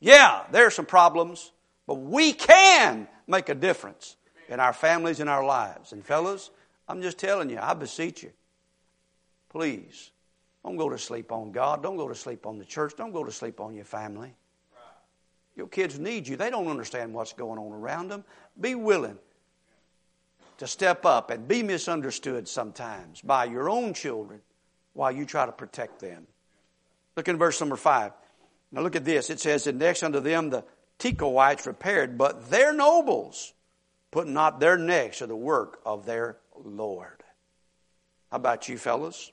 Yeah, 0.00 0.42
there's 0.50 0.74
some 0.74 0.86
problems. 0.86 1.52
But 1.86 1.96
we 1.96 2.32
can 2.32 3.06
make 3.26 3.48
a 3.48 3.54
difference 3.54 4.16
in 4.48 4.60
our 4.60 4.72
families 4.72 5.20
and 5.20 5.30
our 5.30 5.44
lives. 5.44 5.92
And 5.92 6.04
fellas, 6.04 6.50
I'm 6.88 7.02
just 7.02 7.18
telling 7.18 7.50
you, 7.50 7.58
I 7.60 7.74
beseech 7.74 8.22
you, 8.22 8.32
please, 9.48 10.10
don't 10.64 10.76
go 10.76 10.88
to 10.88 10.98
sleep 10.98 11.32
on 11.32 11.52
God. 11.52 11.82
Don't 11.82 11.96
go 11.96 12.08
to 12.08 12.14
sleep 12.14 12.46
on 12.46 12.58
the 12.58 12.64
church. 12.64 12.94
Don't 12.96 13.12
go 13.12 13.24
to 13.24 13.32
sleep 13.32 13.60
on 13.60 13.74
your 13.74 13.84
family. 13.84 14.34
Your 15.56 15.68
kids 15.68 15.98
need 15.98 16.26
you. 16.26 16.36
They 16.36 16.50
don't 16.50 16.68
understand 16.68 17.12
what's 17.12 17.32
going 17.32 17.58
on 17.58 17.72
around 17.72 18.08
them. 18.08 18.24
Be 18.60 18.74
willing 18.74 19.18
to 20.60 20.66
step 20.66 21.06
up 21.06 21.30
and 21.30 21.48
be 21.48 21.62
misunderstood 21.62 22.46
sometimes 22.46 23.22
by 23.22 23.46
your 23.46 23.70
own 23.70 23.94
children 23.94 24.42
while 24.92 25.10
you 25.10 25.24
try 25.24 25.46
to 25.46 25.52
protect 25.52 26.00
them. 26.00 26.26
Look 27.16 27.28
in 27.28 27.38
verse 27.38 27.58
number 27.60 27.76
five. 27.76 28.12
Now 28.70 28.82
look 28.82 28.94
at 28.94 29.06
this. 29.06 29.30
It 29.30 29.40
says, 29.40 29.66
And 29.66 29.78
next 29.78 30.02
unto 30.02 30.20
them 30.20 30.50
the 30.50 30.64
Tekoites 30.98 31.66
repaired, 31.66 32.18
but 32.18 32.50
their 32.50 32.74
nobles 32.74 33.54
put 34.10 34.28
not 34.28 34.60
their 34.60 34.76
necks 34.76 35.18
to 35.18 35.26
the 35.26 35.34
work 35.34 35.80
of 35.86 36.04
their 36.04 36.36
Lord. 36.62 37.24
How 38.30 38.36
about 38.36 38.68
you, 38.68 38.76
fellas? 38.76 39.32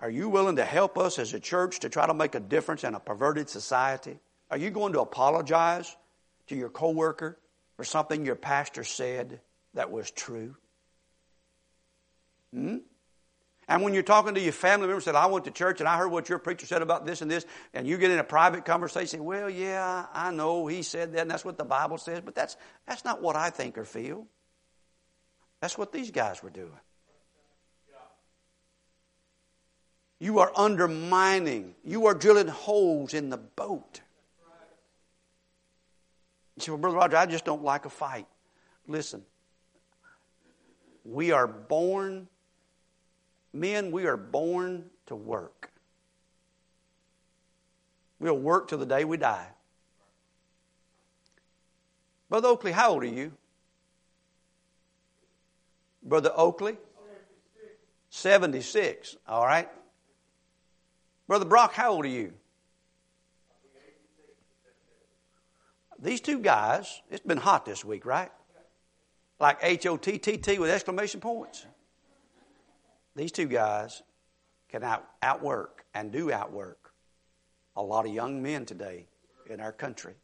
Are 0.00 0.10
you 0.10 0.28
willing 0.28 0.56
to 0.56 0.64
help 0.66 0.98
us 0.98 1.18
as 1.18 1.32
a 1.32 1.40
church 1.40 1.80
to 1.80 1.88
try 1.88 2.06
to 2.06 2.14
make 2.14 2.34
a 2.34 2.40
difference 2.40 2.84
in 2.84 2.94
a 2.94 3.00
perverted 3.00 3.48
society? 3.48 4.18
Are 4.50 4.58
you 4.58 4.68
going 4.68 4.92
to 4.92 5.00
apologize 5.00 5.96
to 6.48 6.56
your 6.56 6.68
coworker 6.68 7.38
for 7.78 7.84
something 7.84 8.26
your 8.26 8.36
pastor 8.36 8.84
said? 8.84 9.40
That 9.74 9.90
was 9.90 10.10
true? 10.10 10.56
Hmm? 12.52 12.78
And 13.68 13.82
when 13.82 13.94
you're 13.94 14.02
talking 14.02 14.34
to 14.34 14.40
your 14.40 14.52
family 14.52 14.88
members, 14.88 15.04
said, 15.04 15.14
I 15.14 15.26
went 15.26 15.44
to 15.44 15.52
church 15.52 15.78
and 15.78 15.88
I 15.88 15.96
heard 15.96 16.08
what 16.08 16.28
your 16.28 16.40
preacher 16.40 16.66
said 16.66 16.82
about 16.82 17.06
this 17.06 17.22
and 17.22 17.30
this, 17.30 17.46
and 17.72 17.86
you 17.86 17.98
get 17.98 18.10
in 18.10 18.18
a 18.18 18.24
private 18.24 18.64
conversation, 18.64 19.24
well, 19.24 19.48
yeah, 19.48 20.06
I 20.12 20.32
know 20.32 20.66
he 20.66 20.82
said 20.82 21.12
that, 21.12 21.20
and 21.20 21.30
that's 21.30 21.44
what 21.44 21.56
the 21.56 21.64
Bible 21.64 21.96
says, 21.96 22.20
but 22.24 22.34
that's, 22.34 22.56
that's 22.84 23.04
not 23.04 23.22
what 23.22 23.36
I 23.36 23.50
think 23.50 23.78
or 23.78 23.84
feel. 23.84 24.26
That's 25.60 25.78
what 25.78 25.92
these 25.92 26.10
guys 26.10 26.42
were 26.42 26.50
doing. 26.50 26.72
You 30.18 30.40
are 30.40 30.50
undermining, 30.56 31.76
you 31.84 32.06
are 32.06 32.14
drilling 32.14 32.48
holes 32.48 33.14
in 33.14 33.30
the 33.30 33.38
boat. 33.38 34.00
You 36.56 36.62
say, 36.62 36.72
well, 36.72 36.78
Brother 36.78 36.96
Roger, 36.96 37.16
I 37.18 37.26
just 37.26 37.44
don't 37.44 37.62
like 37.62 37.86
a 37.86 37.88
fight. 37.88 38.26
Listen, 38.88 39.22
We 41.04 41.32
are 41.32 41.46
born, 41.46 42.28
men, 43.52 43.90
we 43.90 44.06
are 44.06 44.16
born 44.16 44.84
to 45.06 45.14
work. 45.14 45.70
We'll 48.18 48.38
work 48.38 48.68
till 48.68 48.78
the 48.78 48.86
day 48.86 49.04
we 49.04 49.16
die. 49.16 49.46
Brother 52.28 52.48
Oakley, 52.48 52.72
how 52.72 52.90
old 52.90 53.02
are 53.02 53.06
you? 53.06 53.32
Brother 56.02 56.32
Oakley? 56.34 56.76
76. 58.10 59.16
All 59.26 59.44
right. 59.44 59.68
Brother 61.26 61.44
Brock, 61.44 61.72
how 61.72 61.92
old 61.92 62.04
are 62.04 62.08
you? 62.08 62.32
These 65.98 66.20
two 66.20 66.38
guys, 66.38 67.02
it's 67.10 67.24
been 67.24 67.38
hot 67.38 67.64
this 67.64 67.84
week, 67.84 68.06
right? 68.06 68.30
Like 69.40 69.58
H 69.62 69.86
O 69.86 69.96
T 69.96 70.18
T 70.18 70.36
T 70.36 70.58
with 70.58 70.70
exclamation 70.70 71.20
points. 71.20 71.66
These 73.16 73.32
two 73.32 73.46
guys 73.46 74.02
can 74.68 74.84
out, 74.84 75.04
outwork 75.22 75.84
and 75.94 76.12
do 76.12 76.30
outwork 76.30 76.92
a 77.74 77.82
lot 77.82 78.06
of 78.06 78.12
young 78.12 78.42
men 78.42 78.66
today 78.66 79.06
in 79.48 79.60
our 79.60 79.72
country. 79.72 80.14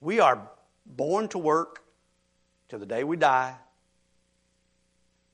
We 0.00 0.20
are 0.20 0.48
born 0.86 1.28
to 1.28 1.38
work 1.38 1.82
to 2.68 2.78
the 2.78 2.86
day 2.86 3.04
we 3.04 3.16
die, 3.16 3.56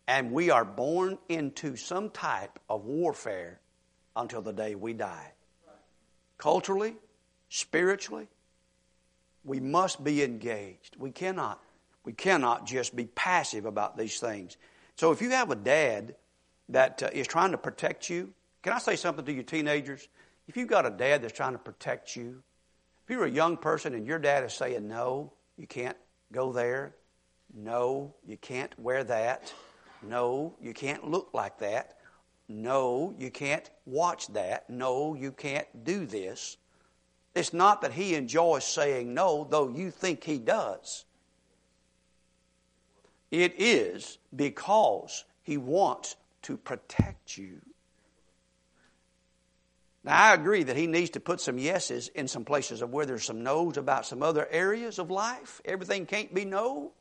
and 0.09 0.33
we 0.33 0.51
are 0.51 0.65
born 0.65 1.19
into 1.29 1.77
some 1.77 2.11
type 2.11 2.59
of 2.69 2.85
warfare 2.85 3.61
until 4.17 4.41
the 4.43 4.53
day 4.53 4.75
we 4.75 4.95
die. 4.95 5.33
Culturally, 6.39 6.97
spiritually, 7.49 8.29
we 9.47 9.61
must 9.61 10.03
be 10.03 10.23
engaged. 10.23 10.97
We 10.99 11.13
cannot, 11.13 11.63
we 12.05 12.13
cannot 12.13 12.67
just 12.67 12.95
be 12.95 13.07
passive 13.07 13.65
about 13.65 13.97
these 13.97 14.19
things. 14.19 14.57
So 14.97 15.13
if 15.13 15.23
you 15.23 15.31
have 15.31 15.51
a 15.51 15.57
dad 15.57 16.17
that 16.69 17.03
uh, 17.03 17.11
is 17.13 17.27
trying 17.27 17.53
to 17.53 17.59
protect 17.59 18.11
you, 18.11 18.33
can 18.63 18.73
I 18.73 18.79
say 18.79 18.97
something 18.97 19.25
to 19.25 19.33
you 19.33 19.45
teenagers? 19.45 20.09
If 20.49 20.57
you've 20.57 20.69
got 20.69 20.85
a 20.85 20.91
dad 20.91 21.23
that's 21.23 21.33
trying 21.33 21.53
to 21.53 21.59
protect 21.59 22.17
you, 22.17 22.43
if 23.05 23.11
you're 23.11 23.25
a 23.25 23.31
young 23.31 23.57
person 23.57 23.95
and 23.95 24.05
your 24.07 24.19
dad 24.19 24.43
is 24.43 24.53
saying, 24.53 24.89
no, 24.89 25.33
you 25.57 25.69
can't 25.69 25.97
go 26.33 26.53
there, 26.53 26.97
no, 27.55 28.15
you 28.27 28.37
can't 28.37 28.77
wear 28.79 29.05
that, 29.05 29.53
no, 30.03 30.57
you 30.61 30.75
can't 30.75 31.09
look 31.09 31.31
like 31.33 31.59
that, 31.61 31.99
no, 32.49 33.15
you 33.17 33.31
can't 33.31 33.71
watch 33.87 34.27
that, 34.29 34.69
no, 34.69 35.15
you 35.15 35.31
can't 35.31 35.67
do 35.85 36.05
this. 36.05 36.57
It's 37.37 37.53
not 37.53 37.83
that 37.83 37.93
he 37.93 38.15
enjoys 38.15 38.65
saying 38.65 39.13
no, 39.13 39.47
though 39.49 39.69
you 39.69 39.91
think 39.91 40.25
he 40.25 40.39
does. 40.39 41.05
It 43.31 43.55
is 43.59 44.17
because 44.35 45.25
he 45.43 45.59
wants 45.59 46.17
to 46.43 46.57
protect 46.57 47.37
you. 47.37 47.61
Now, 50.03 50.31
I 50.31 50.35
agree 50.35 50.63
that 50.63 50.77
he 50.77 50.87
needs 50.87 51.11
to 51.11 51.21
put 51.21 51.41
some 51.43 51.59
yeses 51.59 52.09
in 52.09 52.27
some 52.27 52.47
places 52.47 52.81
of 52.81 52.91
where 52.91 53.05
there's 53.05 53.25
some 53.25 53.43
no's 53.43 53.77
about 53.77 54.07
some 54.07 54.23
other 54.23 54.49
areas 54.51 54.99
of 54.99 55.11
life. 55.11 55.61
Everything 55.67 56.07
can't 56.07 56.33
be 56.33 56.47
no. 56.47 56.93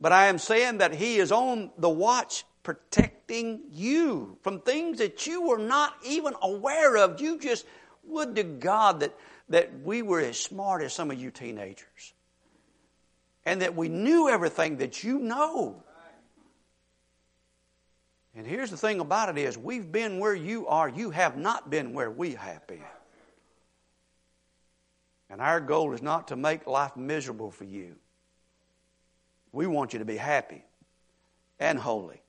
But 0.00 0.12
I 0.12 0.28
am 0.28 0.38
saying 0.38 0.78
that 0.78 0.94
he 0.94 1.18
is 1.18 1.30
on 1.30 1.72
the 1.76 1.90
watch 1.90 2.44
protecting 2.62 3.60
you 3.70 4.38
from 4.42 4.60
things 4.60 4.98
that 4.98 5.26
you 5.26 5.42
were 5.42 5.58
not 5.58 5.94
even 6.06 6.32
aware 6.40 6.96
of. 6.96 7.20
You 7.20 7.38
just, 7.38 7.66
would 8.08 8.36
to 8.36 8.42
God 8.42 9.00
that, 9.00 9.14
that 9.48 9.80
we 9.82 10.02
were 10.02 10.20
as 10.20 10.38
smart 10.38 10.82
as 10.82 10.92
some 10.92 11.10
of 11.10 11.20
you 11.20 11.30
teenagers. 11.30 12.14
And 13.44 13.62
that 13.62 13.74
we 13.74 13.88
knew 13.88 14.28
everything 14.28 14.78
that 14.78 15.02
you 15.02 15.18
know. 15.18 15.82
And 18.34 18.46
here's 18.46 18.70
the 18.70 18.76
thing 18.76 19.00
about 19.00 19.30
it 19.30 19.38
is 19.38 19.58
we've 19.58 19.90
been 19.90 20.18
where 20.18 20.34
you 20.34 20.68
are. 20.68 20.88
You 20.88 21.10
have 21.10 21.36
not 21.36 21.70
been 21.70 21.92
where 21.92 22.10
we 22.10 22.34
have 22.34 22.66
been. 22.66 22.82
And 25.30 25.40
our 25.40 25.60
goal 25.60 25.92
is 25.92 26.02
not 26.02 26.28
to 26.28 26.36
make 26.36 26.66
life 26.66 26.96
miserable 26.96 27.50
for 27.50 27.64
you. 27.64 27.96
We 29.52 29.66
want 29.66 29.92
you 29.92 29.98
to 29.98 30.04
be 30.04 30.16
happy 30.16 30.64
and 31.58 31.78
holy. 31.78 32.22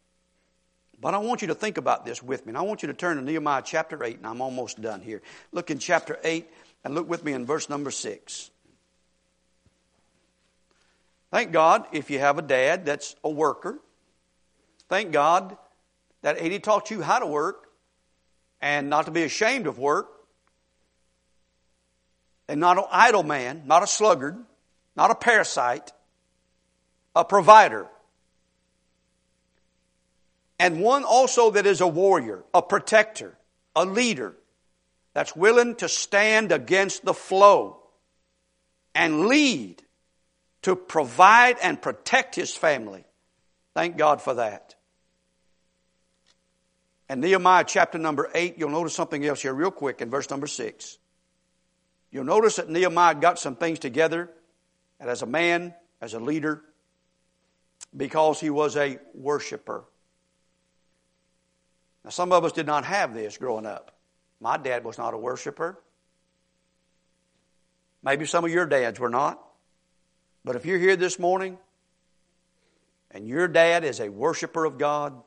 But 1.01 1.13
I 1.13 1.19
want 1.19 1.41
you 1.41 1.47
to 1.47 1.55
think 1.55 1.77
about 1.77 2.05
this 2.05 2.21
with 2.21 2.45
me. 2.45 2.51
And 2.51 2.57
I 2.57 2.61
want 2.61 2.81
you 2.81 2.87
to 2.87 2.93
turn 2.93 3.17
to 3.17 3.23
Nehemiah 3.23 3.61
chapter 3.63 4.03
8, 4.03 4.17
and 4.17 4.27
I'm 4.27 4.41
almost 4.41 4.81
done 4.81 5.01
here. 5.01 5.21
Look 5.51 5.71
in 5.71 5.79
chapter 5.79 6.19
8 6.23 6.49
and 6.83 6.93
look 6.93 7.07
with 7.07 7.23
me 7.23 7.33
in 7.33 7.45
verse 7.45 7.69
number 7.69 7.91
6. 7.91 8.51
Thank 11.31 11.51
God 11.51 11.85
if 11.91 12.09
you 12.09 12.19
have 12.19 12.37
a 12.37 12.41
dad 12.41 12.85
that's 12.85 13.15
a 13.23 13.29
worker. 13.29 13.79
Thank 14.89 15.11
God 15.11 15.57
that 16.21 16.41
he 16.41 16.59
taught 16.59 16.91
you 16.91 17.01
how 17.01 17.19
to 17.19 17.27
work 17.27 17.69
and 18.59 18.89
not 18.89 19.05
to 19.05 19.11
be 19.11 19.23
ashamed 19.23 19.67
of 19.67 19.77
work. 19.77 20.09
And 22.47 22.59
not 22.59 22.79
an 22.79 22.85
idle 22.91 23.21
man, 23.21 23.63
not 23.67 23.83
a 23.83 23.87
sluggard, 23.87 24.35
not 24.95 25.11
a 25.11 25.15
parasite, 25.15 25.93
a 27.15 27.23
provider. 27.23 27.85
And 30.59 30.81
one 30.81 31.05
also 31.05 31.51
that 31.51 31.65
is 31.65 31.79
a 31.79 31.87
warrior, 31.87 32.43
a 32.53 32.61
protector, 32.61 33.37
a 33.75 33.85
leader 33.85 34.35
that's 35.13 35.35
willing 35.35 35.75
to 35.75 35.87
stand 35.87 36.51
against 36.51 37.05
the 37.05 37.13
flow 37.13 37.79
and 38.93 39.27
lead 39.27 39.81
to 40.63 40.75
provide 40.75 41.57
and 41.63 41.81
protect 41.81 42.35
his 42.35 42.53
family. 42.53 43.05
Thank 43.73 43.97
God 43.97 44.21
for 44.21 44.33
that. 44.33 44.75
And 47.07 47.21
Nehemiah 47.21 47.63
chapter 47.65 47.97
number 47.97 48.29
8, 48.35 48.55
you'll 48.57 48.69
notice 48.69 48.93
something 48.93 49.25
else 49.25 49.41
here 49.41 49.53
real 49.53 49.71
quick 49.71 50.01
in 50.01 50.09
verse 50.09 50.29
number 50.29 50.45
6. 50.45 50.97
You'll 52.11 52.25
notice 52.25 52.57
that 52.57 52.69
Nehemiah 52.69 53.15
got 53.15 53.39
some 53.39 53.55
things 53.55 53.79
together, 53.79 54.29
and 54.99 55.09
as 55.09 55.21
a 55.21 55.25
man, 55.25 55.73
as 56.01 56.13
a 56.13 56.19
leader, 56.19 56.61
because 57.95 58.39
he 58.39 58.49
was 58.49 58.75
a 58.75 58.99
worshiper. 59.13 59.85
Now, 62.03 62.11
some 62.11 62.31
of 62.31 62.45
us 62.45 62.51
did 62.51 62.65
not 62.65 62.85
have 62.85 63.13
this 63.13 63.37
growing 63.37 63.65
up. 63.65 63.95
My 64.39 64.57
dad 64.57 64.83
was 64.83 64.97
not 64.97 65.13
a 65.13 65.17
worshiper. 65.17 65.79
Maybe 68.01 68.25
some 68.25 68.45
of 68.45 68.51
your 68.51 68.65
dads 68.65 68.99
were 68.99 69.09
not. 69.09 69.43
But 70.45 70.55
if 70.55 70.65
you're 70.65 70.79
here 70.79 70.95
this 70.95 71.19
morning 71.19 71.57
and 73.11 73.27
your 73.27 73.47
dad 73.47 73.83
is 73.83 73.99
a 73.99 74.09
worshiper 74.09 74.63
of 74.63 74.77
God, 74.77 75.21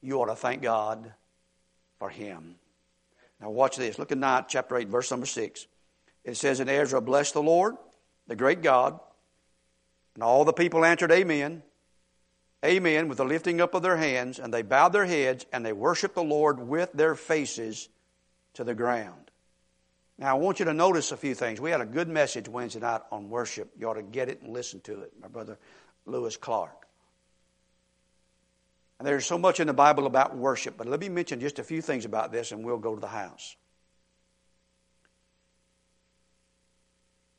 you 0.00 0.20
ought 0.20 0.26
to 0.26 0.36
thank 0.36 0.62
God 0.62 1.12
for 1.98 2.08
him. 2.08 2.56
Now 3.40 3.50
watch 3.50 3.76
this. 3.76 3.98
Look 3.98 4.12
at 4.12 4.18
9, 4.18 4.44
chapter 4.48 4.76
8, 4.76 4.88
verse 4.88 5.10
number 5.10 5.26
6. 5.26 5.66
It 6.24 6.36
says 6.36 6.60
And 6.60 6.70
Ezra, 6.70 7.00
blessed 7.00 7.34
the 7.34 7.42
Lord, 7.42 7.74
the 8.26 8.36
great 8.36 8.62
God. 8.62 8.98
And 10.14 10.22
all 10.22 10.44
the 10.44 10.52
people 10.52 10.84
answered, 10.84 11.12
Amen. 11.12 11.62
Amen, 12.64 13.08
with 13.08 13.18
the 13.18 13.24
lifting 13.24 13.60
up 13.60 13.74
of 13.74 13.82
their 13.82 13.96
hands, 13.96 14.38
and 14.38 14.52
they 14.52 14.62
bowed 14.62 14.92
their 14.92 15.06
heads 15.06 15.46
and 15.52 15.64
they 15.64 15.72
worshiped 15.72 16.14
the 16.14 16.22
Lord 16.22 16.58
with 16.58 16.92
their 16.92 17.14
faces 17.14 17.88
to 18.54 18.64
the 18.64 18.74
ground. 18.74 19.30
Now, 20.18 20.30
I 20.30 20.38
want 20.38 20.58
you 20.58 20.64
to 20.64 20.72
notice 20.72 21.12
a 21.12 21.16
few 21.16 21.34
things. 21.34 21.60
We 21.60 21.70
had 21.70 21.82
a 21.82 21.86
good 21.86 22.08
message 22.08 22.48
Wednesday 22.48 22.80
night 22.80 23.02
on 23.12 23.28
worship. 23.28 23.70
You 23.78 23.88
ought 23.88 23.94
to 23.94 24.02
get 24.02 24.30
it 24.30 24.40
and 24.40 24.52
listen 24.52 24.80
to 24.80 25.02
it, 25.02 25.12
my 25.20 25.28
brother 25.28 25.58
Lewis 26.06 26.38
Clark. 26.38 26.86
And 28.98 29.06
there's 29.06 29.26
so 29.26 29.36
much 29.36 29.60
in 29.60 29.66
the 29.66 29.74
Bible 29.74 30.06
about 30.06 30.34
worship, 30.34 30.78
but 30.78 30.86
let 30.86 31.00
me 31.00 31.10
mention 31.10 31.38
just 31.38 31.58
a 31.58 31.64
few 31.64 31.82
things 31.82 32.06
about 32.06 32.32
this 32.32 32.50
and 32.50 32.64
we'll 32.64 32.78
go 32.78 32.94
to 32.94 33.00
the 33.00 33.06
house. 33.06 33.56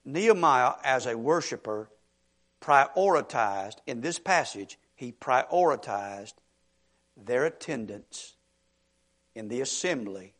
Nehemiah, 0.05 0.73
as 0.83 1.07
a 1.07 1.17
worshiper, 1.17 1.89
prioritized 2.61 3.77
in 3.87 4.01
this 4.01 4.19
passage, 4.19 4.77
he 4.97 5.13
prioritized 5.13 6.33
their 7.15 7.45
attendance 7.45 8.35
in 9.33 9.47
the 9.47 9.61
assembly 9.61 10.33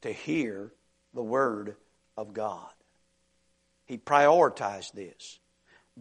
to 0.00 0.12
hear 0.12 0.72
the 1.14 1.22
Word 1.22 1.76
of 2.16 2.34
God. 2.34 2.68
He 3.86 3.98
prioritized 3.98 4.92
this. 4.92 5.38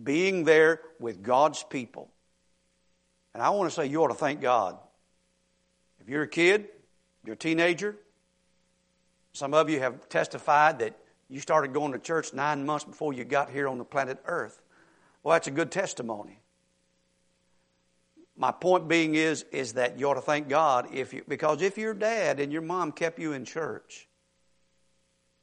Being 0.02 0.44
there 0.44 0.82
with 1.00 1.22
God's 1.22 1.62
people 1.62 2.10
and 3.34 3.42
I 3.42 3.50
want 3.50 3.70
to 3.70 3.76
say 3.76 3.88
you 3.88 4.04
ought 4.04 4.10
to 4.10 4.14
thank 4.14 4.42
God. 4.42 4.78
If 6.00 6.10
you're 6.10 6.24
a 6.24 6.28
kid, 6.28 6.68
you're 7.26 7.34
a 7.34 7.38
teenager, 7.38 7.96
some 9.34 9.54
of 9.54 9.70
you 9.70 9.80
have 9.80 10.08
testified 10.10 10.80
that 10.80 10.96
you 11.30 11.40
started 11.40 11.74
going 11.74 11.94
to 11.94 12.00
church 12.00 12.34
nine 12.34 12.66
months 12.66 12.86
before 12.86 13.14
you 13.14 13.24
got 13.24 13.50
here 13.50 13.68
on 13.68 13.78
the 13.78 13.86
planet 13.86 14.20
Earth. 14.26 14.62
Well, 15.24 15.34
that's 15.34 15.48
a 15.48 15.52
good 15.52 15.72
testimony. 15.72 16.40
My 18.36 18.52
point 18.52 18.88
being 18.88 19.16
is, 19.16 19.44
is 19.52 19.74
that 19.74 20.00
you 20.00 20.10
ought 20.10 20.16
to 20.16 20.22
thank 20.22 20.50
God 20.50 20.88
if 20.94 21.14
you, 21.14 21.24
because 21.28 21.62
if 21.62 21.78
your 21.78 21.94
dad 21.94 22.40
and 22.40 22.52
your 22.52 22.64
mom 22.64 22.92
kept 22.92 23.20
you 23.20 23.34
in 23.34 23.46
church, 23.46 24.08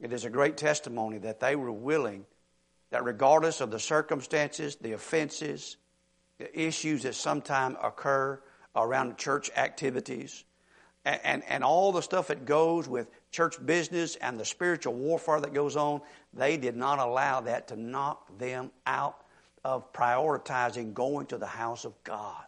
it 0.00 0.12
is 0.12 0.24
a 0.24 0.30
great 0.30 0.56
testimony 0.56 1.18
that 1.18 1.40
they 1.40 1.56
were 1.56 1.70
willing 1.70 2.24
that 2.90 3.04
regardless 3.04 3.60
of 3.60 3.70
the 3.70 3.78
circumstances, 3.78 4.76
the 4.76 4.92
offenses, 4.92 5.76
the 6.38 6.60
issues 6.60 7.04
that 7.04 7.14
sometimes 7.14 7.76
occur 7.82 8.40
around 8.74 9.16
church 9.16 9.50
activities, 9.56 10.44
and, 11.04 11.20
and, 11.24 11.42
and, 11.48 11.64
all 11.64 11.92
the 11.92 12.02
stuff 12.02 12.26
that 12.28 12.44
goes 12.44 12.86
with 12.86 13.08
church 13.30 13.64
business 13.64 14.16
and 14.16 14.38
the 14.38 14.44
spiritual 14.44 14.92
warfare 14.92 15.40
that 15.40 15.54
goes 15.54 15.74
on, 15.74 16.02
they 16.34 16.58
did 16.58 16.76
not 16.76 16.98
allow 16.98 17.40
that 17.40 17.68
to 17.68 17.76
knock 17.76 18.38
them 18.38 18.70
out 18.86 19.24
of 19.64 19.92
prioritizing 19.94 20.92
going 20.92 21.24
to 21.26 21.38
the 21.38 21.46
house 21.46 21.86
of 21.86 21.94
God. 22.04 22.44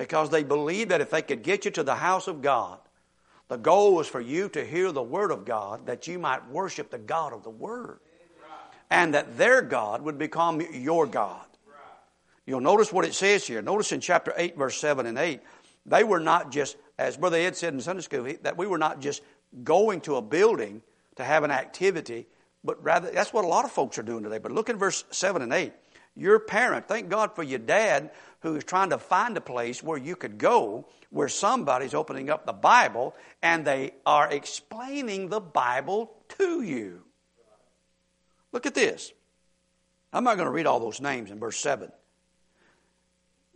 Because 0.00 0.30
they 0.30 0.44
believed 0.44 0.92
that 0.92 1.02
if 1.02 1.10
they 1.10 1.20
could 1.20 1.42
get 1.42 1.66
you 1.66 1.70
to 1.72 1.82
the 1.82 1.96
house 1.96 2.26
of 2.26 2.40
God, 2.40 2.78
the 3.48 3.58
goal 3.58 3.94
was 3.94 4.08
for 4.08 4.18
you 4.18 4.48
to 4.48 4.64
hear 4.64 4.92
the 4.92 5.02
Word 5.02 5.30
of 5.30 5.44
God 5.44 5.84
that 5.84 6.08
you 6.08 6.18
might 6.18 6.48
worship 6.48 6.88
the 6.88 6.96
God 6.96 7.34
of 7.34 7.42
the 7.42 7.50
Word. 7.50 8.00
And 8.88 9.12
that 9.12 9.36
their 9.36 9.60
God 9.60 10.00
would 10.00 10.16
become 10.16 10.62
your 10.72 11.04
God. 11.04 11.44
You'll 12.46 12.62
notice 12.62 12.90
what 12.90 13.04
it 13.04 13.12
says 13.12 13.46
here. 13.46 13.60
Notice 13.60 13.92
in 13.92 14.00
chapter 14.00 14.32
8, 14.38 14.56
verse 14.56 14.80
7 14.80 15.04
and 15.04 15.18
8, 15.18 15.42
they 15.84 16.02
were 16.02 16.18
not 16.18 16.50
just, 16.50 16.78
as 16.98 17.18
Brother 17.18 17.36
Ed 17.36 17.54
said 17.54 17.74
in 17.74 17.80
Sunday 17.82 18.00
school, 18.00 18.26
that 18.40 18.56
we 18.56 18.66
were 18.66 18.78
not 18.78 19.02
just 19.02 19.20
going 19.64 20.00
to 20.00 20.16
a 20.16 20.22
building 20.22 20.80
to 21.16 21.24
have 21.24 21.44
an 21.44 21.50
activity, 21.50 22.26
but 22.64 22.82
rather, 22.82 23.10
that's 23.10 23.34
what 23.34 23.44
a 23.44 23.48
lot 23.48 23.66
of 23.66 23.70
folks 23.70 23.98
are 23.98 24.02
doing 24.02 24.22
today. 24.22 24.38
But 24.38 24.52
look 24.52 24.70
at 24.70 24.76
verse 24.76 25.04
7 25.10 25.42
and 25.42 25.52
8. 25.52 25.74
Your 26.16 26.38
parent, 26.38 26.88
thank 26.88 27.10
God 27.10 27.34
for 27.34 27.42
your 27.42 27.58
dad 27.58 28.10
who 28.40 28.56
is 28.56 28.64
trying 28.64 28.90
to 28.90 28.98
find 28.98 29.36
a 29.36 29.40
place 29.40 29.82
where 29.82 29.98
you 29.98 30.16
could 30.16 30.38
go 30.38 30.86
where 31.10 31.28
somebody's 31.28 31.94
opening 31.94 32.30
up 32.30 32.46
the 32.46 32.52
Bible 32.52 33.14
and 33.42 33.64
they 33.64 33.92
are 34.06 34.30
explaining 34.30 35.28
the 35.28 35.40
Bible 35.40 36.12
to 36.38 36.62
you. 36.62 37.02
Look 38.52 38.66
at 38.66 38.74
this. 38.74 39.12
I'm 40.12 40.24
not 40.24 40.36
going 40.36 40.46
to 40.46 40.52
read 40.52 40.66
all 40.66 40.80
those 40.80 41.00
names 41.00 41.30
in 41.30 41.38
verse 41.38 41.58
7. 41.58 41.90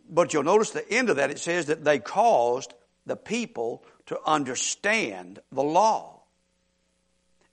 But 0.09 0.33
you'll 0.33 0.43
notice 0.43 0.71
the 0.71 0.89
end 0.89 1.09
of 1.09 1.15
that, 1.15 1.31
it 1.31 1.39
says 1.39 1.65
that 1.65 1.83
they 1.83 1.99
caused 1.99 2.73
the 3.05 3.15
people 3.15 3.83
to 4.05 4.19
understand 4.25 5.39
the 5.51 5.63
law. 5.63 6.21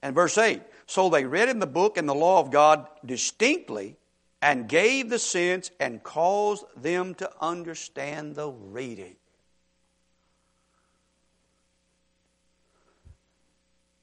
And 0.02 0.14
verse 0.14 0.36
8 0.36 0.60
So 0.86 1.08
they 1.08 1.24
read 1.24 1.48
in 1.48 1.60
the 1.60 1.66
book 1.66 1.96
and 1.96 2.08
the 2.08 2.14
law 2.14 2.40
of 2.40 2.50
God 2.50 2.86
distinctly 3.04 3.96
and 4.42 4.68
gave 4.68 5.08
the 5.08 5.20
sense 5.20 5.70
and 5.78 6.02
caused 6.02 6.64
them 6.76 7.14
to 7.14 7.30
understand 7.40 8.34
the 8.34 8.50
reading. 8.50 9.14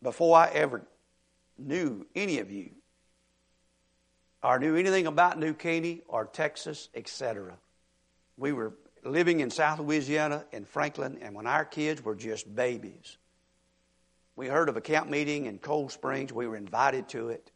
Before 0.02 0.38
I 0.38 0.48
ever 0.54 0.88
knew 1.58 2.08
any 2.16 2.40
of 2.40 2.50
you, 2.50 2.72
or 4.42 4.58
knew 4.58 4.78
anything 4.78 5.08
about 5.08 5.38
New 5.38 5.54
Caney 5.54 6.02
or 6.08 6.26
Texas, 6.26 6.88
etc., 6.96 7.58
we 8.38 8.54
were 8.54 8.74
living 9.04 9.42
in 9.42 9.50
South 9.50 9.80
Louisiana 9.80 10.46
in 10.54 10.64
Franklin, 10.64 11.18
and 11.22 11.36
when 11.36 11.48
our 11.48 11.66
kids 11.66 12.02
were 12.02 12.16
just 12.16 12.56
babies, 12.56 13.18
we 14.38 14.48
heard 14.48 14.70
of 14.70 14.78
a 14.78 14.82
camp 14.82 15.10
meeting 15.10 15.48
in 15.48 15.58
Cold 15.58 15.92
Springs. 15.92 16.32
We 16.32 16.48
were 16.48 16.56
invited 16.56 17.10
to 17.10 17.28
it. 17.28 17.52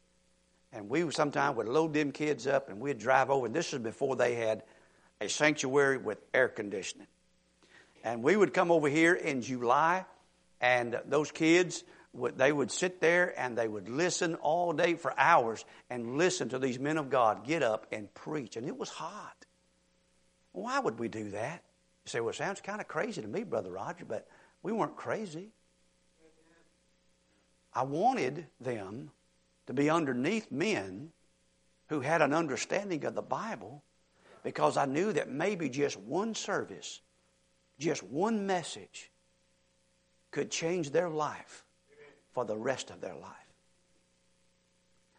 And 0.74 0.90
we 0.90 1.10
sometimes 1.12 1.56
would 1.58 1.68
load 1.68 1.94
them 1.94 2.12
kids 2.12 2.48
up 2.48 2.70
and 2.70 2.80
we'd 2.80 2.98
drive 2.98 3.30
over. 3.30 3.46
And 3.46 3.56
this 3.56 3.72
was 3.72 3.82
before 3.82 4.16
they 4.16 4.36
had 4.36 4.64
a 5.22 5.30
sanctuary 5.30 5.98
with 5.98 6.20
air 6.34 6.50
conditioning. 6.50 7.08
And 8.04 8.24
we 8.24 8.36
would 8.36 8.54
come 8.54 8.72
over 8.72 8.90
here 8.90 9.14
in 9.14 9.42
July, 9.42 10.06
and 10.60 11.00
those 11.06 11.32
kids, 11.32 11.84
would, 12.14 12.38
they 12.38 12.52
would 12.52 12.70
sit 12.70 13.00
there 13.00 13.34
and 13.40 13.58
they 13.58 13.68
would 13.68 13.90
listen 13.90 14.36
all 14.36 14.74
day 14.74 14.96
for 14.96 15.18
hours 15.18 15.64
and 15.90 16.18
listen 16.18 16.50
to 16.50 16.60
these 16.60 16.80
men 16.80 16.98
of 16.98 17.10
God 17.10 17.46
get 17.46 17.64
up 17.64 17.88
and 17.92 18.14
preach. 18.14 18.58
And 18.58 18.68
it 18.68 18.78
was 18.78 18.90
hot. 18.90 19.46
Why 20.52 20.80
would 20.80 21.00
we 21.00 21.08
do 21.08 21.32
that? 21.32 21.64
You 22.06 22.10
say, 22.10 22.20
well, 22.20 22.30
it 22.30 22.36
sounds 22.36 22.62
kind 22.62 22.82
of 22.82 22.88
crazy 22.88 23.22
to 23.22 23.28
me, 23.28 23.44
Brother 23.44 23.72
Roger, 23.72 24.06
but 24.06 24.28
we 24.62 24.72
weren't 24.72 24.96
crazy. 24.96 25.50
I 27.74 27.84
wanted 27.84 28.46
them 28.60 29.12
to 29.68 29.74
be 29.74 29.90
underneath 29.90 30.52
men 30.52 31.10
who 31.88 32.02
had 32.02 32.22
an 32.22 32.34
understanding 32.34 33.06
of 33.06 33.16
the 33.16 33.22
Bible 33.22 33.84
because 34.44 34.78
I 34.78 34.86
knew 34.86 35.14
that 35.14 35.30
maybe 35.30 35.70
just 35.70 35.98
one 35.98 36.36
service, 36.36 37.02
just 37.80 38.04
one 38.04 38.46
message 38.46 39.12
could 40.32 40.52
change 40.52 40.92
their 40.92 41.10
life 41.10 41.64
for 42.34 42.44
the 42.44 42.58
rest 42.58 42.90
of 42.90 43.00
their 43.00 43.16
life. 43.16 43.32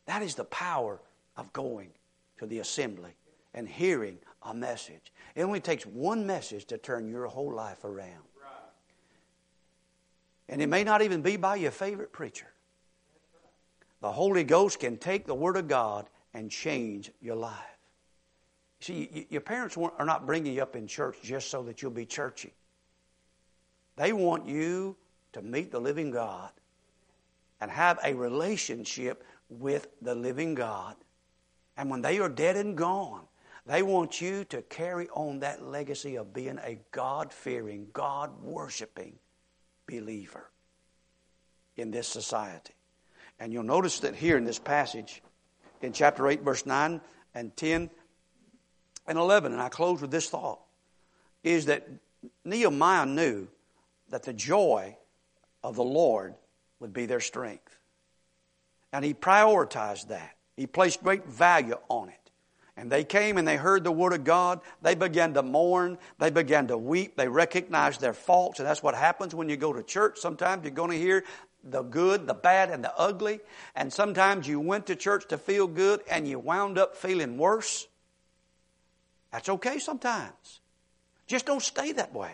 That 0.06 0.22
is 0.22 0.34
the 0.34 0.44
power 0.44 1.00
of 1.36 1.52
going 1.52 1.90
to 2.38 2.46
the 2.46 2.58
assembly 2.58 3.12
and 3.54 3.68
hearing 3.68 4.18
a 4.42 4.52
message. 4.52 5.12
It 5.34 5.42
only 5.42 5.60
takes 5.60 5.86
one 5.86 6.26
message 6.26 6.66
to 6.66 6.78
turn 6.78 7.08
your 7.08 7.26
whole 7.26 7.54
life 7.54 7.84
around. 7.84 8.24
And 10.48 10.60
it 10.60 10.66
may 10.66 10.84
not 10.84 11.00
even 11.00 11.22
be 11.22 11.36
by 11.36 11.56
your 11.56 11.70
favorite 11.70 12.12
preacher. 12.12 12.53
The 14.04 14.12
Holy 14.12 14.44
Ghost 14.44 14.80
can 14.80 14.98
take 14.98 15.24
the 15.24 15.34
Word 15.34 15.56
of 15.56 15.66
God 15.66 16.10
and 16.34 16.50
change 16.50 17.10
your 17.22 17.36
life. 17.36 17.78
See, 18.80 19.26
your 19.30 19.40
parents 19.40 19.78
are 19.78 20.04
not 20.04 20.26
bringing 20.26 20.52
you 20.52 20.60
up 20.60 20.76
in 20.76 20.86
church 20.86 21.16
just 21.22 21.48
so 21.48 21.62
that 21.62 21.80
you'll 21.80 21.90
be 21.90 22.04
churchy. 22.04 22.52
They 23.96 24.12
want 24.12 24.46
you 24.46 24.94
to 25.32 25.40
meet 25.40 25.72
the 25.72 25.80
living 25.80 26.10
God 26.10 26.50
and 27.62 27.70
have 27.70 27.98
a 28.04 28.12
relationship 28.12 29.24
with 29.48 29.88
the 30.02 30.14
living 30.14 30.54
God. 30.54 30.96
And 31.78 31.88
when 31.88 32.02
they 32.02 32.18
are 32.18 32.28
dead 32.28 32.58
and 32.58 32.76
gone, 32.76 33.22
they 33.64 33.82
want 33.82 34.20
you 34.20 34.44
to 34.50 34.60
carry 34.60 35.08
on 35.14 35.40
that 35.40 35.62
legacy 35.62 36.16
of 36.16 36.34
being 36.34 36.58
a 36.58 36.78
God 36.90 37.32
fearing, 37.32 37.86
God 37.94 38.38
worshiping 38.42 39.14
believer 39.86 40.50
in 41.78 41.90
this 41.90 42.06
society. 42.06 42.73
And 43.38 43.52
you'll 43.52 43.62
notice 43.62 44.00
that 44.00 44.14
here 44.14 44.36
in 44.36 44.44
this 44.44 44.58
passage, 44.58 45.22
in 45.82 45.92
chapter 45.92 46.28
8, 46.28 46.42
verse 46.42 46.66
9 46.66 47.00
and 47.34 47.56
10 47.56 47.90
and 49.06 49.18
11, 49.18 49.52
and 49.52 49.60
I 49.60 49.68
close 49.68 50.00
with 50.00 50.10
this 50.10 50.28
thought, 50.28 50.60
is 51.42 51.66
that 51.66 51.86
Nehemiah 52.44 53.06
knew 53.06 53.48
that 54.10 54.22
the 54.22 54.32
joy 54.32 54.96
of 55.62 55.76
the 55.76 55.84
Lord 55.84 56.34
would 56.80 56.92
be 56.92 57.06
their 57.06 57.20
strength. 57.20 57.78
And 58.92 59.04
he 59.04 59.12
prioritized 59.12 60.08
that. 60.08 60.36
He 60.56 60.66
placed 60.66 61.02
great 61.02 61.26
value 61.26 61.76
on 61.88 62.08
it. 62.08 62.24
And 62.76 62.90
they 62.90 63.04
came 63.04 63.38
and 63.38 63.46
they 63.46 63.56
heard 63.56 63.84
the 63.84 63.92
word 63.92 64.12
of 64.12 64.24
God. 64.24 64.60
They 64.82 64.94
began 64.94 65.34
to 65.34 65.42
mourn. 65.42 65.98
They 66.18 66.30
began 66.30 66.66
to 66.68 66.78
weep. 66.78 67.16
They 67.16 67.28
recognized 67.28 68.00
their 68.00 68.12
faults. 68.12 68.58
And 68.58 68.68
that's 68.68 68.82
what 68.82 68.94
happens 68.94 69.34
when 69.34 69.48
you 69.48 69.56
go 69.56 69.72
to 69.72 69.82
church. 69.82 70.18
Sometimes 70.18 70.64
you're 70.64 70.72
going 70.72 70.90
to 70.90 70.98
hear 70.98 71.24
the 71.64 71.82
good, 71.82 72.26
the 72.26 72.34
bad, 72.34 72.70
and 72.70 72.84
the 72.84 72.94
ugly. 72.96 73.40
And 73.74 73.92
sometimes 73.92 74.46
you 74.46 74.60
went 74.60 74.86
to 74.86 74.96
church 74.96 75.28
to 75.28 75.38
feel 75.38 75.66
good 75.66 76.02
and 76.10 76.28
you 76.28 76.38
wound 76.38 76.78
up 76.78 76.96
feeling 76.96 77.38
worse. 77.38 77.86
That's 79.32 79.48
okay 79.48 79.78
sometimes. 79.78 80.60
Just 81.26 81.46
don't 81.46 81.62
stay 81.62 81.92
that 81.92 82.12
way. 82.12 82.32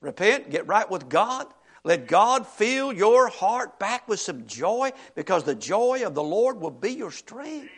Repent, 0.00 0.50
get 0.50 0.66
right 0.66 0.90
with 0.90 1.08
God. 1.08 1.46
Let 1.84 2.08
God 2.08 2.46
fill 2.46 2.92
your 2.92 3.28
heart 3.28 3.78
back 3.78 4.08
with 4.08 4.18
some 4.18 4.46
joy 4.46 4.90
because 5.14 5.44
the 5.44 5.54
joy 5.54 6.02
of 6.04 6.14
the 6.14 6.22
Lord 6.22 6.60
will 6.60 6.72
be 6.72 6.90
your 6.90 7.12
strength. 7.12 7.70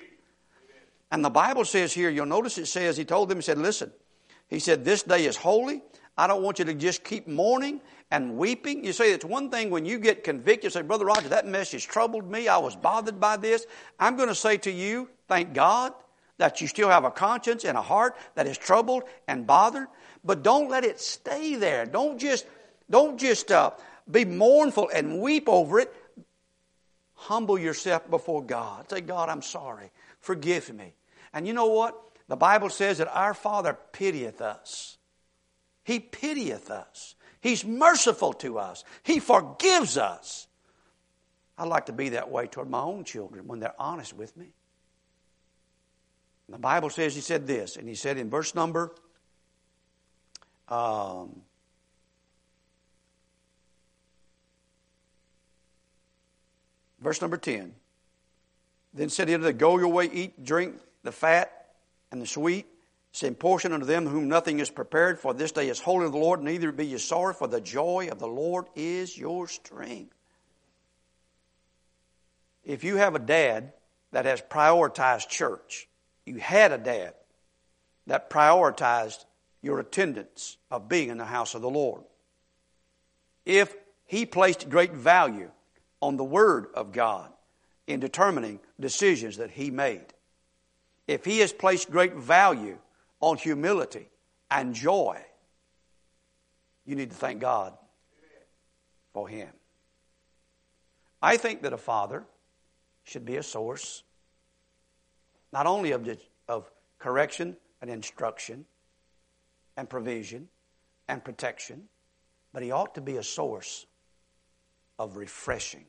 And 1.11 1.25
the 1.25 1.31
Bible 1.31 1.65
says 1.65 1.93
here, 1.93 2.11
you'll 2.11 2.27
notice 2.27 2.59
it 2.59 2.67
says, 2.67 2.97
He 2.97 3.05
told 3.05 3.29
them, 3.29 3.39
He 3.39 3.43
said, 3.43 3.59
Listen, 3.59 3.93
He 4.49 4.59
said, 4.59 4.85
This 4.85 5.03
day 5.03 5.27
is 5.27 5.37
holy. 5.37 5.83
I 6.19 6.27
don't 6.27 6.43
want 6.43 6.59
you 6.59 6.65
to 6.65 6.75
just 6.75 7.05
keep 7.05 7.29
mourning 7.29 7.81
and 8.11 8.37
weeping. 8.37 8.85
You 8.85 8.93
see, 8.93 9.05
it's 9.05 9.25
one 9.25 9.51
thing 9.51 9.71
when 9.71 9.87
you 9.87 10.01
get 10.01 10.25
convicted, 10.25 10.73
say, 10.73 10.83
Brother 10.83 11.05
Roger, 11.05 11.29
that 11.29 11.47
message 11.47 11.87
troubled 11.87 12.29
me. 12.29 12.49
I 12.49 12.59
was 12.59 12.75
bothered 12.75 13.21
by 13.21 13.37
this. 13.37 13.67
I'm 14.01 14.17
going 14.17 14.29
to 14.29 14.35
say 14.35 14.57
to 14.59 14.71
you, 14.71 15.09
thank 15.29 15.55
God 15.55 15.93
that 16.39 16.61
you 16.61 16.67
still 16.67 16.89
have 16.89 17.05
a 17.05 17.11
conscience 17.11 17.65
and 17.65 17.79
a 17.79 17.83
heart 17.83 18.17
that 18.35 18.49
is 18.49 18.59
troubled 18.59 19.05
and 19.29 19.47
bothered. 19.47 19.87
But 20.25 20.43
don't 20.43 20.69
let 20.69 20.85
it 20.85 21.01
stay 21.01 21.55
there. 21.55 21.87
Don't 21.87 22.19
just, 22.19 22.47
don't 22.91 23.17
just 23.17 23.53
uh, 23.53 23.71
be 24.11 24.25
mournful 24.25 24.91
and 24.93 25.21
weep 25.21 25.49
over 25.49 25.79
it. 25.79 25.95
Humble 27.15 27.59
yourself 27.59 28.11
before 28.11 28.43
God. 28.43 28.91
Say, 28.91 29.03
God, 29.03 29.29
I'm 29.29 29.43
sorry. 29.43 29.93
Forgive 30.21 30.73
me. 30.75 30.95
And 31.33 31.47
you 31.47 31.53
know 31.53 31.67
what? 31.67 31.97
The 32.27 32.37
Bible 32.37 32.71
says 32.71 32.99
that 32.99 33.09
our 33.17 33.35
Father 33.35 33.77
pitieth 33.93 34.41
us. 34.41 34.98
He 35.89 36.01
pitieth 36.01 36.71
us. 36.71 37.15
He's 37.41 37.65
merciful 37.65 38.35
to 38.35 38.59
us. 38.59 38.85
He 39.05 39.21
forgives 39.21 39.97
us. 39.97 40.47
I 41.57 41.65
like 41.65 41.87
to 41.87 41.95
be 41.95 42.11
that 42.11 42.31
way 42.31 42.47
toward 42.47 42.69
my 42.69 42.83
own 42.83 43.05
children 43.05 43.49
when 43.49 43.59
they're 43.59 43.75
honest 43.79 44.13
with 44.13 44.37
me. 44.37 44.49
The 46.51 46.59
Bible 46.59 46.91
says 46.91 47.15
he 47.15 47.23
said 47.23 47.47
this, 47.47 47.77
and 47.77 47.89
he 47.89 47.95
said 47.95 48.19
in 48.19 48.29
verse 48.29 48.55
number 48.55 48.95
um, 50.69 51.41
verse 57.01 57.23
number 57.23 57.39
10 57.39 57.75
Then 58.93 59.09
said 59.09 59.29
he 59.29 59.35
unto 59.35 59.47
them, 59.47 59.57
Go 59.57 59.79
your 59.79 59.89
way, 59.89 60.11
eat, 60.13 60.45
drink 60.45 60.77
the 61.03 61.13
fat 61.13 61.71
and 62.13 62.21
the 62.21 62.27
sweet. 62.27 62.67
Send 63.19 63.41
portion 63.41 63.73
unto 63.73 63.85
them 63.85 64.07
whom 64.07 64.29
nothing 64.29 64.61
is 64.61 64.71
prepared, 64.71 65.19
for 65.19 65.35
this 65.35 65.51
day 65.51 65.69
is 65.69 65.81
holy 65.81 66.07
to 66.07 66.11
the 66.13 66.17
Lord, 66.17 66.41
neither 66.41 66.71
be 66.71 66.87
ye 66.87 66.99
sorry, 66.99 67.35
for 67.35 67.49
the 67.49 67.61
joy 67.61 68.11
of 68.13 68.21
the 68.21 68.29
Lord 68.29 68.67
is 68.77 69.19
your 69.19 69.49
strength. 69.49 70.15
If 72.65 72.85
you 72.85 72.95
have 72.95 73.17
a 73.17 73.19
dad 73.19 73.73
that 74.13 74.25
has 74.25 74.41
prioritized 74.41 75.27
church, 75.27 75.89
you 76.27 76.37
had 76.37 76.71
a 76.71 76.79
dad 76.79 77.15
that 78.07 78.31
prioritized 78.31 79.25
your 79.63 79.81
attendance 79.81 80.57
of 80.71 80.89
being 80.89 81.09
in 81.09 81.19
the 81.19 81.25
house 81.25 81.57
of 81.57 81.63
the 81.63 81.69
Lord. 81.69 82.05
If 83.45 83.75
he 84.07 84.27
placed 84.27 84.71
great 84.71 84.93
value 84.93 85.51
on 86.01 86.17
the 86.19 86.23
Word 86.23 86.69
of 86.73 86.93
God 86.93 87.33
in 87.85 87.99
determining 87.99 88.61
decisions 88.79 89.39
that 89.39 89.51
he 89.51 89.73
made, 89.73 90.07
if 91.09 91.25
he 91.25 91.41
has 91.41 91.53
placed 91.53 91.91
great 91.91 92.15
value 92.15 92.79
on 93.21 93.37
humility 93.37 94.09
and 94.51 94.75
joy, 94.75 95.21
you 96.85 96.97
need 96.97 97.11
to 97.11 97.17
thank 97.17 97.41
God 97.41 97.75
for 99.13 99.29
him. 99.29 99.49
I 101.21 101.37
think 101.37 101.63
that 101.63 101.73
a 101.73 101.79
father 101.79 102.25
should 103.05 103.25
be 103.25 103.37
a 103.37 103.43
source 103.43 104.05
not 105.53 105.67
only 105.67 105.93
of, 105.93 106.09
of 106.49 106.71
correction 106.99 107.57
and 107.81 107.91
instruction 107.91 108.65
and 109.77 109.89
provision 109.89 110.49
and 111.09 111.25
protection, 111.25 111.85
but 112.53 112.63
he 112.63 112.71
ought 112.71 112.95
to 112.95 113.01
be 113.01 113.17
a 113.17 113.23
source 113.23 113.87
of 114.99 115.17
refreshing. 115.17 115.85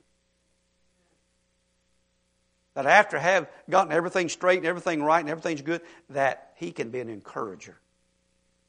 That 2.76 2.86
after 2.86 3.20
have 3.20 3.50
gotten 3.70 3.92
everything 3.92 4.30
straight 4.30 4.60
and 4.60 4.68
everything 4.68 5.04
right 5.04 5.20
and 5.20 5.30
everything's 5.30 5.62
good, 5.62 5.82
that 6.10 6.54
he 6.56 6.72
can 6.72 6.90
be 6.92 7.00
an 7.00 7.10
encourager 7.10 7.78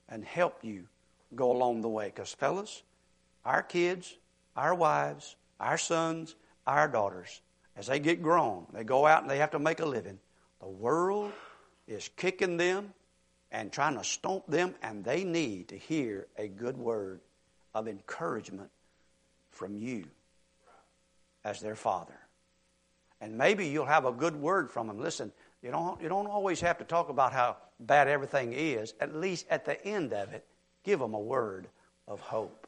and 0.08 0.24
help 0.24 0.64
you 0.64 0.86
go 1.34 1.52
along 1.52 1.82
the 1.82 1.88
way. 1.88 2.06
Because 2.06 2.32
fellas, 2.32 2.82
our 3.44 3.62
kids, 3.62 4.16
our 4.56 4.74
wives, 4.74 5.36
our 5.58 5.78
sons, 5.78 6.34
our 6.66 6.88
daughters, 6.88 7.40
as 7.76 7.86
they 7.86 7.98
get 7.98 8.22
grown, 8.22 8.66
they 8.72 8.84
go 8.84 9.06
out 9.06 9.22
and 9.22 9.30
they 9.30 9.38
have 9.38 9.52
to 9.52 9.58
make 9.58 9.80
a 9.80 9.86
living. 9.86 10.18
The 10.60 10.68
world 10.68 11.32
is 11.86 12.10
kicking 12.16 12.56
them 12.56 12.92
and 13.50 13.72
trying 13.72 13.96
to 13.96 14.04
stomp 14.04 14.46
them, 14.46 14.74
and 14.82 15.04
they 15.04 15.24
need 15.24 15.68
to 15.68 15.76
hear 15.76 16.28
a 16.38 16.46
good 16.46 16.76
word 16.76 17.20
of 17.74 17.88
encouragement 17.88 18.70
from 19.50 19.76
you 19.76 20.04
as 21.44 21.60
their 21.60 21.74
father. 21.74 22.19
And 23.20 23.36
maybe 23.36 23.66
you'll 23.66 23.86
have 23.86 24.06
a 24.06 24.12
good 24.12 24.36
word 24.36 24.70
from 24.70 24.86
them. 24.86 24.98
Listen, 24.98 25.32
you 25.62 25.70
don't, 25.70 26.00
you 26.00 26.08
don't 26.08 26.26
always 26.26 26.60
have 26.60 26.78
to 26.78 26.84
talk 26.84 27.08
about 27.08 27.32
how 27.32 27.56
bad 27.80 28.08
everything 28.08 28.52
is. 28.52 28.94
At 29.00 29.14
least 29.14 29.46
at 29.50 29.64
the 29.64 29.82
end 29.84 30.12
of 30.12 30.32
it, 30.32 30.46
give 30.84 30.98
them 30.98 31.14
a 31.14 31.20
word 31.20 31.68
of 32.08 32.20
hope 32.20 32.66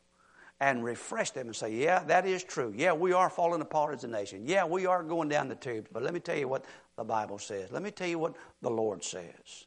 and 0.60 0.84
refresh 0.84 1.32
them 1.32 1.48
and 1.48 1.56
say, 1.56 1.74
Yeah, 1.74 2.04
that 2.04 2.26
is 2.26 2.44
true. 2.44 2.72
Yeah, 2.76 2.92
we 2.92 3.12
are 3.12 3.28
falling 3.28 3.60
apart 3.62 3.94
as 3.94 4.04
a 4.04 4.08
nation. 4.08 4.42
Yeah, 4.46 4.64
we 4.64 4.86
are 4.86 5.02
going 5.02 5.28
down 5.28 5.48
the 5.48 5.56
tubes. 5.56 5.88
But 5.92 6.02
let 6.02 6.14
me 6.14 6.20
tell 6.20 6.36
you 6.36 6.46
what 6.48 6.64
the 6.96 7.04
Bible 7.04 7.38
says. 7.38 7.72
Let 7.72 7.82
me 7.82 7.90
tell 7.90 8.06
you 8.06 8.18
what 8.18 8.34
the 8.60 8.70
Lord 8.70 9.02
says. 9.02 9.66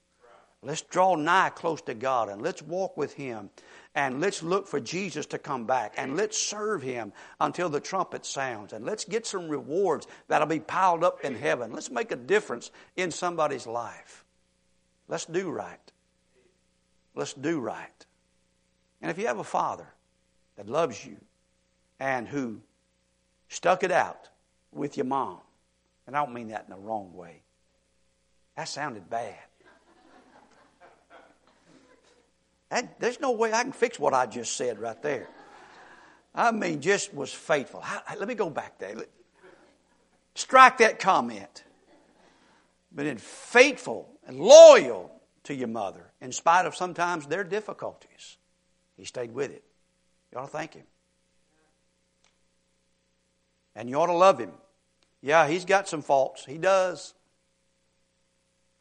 Let's 0.65 0.81
draw 0.81 1.15
nigh 1.15 1.51
close 1.51 1.81
to 1.83 1.93
God 1.93 2.27
and 2.27 2.41
let's 2.41 2.63
walk 2.63 2.97
with 2.97 3.13
Him 3.13 3.51
and 3.93 4.19
let's 4.19 4.41
look 4.41 4.67
for 4.67 4.79
Jesus 4.79 5.27
to 5.27 5.37
come 5.37 5.65
back 5.67 5.93
and 5.95 6.17
let's 6.17 6.37
serve 6.37 6.81
Him 6.81 7.13
until 7.39 7.69
the 7.69 7.79
trumpet 7.79 8.25
sounds 8.25 8.73
and 8.73 8.83
let's 8.83 9.05
get 9.05 9.27
some 9.27 9.47
rewards 9.47 10.07
that'll 10.27 10.47
be 10.47 10.59
piled 10.59 11.03
up 11.03 11.23
in 11.23 11.35
heaven. 11.35 11.71
Let's 11.71 11.91
make 11.91 12.11
a 12.11 12.15
difference 12.15 12.71
in 12.95 13.11
somebody's 13.11 13.67
life. 13.67 14.25
Let's 15.07 15.25
do 15.25 15.51
right. 15.51 15.79
Let's 17.13 17.33
do 17.33 17.59
right. 17.59 18.05
And 19.03 19.11
if 19.11 19.19
you 19.19 19.27
have 19.27 19.37
a 19.37 19.43
father 19.43 19.87
that 20.55 20.67
loves 20.67 21.05
you 21.05 21.17
and 21.99 22.27
who 22.27 22.59
stuck 23.49 23.83
it 23.83 23.91
out 23.91 24.29
with 24.71 24.97
your 24.97 25.05
mom, 25.05 25.41
and 26.07 26.17
I 26.17 26.25
don't 26.25 26.33
mean 26.33 26.47
that 26.47 26.63
in 26.63 26.71
the 26.71 26.81
wrong 26.81 27.13
way, 27.13 27.43
that 28.57 28.67
sounded 28.67 29.11
bad. 29.11 29.35
That, 32.69 32.99
there's 32.99 33.19
no 33.19 33.31
way 33.31 33.53
I 33.53 33.63
can 33.63 33.71
fix 33.71 33.99
what 33.99 34.13
I 34.13 34.25
just 34.25 34.55
said 34.55 34.79
right 34.79 35.01
there. 35.01 35.27
I 36.33 36.51
mean, 36.51 36.81
just 36.81 37.13
was 37.13 37.31
faithful. 37.31 37.83
let 38.17 38.27
me 38.27 38.35
go 38.35 38.49
back 38.49 38.77
there. 38.79 38.95
Strike 40.33 40.79
that 40.79 40.99
comment. 40.99 41.63
But 42.91 43.05
in 43.05 43.17
faithful 43.17 44.09
and 44.25 44.39
loyal 44.39 45.11
to 45.43 45.53
your 45.55 45.67
mother, 45.67 46.11
in 46.21 46.31
spite 46.31 46.65
of 46.65 46.75
sometimes 46.75 47.27
their 47.27 47.43
difficulties, 47.43 48.37
he 48.97 49.05
stayed 49.05 49.33
with 49.33 49.51
it. 49.51 49.63
You 50.31 50.39
ought 50.39 50.45
to 50.45 50.51
thank 50.51 50.73
him. 50.73 50.85
And 53.75 53.89
you 53.89 53.97
ought 53.97 54.07
to 54.07 54.13
love 54.13 54.39
him. 54.39 54.51
Yeah, 55.21 55.47
he's 55.47 55.65
got 55.65 55.87
some 55.87 56.01
faults. 56.01 56.45
He 56.45 56.57
does. 56.57 57.13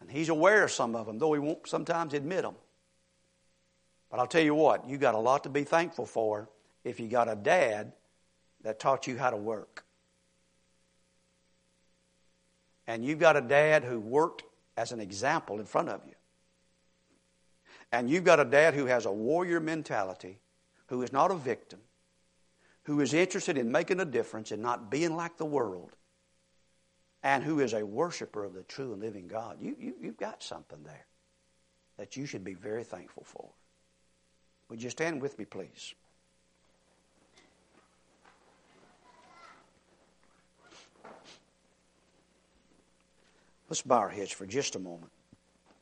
And 0.01 0.11
he's 0.11 0.29
aware 0.29 0.65
of 0.65 0.71
some 0.71 0.95
of 0.95 1.07
them, 1.07 1.19
though 1.19 1.33
he 1.33 1.41
won't 1.41 1.67
sometimes 1.67 2.15
admit 2.15 2.43
them. 2.43 2.55
But 4.15 4.21
I'll 4.21 4.29
tell 4.29 4.45
you 4.45 4.55
what, 4.55 4.89
you 4.89 4.97
got 4.97 5.17
a 5.17 5.19
lot 5.19 5.43
to 5.43 5.49
be 5.49 5.65
thankful 5.65 6.07
for 6.07 6.49
if 6.85 7.01
you 7.01 7.09
got 7.09 7.29
a 7.29 7.35
dad 7.35 7.95
that 8.63 8.79
taught 8.79 9.09
you 9.09 9.19
how 9.19 9.31
to 9.31 9.37
work. 9.37 9.85
And 12.87 13.05
you've 13.05 13.19
got 13.19 13.37
a 13.37 13.41
dad 13.41 13.83
who 13.83 13.99
worked 13.99 14.45
as 14.77 14.93
an 14.93 15.01
example 15.01 15.59
in 15.59 15.67
front 15.67 15.89
of 15.89 16.01
you. 16.07 16.15
And 17.91 18.09
you've 18.09 18.23
got 18.23 18.39
a 18.39 18.45
dad 18.45 18.75
who 18.75 18.87
has 18.87 19.05
a 19.05 19.11
warrior 19.11 19.59
mentality, 19.59 20.39
who 20.87 21.03
is 21.03 21.13
not 21.13 21.33
a 21.33 21.37
victim, 21.37 21.81
who 22.85 23.01
is 23.01 23.15
interested 23.15 23.59
in 23.59 23.73
making 23.73 23.99
a 23.99 24.05
difference 24.05 24.53
and 24.53 24.63
not 24.63 24.93
being 24.93 25.17
like 25.17 25.39
the 25.39 25.45
world, 25.45 25.91
and 27.25 27.43
who 27.43 27.59
is 27.59 27.73
a 27.73 27.85
worshiper 27.85 28.45
of 28.45 28.55
the 28.55 28.63
true 28.63 28.93
and 28.93 29.03
living 29.03 29.27
God. 29.27 29.57
You, 29.61 29.75
you, 29.77 29.95
you've 30.01 30.19
got 30.19 30.41
something 30.41 30.85
there 30.85 31.07
that 31.97 32.17
you 32.17 32.27
should 32.27 32.45
be 32.45 32.55
very 32.55 32.85
thankful 32.85 33.25
for. 33.25 33.51
Would 34.69 34.83
you 34.83 34.91
stand 34.91 35.21
with 35.21 35.39
me, 35.39 35.45
please? 35.45 35.95
Let's 43.69 43.83
bow 43.83 43.99
our 43.99 44.09
heads 44.09 44.31
for 44.31 44.47
just 44.47 44.77
a 44.77 44.79
moment. 44.79 45.11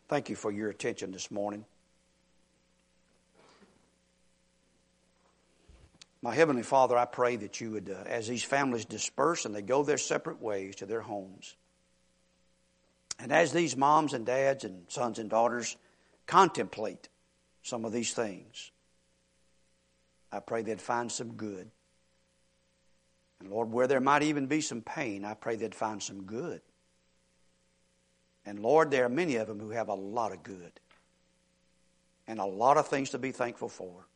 Thank 0.09 0.31
you 0.31 0.37
for 0.37 0.51
your 0.51 0.71
attention 0.71 1.11
this 1.11 1.31
morning. 1.31 1.65
My 6.23 6.35
Heavenly 6.35 6.63
Father, 6.63 6.97
I 6.97 7.05
pray 7.05 7.37
that 7.37 7.61
you 7.61 7.73
would, 7.73 7.91
uh, 7.91 8.09
as 8.09 8.29
these 8.29 8.45
families 8.45 8.85
disperse 8.85 9.45
and 9.45 9.55
they 9.55 9.63
go 9.63 9.83
their 9.83 9.99
separate 9.99 10.41
ways 10.41 10.77
to 10.77 10.87
their 10.87 11.01
homes, 11.01 11.57
and 13.19 13.33
as 13.33 13.53
these 13.53 13.77
moms 13.77 14.15
and 14.15 14.25
dads 14.25 14.65
and 14.65 14.85
sons 14.89 15.19
and 15.19 15.29
daughters 15.29 15.77
contemplate 16.27 17.09
some 17.63 17.85
of 17.85 17.93
these 17.93 18.13
things. 18.13 18.71
I 20.31 20.41
pray 20.41 20.63
they'd 20.63 20.81
find 20.81 21.11
some 21.11 21.35
good. 21.35 21.71
And 23.41 23.51
Lord, 23.51 23.73
where 23.73 23.87
there 23.87 24.01
might 24.01 24.23
even 24.23 24.47
be 24.47 24.61
some 24.61 24.83
pain, 24.83 25.25
I 25.25 25.35
pray 25.35 25.57
they'd 25.57 25.75
find 25.75 26.03
some 26.03 26.25
good. 26.25 26.61
And 28.45 28.61
Lord, 28.61 28.91
there 28.91 29.05
are 29.05 29.11
many 29.11 29.37
of 29.37 29.47
them 29.47 29.61
who 29.61 29.71
have 29.71 29.89
a 29.89 29.95
lot 29.95 30.33
of 30.33 30.43
good 30.43 30.73
and 32.27 32.41
a 32.41 32.45
lot 32.45 32.77
of 32.77 32.89
things 32.89 33.11
to 33.11 33.19
be 33.19 33.33
thankful 33.33 33.69
for. 33.69 34.07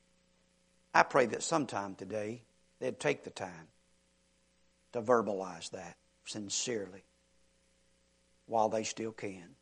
I 0.94 1.02
pray 1.02 1.26
that 1.26 1.42
sometime 1.42 1.94
today 1.94 2.42
they'd 2.78 2.98
take 2.98 3.24
the 3.24 3.30
time 3.30 3.68
to 4.92 5.02
verbalize 5.02 5.70
that 5.70 5.96
sincerely 6.24 7.04
while 8.46 8.68
they 8.68 8.84
still 8.84 9.12
can. 9.12 9.56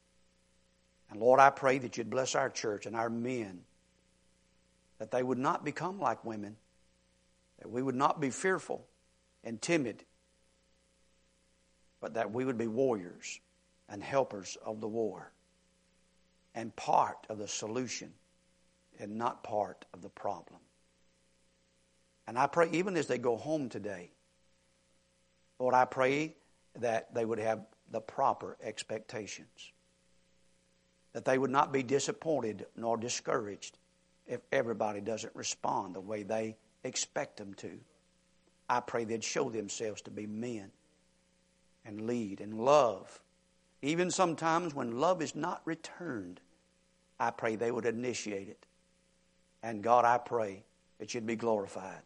And 1.10 1.20
Lord, 1.20 1.40
I 1.40 1.50
pray 1.50 1.78
that 1.78 1.96
you'd 1.96 2.10
bless 2.10 2.34
our 2.34 2.50
church 2.50 2.86
and 2.86 2.96
our 2.96 3.10
men, 3.10 3.60
that 4.98 5.10
they 5.10 5.22
would 5.22 5.38
not 5.38 5.64
become 5.64 5.98
like 5.98 6.24
women, 6.24 6.56
that 7.58 7.70
we 7.70 7.82
would 7.82 7.94
not 7.94 8.20
be 8.20 8.30
fearful 8.30 8.86
and 9.42 9.60
timid, 9.60 10.04
but 12.00 12.14
that 12.14 12.32
we 12.32 12.44
would 12.44 12.58
be 12.58 12.66
warriors 12.66 13.40
and 13.88 14.02
helpers 14.02 14.56
of 14.64 14.80
the 14.80 14.88
war 14.88 15.32
and 16.54 16.74
part 16.76 17.26
of 17.28 17.38
the 17.38 17.48
solution 17.48 18.12
and 18.98 19.16
not 19.16 19.42
part 19.42 19.84
of 19.92 20.02
the 20.02 20.08
problem. 20.08 20.60
And 22.26 22.38
I 22.38 22.46
pray, 22.46 22.68
even 22.72 22.96
as 22.96 23.06
they 23.06 23.18
go 23.18 23.36
home 23.36 23.68
today, 23.68 24.10
Lord, 25.58 25.74
I 25.74 25.84
pray 25.84 26.36
that 26.76 27.14
they 27.14 27.24
would 27.24 27.38
have 27.38 27.66
the 27.90 28.00
proper 28.00 28.56
expectations 28.62 29.72
that 31.14 31.24
they 31.24 31.38
would 31.38 31.50
not 31.50 31.72
be 31.72 31.82
disappointed 31.82 32.66
nor 32.76 32.96
discouraged 32.96 33.78
if 34.26 34.40
everybody 34.52 35.00
doesn't 35.00 35.34
respond 35.34 35.94
the 35.94 36.00
way 36.00 36.22
they 36.22 36.56
expect 36.84 37.36
them 37.36 37.54
to. 37.54 37.70
I 38.68 38.80
pray 38.80 39.04
they'd 39.04 39.24
show 39.24 39.50
themselves 39.50 40.02
to 40.02 40.10
be 40.10 40.26
men 40.26 40.70
and 41.84 42.06
lead 42.06 42.40
and 42.40 42.58
love 42.58 43.20
Even 43.82 44.10
sometimes 44.10 44.74
when 44.74 44.98
love 44.98 45.20
is 45.20 45.34
not 45.34 45.60
returned, 45.66 46.40
I 47.20 47.30
pray 47.30 47.56
they 47.56 47.70
would 47.70 47.84
initiate 47.84 48.48
it. 48.48 48.66
And 49.62 49.82
God, 49.82 50.06
I 50.06 50.16
pray 50.16 50.64
that 50.98 51.12
you'd 51.12 51.26
be 51.26 51.36
glorified. 51.36 52.02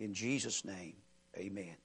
In 0.00 0.12
Jesus' 0.12 0.64
name, 0.64 0.94
amen. 1.36 1.76